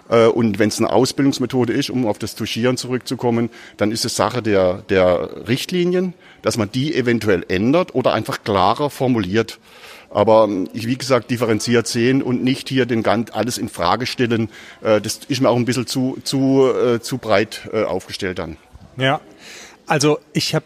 Äh, 0.08 0.26
und 0.26 0.58
wenn 0.58 0.68
es 0.68 0.78
eine 0.78 0.90
Ausbildungsmethode 0.90 1.72
ist, 1.72 1.90
um 1.90 2.06
auf 2.06 2.18
das 2.18 2.34
Touchieren 2.34 2.76
zurückzukommen, 2.76 3.50
dann 3.76 3.90
ist 3.90 4.04
es 4.04 4.16
Sache 4.16 4.42
der, 4.42 4.82
der 4.88 5.48
Richtlinien, 5.48 6.14
dass 6.42 6.56
man 6.56 6.70
die 6.70 6.94
eventuell 6.94 7.44
ändert 7.48 7.94
oder 7.94 8.12
einfach 8.12 8.44
klarer 8.44 8.90
formuliert. 8.90 9.58
Aber 10.10 10.44
ähm, 10.44 10.68
ich, 10.72 10.86
wie 10.86 10.96
gesagt, 10.96 11.30
differenziert 11.30 11.86
sehen 11.86 12.22
und 12.22 12.42
nicht 12.42 12.68
hier 12.68 12.86
den 12.86 13.02
ganz 13.02 13.30
alles 13.32 13.58
in 13.58 13.68
Frage 13.68 14.06
stellen. 14.06 14.48
Äh, 14.82 15.00
das 15.00 15.20
ist 15.28 15.40
mir 15.40 15.48
auch 15.48 15.56
ein 15.56 15.64
bisschen 15.64 15.86
zu, 15.86 16.18
zu, 16.22 16.68
äh, 16.72 17.00
zu 17.00 17.18
breit 17.18 17.68
aufgestellt 17.72 18.38
dann. 18.38 18.56
Ja, 18.96 19.20
also 19.86 20.18
ich 20.32 20.54
habe 20.54 20.64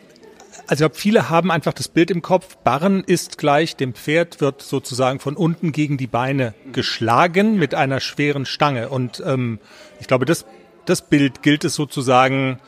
also 0.69 0.85
ich 0.85 0.91
glaube, 0.91 1.01
viele 1.01 1.31
haben 1.31 1.51
einfach 1.51 1.73
das 1.73 1.89
Bild 1.89 2.11
im 2.11 2.21
Kopf, 2.21 2.57
Barren 2.59 3.03
ist 3.03 3.39
gleich, 3.39 3.75
dem 3.77 3.95
Pferd 3.95 4.43
wird 4.43 4.61
sozusagen 4.61 5.19
von 5.19 5.35
unten 5.35 5.73
gegen 5.73 5.97
die 5.97 6.07
Beine 6.07 6.53
geschlagen 6.73 7.57
mit 7.57 7.75
einer 7.75 8.01
schweren 8.01 8.45
Stange. 8.45 8.91
Und 8.91 9.23
ähm, 9.25 9.61
ich 9.99 10.07
glaube, 10.07 10.27
das, 10.27 10.45
das 10.85 11.01
Bild 11.01 11.43
gilt 11.43 11.65
es 11.65 11.75
sozusagen, 11.75 12.61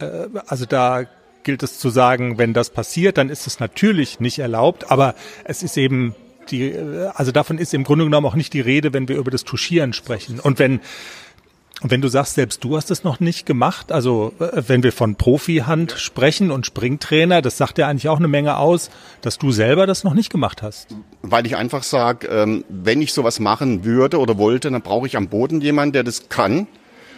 äh, 0.00 0.28
also 0.46 0.66
da 0.66 1.04
gilt 1.42 1.62
es 1.62 1.78
zu 1.78 1.88
sagen, 1.88 2.36
wenn 2.36 2.52
das 2.52 2.68
passiert, 2.68 3.16
dann 3.16 3.30
ist 3.30 3.46
es 3.46 3.58
natürlich 3.58 4.20
nicht 4.20 4.38
erlaubt, 4.38 4.90
aber 4.90 5.14
es 5.44 5.62
ist 5.62 5.78
eben 5.78 6.14
die, 6.50 6.72
äh, 6.72 7.10
also 7.14 7.32
davon 7.32 7.56
ist 7.56 7.72
im 7.72 7.84
Grunde 7.84 8.04
genommen 8.04 8.26
auch 8.26 8.34
nicht 8.34 8.52
die 8.52 8.60
Rede, 8.60 8.92
wenn 8.92 9.08
wir 9.08 9.16
über 9.16 9.30
das 9.30 9.44
Touchieren 9.44 9.94
sprechen. 9.94 10.40
Und 10.40 10.58
wenn 10.58 10.80
und 11.82 11.90
wenn 11.90 12.02
du 12.02 12.08
sagst, 12.08 12.34
selbst 12.34 12.62
du 12.62 12.76
hast 12.76 12.90
es 12.90 13.04
noch 13.04 13.20
nicht 13.20 13.46
gemacht, 13.46 13.90
also 13.90 14.34
äh, 14.38 14.62
wenn 14.66 14.82
wir 14.82 14.92
von 14.92 15.16
Profihand 15.16 15.92
sprechen 15.92 16.50
und 16.50 16.66
Springtrainer, 16.66 17.40
das 17.40 17.56
sagt 17.56 17.78
ja 17.78 17.88
eigentlich 17.88 18.08
auch 18.08 18.18
eine 18.18 18.28
Menge 18.28 18.58
aus, 18.58 18.90
dass 19.22 19.38
du 19.38 19.50
selber 19.50 19.86
das 19.86 20.04
noch 20.04 20.14
nicht 20.14 20.30
gemacht 20.30 20.62
hast. 20.62 20.88
Weil 21.22 21.46
ich 21.46 21.56
einfach 21.56 21.82
sage, 21.82 22.26
ähm, 22.26 22.64
wenn 22.68 23.00
ich 23.00 23.14
sowas 23.14 23.40
machen 23.40 23.84
würde 23.84 24.18
oder 24.18 24.36
wollte, 24.36 24.70
dann 24.70 24.82
brauche 24.82 25.06
ich 25.06 25.16
am 25.16 25.28
Boden 25.28 25.62
jemanden, 25.62 25.94
der 25.94 26.04
das 26.04 26.28
kann. 26.28 26.66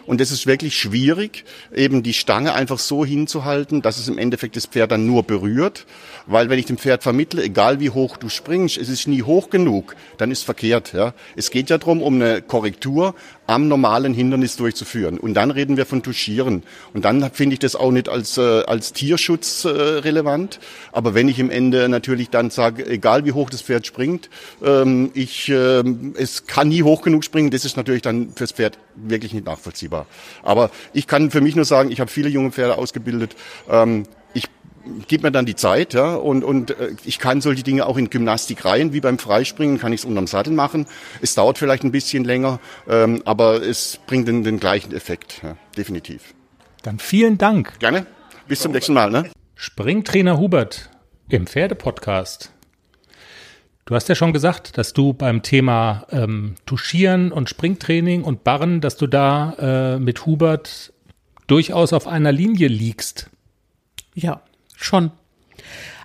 Und 0.06 0.20
es 0.20 0.32
ist 0.32 0.46
wirklich 0.46 0.76
schwierig, 0.76 1.44
eben 1.74 2.02
die 2.02 2.12
Stange 2.12 2.54
einfach 2.54 2.78
so 2.78 3.04
hinzuhalten, 3.04 3.82
dass 3.82 3.98
es 3.98 4.08
im 4.08 4.18
Endeffekt 4.18 4.56
das 4.56 4.66
Pferd 4.66 4.90
dann 4.90 5.06
nur 5.06 5.22
berührt. 5.22 5.86
Weil 6.26 6.50
wenn 6.50 6.58
ich 6.58 6.66
dem 6.66 6.78
Pferd 6.78 7.02
vermittle, 7.02 7.42
egal 7.42 7.80
wie 7.80 7.90
hoch 7.90 8.16
du 8.16 8.28
springst, 8.28 8.78
es 8.78 8.88
ist 8.88 9.06
nie 9.06 9.22
hoch 9.22 9.50
genug, 9.50 9.94
dann 10.18 10.30
ist 10.30 10.42
verkehrt. 10.44 10.92
Ja. 10.92 11.14
Es 11.36 11.50
geht 11.50 11.70
ja 11.70 11.78
darum, 11.78 12.02
um 12.02 12.16
eine 12.16 12.42
Korrektur 12.42 13.14
am 13.52 13.68
normalen 13.68 14.14
Hindernis 14.14 14.56
durchzuführen. 14.56 15.18
Und 15.18 15.34
dann 15.34 15.50
reden 15.50 15.76
wir 15.76 15.86
von 15.86 16.02
Touchieren. 16.02 16.62
Und 16.94 17.04
dann 17.04 17.30
finde 17.32 17.54
ich 17.54 17.60
das 17.60 17.76
auch 17.76 17.90
nicht 17.92 18.08
als, 18.08 18.38
äh, 18.38 18.62
als 18.64 18.92
Tierschutz 18.92 19.64
äh, 19.64 19.68
relevant. 19.68 20.58
Aber 20.90 21.14
wenn 21.14 21.28
ich 21.28 21.38
im 21.38 21.50
Ende 21.50 21.88
natürlich 21.88 22.30
dann 22.30 22.50
sage, 22.50 22.86
egal 22.86 23.24
wie 23.24 23.32
hoch 23.32 23.50
das 23.50 23.62
Pferd 23.62 23.86
springt, 23.86 24.30
ähm, 24.64 25.10
ich, 25.14 25.48
äh, 25.50 25.82
es 26.14 26.46
kann 26.46 26.68
nie 26.68 26.82
hoch 26.82 27.02
genug 27.02 27.24
springen, 27.24 27.50
das 27.50 27.64
ist 27.64 27.76
natürlich 27.76 28.02
dann 28.02 28.30
fürs 28.34 28.52
Pferd 28.52 28.78
wirklich 28.96 29.34
nicht 29.34 29.46
nachvollziehbar. 29.46 30.06
Aber 30.42 30.70
ich 30.92 31.06
kann 31.06 31.30
für 31.30 31.40
mich 31.40 31.54
nur 31.54 31.64
sagen, 31.64 31.90
ich 31.90 32.00
habe 32.00 32.10
viele 32.10 32.28
junge 32.28 32.50
Pferde 32.52 32.78
ausgebildet. 32.78 33.36
Ähm, 33.68 34.04
gib 35.08 35.22
mir 35.22 35.32
dann 35.32 35.46
die 35.46 35.54
Zeit, 35.54 35.94
ja, 35.94 36.14
und, 36.14 36.44
und 36.44 36.70
äh, 36.70 36.94
ich 37.04 37.18
kann 37.18 37.40
solche 37.40 37.62
Dinge 37.62 37.86
auch 37.86 37.96
in 37.96 38.10
Gymnastik 38.10 38.64
rein, 38.64 38.92
wie 38.92 39.00
beim 39.00 39.18
Freispringen, 39.18 39.78
kann 39.78 39.92
ich 39.92 40.00
es 40.00 40.04
unterm 40.04 40.26
Sattel 40.26 40.52
machen. 40.52 40.86
Es 41.20 41.34
dauert 41.34 41.58
vielleicht 41.58 41.84
ein 41.84 41.92
bisschen 41.92 42.24
länger, 42.24 42.60
ähm, 42.88 43.22
aber 43.24 43.62
es 43.62 43.98
bringt 44.06 44.28
den, 44.28 44.44
den 44.44 44.60
gleichen 44.60 44.94
Effekt, 44.94 45.40
ja, 45.42 45.56
definitiv. 45.76 46.34
Dann 46.82 46.98
vielen 46.98 47.38
Dank. 47.38 47.78
Gerne. 47.78 48.06
Bis 48.48 48.60
zum 48.60 48.72
nächsten 48.72 48.94
Mal. 48.94 49.10
Ne? 49.10 49.30
Springtrainer 49.54 50.38
Hubert 50.38 50.90
im 51.28 51.46
Pferdepodcast. 51.46 52.52
Du 53.84 53.94
hast 53.94 54.08
ja 54.08 54.14
schon 54.14 54.32
gesagt, 54.32 54.78
dass 54.78 54.92
du 54.92 55.12
beim 55.12 55.42
Thema 55.42 56.06
ähm, 56.10 56.54
Tuschieren 56.66 57.32
und 57.32 57.48
Springtraining 57.48 58.22
und 58.22 58.44
Barren, 58.44 58.80
dass 58.80 58.96
du 58.96 59.06
da 59.06 59.96
äh, 59.96 59.98
mit 59.98 60.24
Hubert 60.24 60.92
durchaus 61.46 61.92
auf 61.92 62.06
einer 62.06 62.32
Linie 62.32 62.68
liegst. 62.68 63.28
Ja, 64.14 64.42
Schon. 64.82 65.10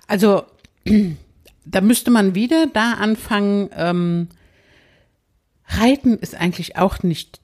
Also 0.06 0.44
da 1.64 1.80
müsste 1.80 2.10
man 2.10 2.34
wieder 2.34 2.66
da 2.66 2.94
anfangen. 2.94 3.70
Ähm, 3.74 4.28
Reiten 5.66 6.18
ist 6.18 6.34
eigentlich 6.34 6.76
auch 6.76 7.02
nicht 7.02 7.40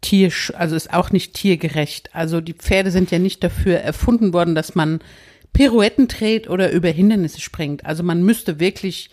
Tier, 0.00 0.32
also 0.54 0.76
ist 0.76 0.94
auch 0.94 1.10
nicht 1.10 1.34
tiergerecht. 1.34 2.14
Also 2.14 2.40
die 2.40 2.54
Pferde 2.54 2.90
sind 2.90 3.10
ja 3.10 3.18
nicht 3.18 3.44
dafür 3.44 3.80
erfunden 3.80 4.32
worden, 4.32 4.54
dass 4.54 4.74
man 4.74 5.00
Pirouetten 5.52 6.08
dreht 6.08 6.48
oder 6.48 6.72
über 6.72 6.88
Hindernisse 6.88 7.40
springt. 7.40 7.84
Also 7.84 8.02
man 8.02 8.22
müsste 8.22 8.58
wirklich 8.60 9.10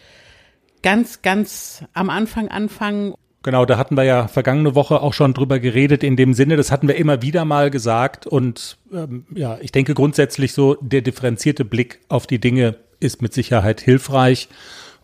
ganz, 0.84 1.22
ganz 1.22 1.84
am 1.94 2.10
Anfang 2.10 2.48
anfangen 2.48 3.16
Genau, 3.44 3.66
da 3.66 3.78
hatten 3.78 3.96
wir 3.96 4.04
ja 4.04 4.28
vergangene 4.28 4.76
Woche 4.76 5.02
auch 5.02 5.14
schon 5.14 5.34
drüber 5.34 5.60
geredet 5.60 6.04
in 6.04 6.16
dem 6.16 6.34
Sinne, 6.34 6.58
das 6.58 6.72
hatten 6.72 6.88
wir 6.88 6.96
immer 6.96 7.22
wieder 7.22 7.46
mal 7.46 7.70
gesagt 7.70 8.28
und 8.28 8.78
ähm, 8.92 9.26
ja, 9.34 9.58
ich 9.62 9.72
denke 9.72 9.94
grundsätzlich 9.94 10.54
so, 10.54 10.76
der 10.82 11.02
differenzierte 11.02 11.64
Blick 11.64 12.00
auf 12.10 12.28
die 12.28 12.40
Dinge 12.40 12.76
ist 13.00 13.22
mit 13.22 13.34
Sicherheit 13.34 13.80
hilfreich 13.80 14.50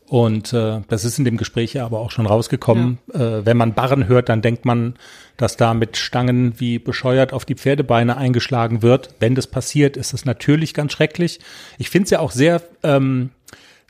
und 0.07 0.51
äh, 0.53 0.81
das 0.89 1.05
ist 1.05 1.17
in 1.17 1.25
dem 1.25 1.37
Gespräch 1.37 1.73
ja 1.73 1.85
aber 1.85 1.99
auch 1.99 2.11
schon 2.11 2.25
rausgekommen. 2.25 2.99
Ja. 3.13 3.39
Äh, 3.39 3.45
wenn 3.45 3.57
man 3.57 3.73
Barren 3.73 4.07
hört, 4.07 4.29
dann 4.29 4.41
denkt 4.41 4.65
man, 4.65 4.95
dass 5.37 5.57
da 5.57 5.73
mit 5.73 5.97
Stangen 5.97 6.59
wie 6.59 6.79
bescheuert 6.79 7.33
auf 7.33 7.45
die 7.45 7.55
Pferdebeine 7.55 8.17
eingeschlagen 8.17 8.81
wird. 8.81 9.09
Wenn 9.19 9.35
das 9.35 9.47
passiert, 9.47 9.95
ist 9.95 10.13
es 10.13 10.25
natürlich 10.25 10.73
ganz 10.73 10.91
schrecklich. 10.91 11.39
Ich 11.77 11.89
finde 11.89 12.05
es 12.05 12.09
ja 12.11 12.19
auch 12.19 12.31
sehr 12.31 12.61
ähm, 12.83 13.31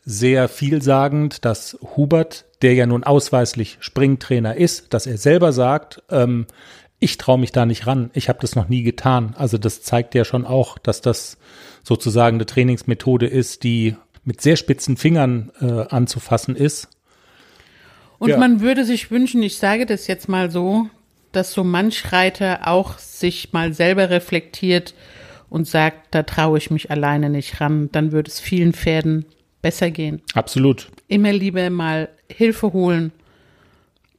sehr 0.05 0.49
vielsagend, 0.49 1.45
dass 1.45 1.77
Hubert, 1.95 2.45
der 2.63 2.73
ja 2.73 2.85
nun 2.85 3.03
ausweislich 3.03 3.77
Springtrainer 3.81 4.55
ist, 4.55 4.93
dass 4.93 5.05
er 5.05 5.17
selber 5.17 5.51
sagt, 5.51 6.01
ähm, 6.09 6.47
ich 6.99 7.17
traue 7.17 7.37
mich 7.37 7.51
da 7.51 7.65
nicht 7.65 7.85
ran, 7.85 8.09
ich 8.13 8.29
habe 8.29 8.39
das 8.41 8.55
noch 8.55 8.69
nie 8.69 8.81
getan. 8.81 9.35
Also 9.37 9.57
das 9.57 9.81
zeigt 9.81 10.15
ja 10.15 10.23
schon 10.23 10.45
auch, 10.45 10.77
dass 10.77 11.01
das 11.01 11.37
sozusagen 11.83 12.37
eine 12.37 12.45
Trainingsmethode 12.45 13.27
ist, 13.27 13.63
die 13.63 13.95
mit 14.23 14.41
sehr 14.41 14.55
spitzen 14.55 14.95
Fingern 14.95 15.51
äh, 15.59 15.65
anzufassen 15.93 16.55
ist. 16.55 16.87
Und 18.19 18.29
ja. 18.29 18.37
man 18.37 18.61
würde 18.61 18.85
sich 18.85 19.11
wünschen, 19.11 19.43
ich 19.43 19.57
sage 19.57 19.85
das 19.85 20.07
jetzt 20.07 20.29
mal 20.29 20.49
so, 20.49 20.87
dass 21.33 21.51
so 21.51 21.65
manch 21.65 22.13
Reiter 22.13 22.67
auch 22.67 22.97
sich 22.97 23.51
mal 23.51 23.73
selber 23.73 24.09
reflektiert 24.09 24.93
und 25.49 25.67
sagt, 25.67 26.15
da 26.15 26.23
traue 26.23 26.57
ich 26.57 26.71
mich 26.71 26.89
alleine 26.89 27.29
nicht 27.29 27.59
ran, 27.59 27.89
dann 27.91 28.13
würde 28.13 28.29
es 28.29 28.39
vielen 28.39 28.71
Pferden 28.71 29.25
besser 29.61 29.91
gehen. 29.91 30.21
Absolut. 30.33 30.89
Immer 31.13 31.33
lieber 31.33 31.69
mal 31.69 32.09
Hilfe 32.29 32.73
holen, 32.73 33.11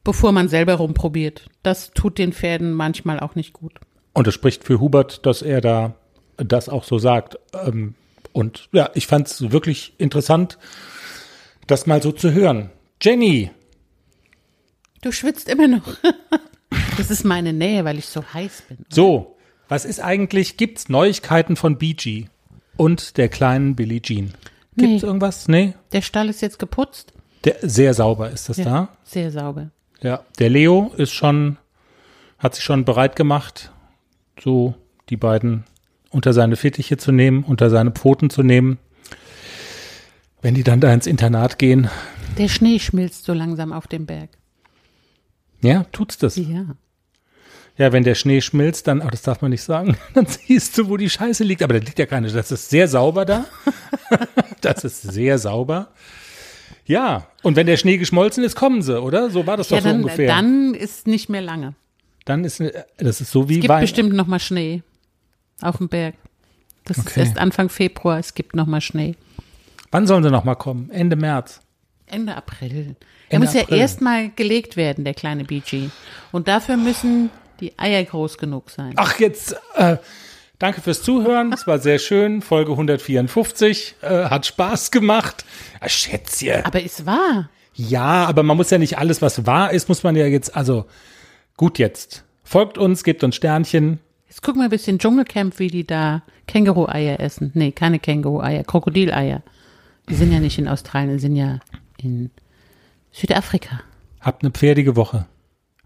bevor 0.03 0.31
man 0.31 0.47
selber 0.47 0.75
rumprobiert. 0.75 1.49
Das 1.63 1.91
tut 1.91 2.17
den 2.17 2.33
Pferden 2.33 2.73
manchmal 2.73 3.19
auch 3.19 3.35
nicht 3.35 3.53
gut. 3.53 3.73
Und 4.13 4.27
es 4.27 4.33
spricht 4.33 4.63
für 4.63 4.79
Hubert, 4.79 5.25
dass 5.25 5.41
er 5.41 5.61
da 5.61 5.95
das 6.37 6.69
auch 6.69 6.83
so 6.83 6.97
sagt. 6.97 7.37
Ähm, 7.65 7.95
und 8.33 8.69
ja, 8.71 8.89
ich 8.93 9.07
fand 9.07 9.27
es 9.27 9.51
wirklich 9.51 9.93
interessant, 9.97 10.57
das 11.67 11.85
mal 11.85 12.01
so 12.01 12.11
zu 12.11 12.33
hören. 12.33 12.69
Jenny. 13.01 13.51
Du 15.01 15.11
schwitzt 15.11 15.49
immer 15.49 15.67
noch. 15.67 15.87
Das 16.97 17.11
ist 17.11 17.25
meine 17.25 17.51
Nähe, 17.51 17.83
weil 17.83 17.97
ich 17.97 18.07
so 18.07 18.23
heiß 18.33 18.63
bin. 18.69 18.77
So, 18.89 19.35
was 19.67 19.83
ist 19.83 19.99
eigentlich, 19.99 20.55
gibt's 20.55 20.87
Neuigkeiten 20.87 21.57
von 21.57 21.77
BG? 21.77 22.27
und 22.77 23.17
der 23.17 23.29
kleinen 23.29 23.75
Billie 23.75 24.01
Jean. 24.01 24.33
Gibt's 24.77 25.01
Nee. 25.03 25.07
irgendwas? 25.07 25.47
Nee? 25.47 25.73
Der 25.91 26.01
Stall 26.01 26.29
ist 26.29 26.41
jetzt 26.41 26.59
geputzt. 26.59 27.13
Der, 27.43 27.55
sehr 27.61 27.93
sauber 27.93 28.29
ist 28.29 28.49
das 28.49 28.57
Ja, 28.57 28.63
da. 28.65 28.89
Sehr 29.03 29.31
sauber. 29.31 29.69
Ja. 30.01 30.23
Der 30.39 30.49
Leo 30.49 30.91
ist 30.97 31.11
schon, 31.13 31.57
hat 32.39 32.55
sich 32.55 32.63
schon 32.63 32.85
bereit 32.85 33.15
gemacht, 33.15 33.71
so 34.41 34.75
die 35.09 35.17
beiden 35.17 35.63
unter 36.09 36.33
seine 36.33 36.55
Fittiche 36.55 36.97
zu 36.97 37.11
nehmen, 37.11 37.43
unter 37.43 37.69
seine 37.69 37.91
Pfoten 37.91 38.29
zu 38.29 38.41
nehmen. 38.43 38.77
Wenn 40.41 40.55
die 40.55 40.63
dann 40.63 40.81
da 40.81 40.93
ins 40.93 41.07
Internat 41.07 41.57
gehen, 41.57 41.89
Der 42.37 42.47
Schnee 42.49 42.79
schmilzt 42.79 43.25
so 43.25 43.33
langsam 43.33 43.71
auf 43.73 43.87
dem 43.87 44.05
Berg. 44.05 44.29
ja, 45.61 45.85
tut's 45.91 46.17
das. 46.17 46.35
Ja. 46.35 46.75
Ja, 47.77 47.91
wenn 47.91 48.03
der 48.05 48.15
Schnee 48.15 48.39
schmilzt, 48.41 48.87
dann, 48.87 49.01
oh, 49.01 49.09
das 49.09 49.21
darf 49.23 49.41
man 49.41 49.51
nicht 49.51 49.63
sagen, 49.63 49.97
dann 50.13 50.25
siehst 50.25 50.77
du, 50.77 50.87
wo 50.87 50.95
die 50.97 51.09
Scheiße 51.09 51.43
liegt. 51.43 51.61
Aber 51.61 51.73
da 51.73 51.79
liegt 51.85 51.99
ja 51.99 52.05
keine, 52.05 52.29
das 52.31 52.51
ist 52.51 52.69
sehr 52.69 52.87
sauber 52.87 53.25
da. 53.25 53.45
das 54.61 54.83
ist 54.83 55.01
sehr 55.01 55.37
sauber. 55.37 55.89
Ja, 56.85 57.27
und 57.43 57.55
wenn 57.55 57.65
der 57.67 57.77
Schnee 57.77 57.97
geschmolzen 57.97 58.43
ist, 58.43 58.55
kommen 58.55 58.81
sie, 58.81 59.01
oder? 59.01 59.29
So 59.29 59.45
war 59.47 59.57
das 59.57 59.69
Ja, 59.69 59.77
doch 59.77 59.83
so 59.83 59.89
dann, 59.89 60.01
ungefähr. 60.03 60.27
dann 60.27 60.73
ist 60.73 61.07
nicht 61.07 61.29
mehr 61.29 61.41
lange. 61.41 61.73
Dann 62.25 62.43
ist, 62.45 62.59
äh, 62.59 62.83
das 62.97 63.21
ist 63.21 63.31
so 63.31 63.49
wie 63.49 63.55
Es 63.55 63.61
gibt 63.61 63.69
Wein. 63.69 63.81
bestimmt 63.81 64.13
noch 64.13 64.27
mal 64.27 64.39
Schnee 64.39 64.81
auf 65.61 65.77
dem 65.77 65.89
Berg. 65.89 66.15
Das 66.85 66.99
Okay. 66.99 67.09
ist 67.09 67.17
erst 67.17 67.37
Anfang 67.39 67.69
Februar. 67.69 68.19
Es 68.19 68.35
gibt 68.35 68.55
noch 68.55 68.67
mal 68.67 68.81
Schnee. 68.81 69.15
Wann 69.91 70.05
sollen 70.07 70.23
sie 70.23 70.29
noch 70.31 70.43
mal 70.43 70.55
kommen? 70.55 70.89
Ende 70.91 71.15
März. 71.15 71.59
Ende 72.05 72.35
April. 72.35 72.95
Er 73.29 73.35
Ende 73.35 73.47
muss 73.47 73.55
ja 73.55 73.63
April. 73.63 73.77
erst 73.79 74.01
mal 74.01 74.29
gelegt 74.35 74.77
werden, 74.77 75.03
der 75.03 75.15
kleine 75.15 75.43
BG. 75.43 75.89
Und 76.31 76.47
dafür 76.47 76.77
müssen 76.77 77.31
die 77.59 77.77
Eier 77.77 78.03
groß 78.03 78.37
genug 78.37 78.69
sein. 78.69 78.93
Ach, 78.95 79.19
jetzt, 79.19 79.55
äh, 79.75 79.97
danke 80.59 80.81
fürs 80.81 81.01
Zuhören. 81.01 81.53
Es 81.53 81.67
war 81.67 81.79
sehr 81.79 81.99
schön. 81.99 82.41
Folge 82.41 82.71
154. 82.71 83.95
Äh, 84.01 84.25
hat 84.25 84.45
Spaß 84.45 84.91
gemacht. 84.91 85.45
Ah, 85.79 85.89
Schätzchen. 85.89 86.65
Aber 86.65 86.83
es 86.83 87.05
war. 87.05 87.49
Ja, 87.73 88.25
aber 88.25 88.43
man 88.43 88.55
muss 88.57 88.69
ja 88.69 88.77
nicht 88.77 88.97
alles, 88.97 89.21
was 89.21 89.45
wahr 89.45 89.71
ist, 89.71 89.89
muss 89.89 90.03
man 90.03 90.15
ja 90.15 90.25
jetzt, 90.25 90.55
also, 90.55 90.85
gut 91.57 91.77
jetzt. 91.77 92.23
Folgt 92.43 92.77
uns, 92.77 93.03
gebt 93.03 93.23
uns 93.23 93.35
Sternchen. 93.35 93.99
Jetzt 94.29 94.41
gucken 94.41 94.61
wir 94.61 94.65
ein 94.65 94.69
bisschen 94.69 94.99
Dschungelcamp, 94.99 95.59
wie 95.59 95.67
die 95.67 95.85
da 95.85 96.23
Känguru-Eier 96.47 97.19
essen. 97.19 97.51
Nee, 97.53 97.71
keine 97.71 97.99
Känguru-Eier, 97.99 98.63
Krokodileier. 98.63 99.43
Die 100.09 100.15
sind 100.15 100.31
ja 100.31 100.39
nicht 100.39 100.57
in 100.57 100.67
Australien, 100.67 101.13
die 101.13 101.19
sind 101.19 101.35
ja 101.35 101.59
in 101.97 102.31
Südafrika. 103.11 103.81
Habt 104.21 104.43
eine 104.43 104.51
pferdige 104.51 104.95
Woche. 104.95 105.25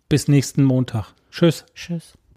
Bis 0.10 0.28
nächsten 0.28 0.64
Montag. 0.64 1.14
Tschüss. 1.32 1.66
Tschüss. 1.74 2.20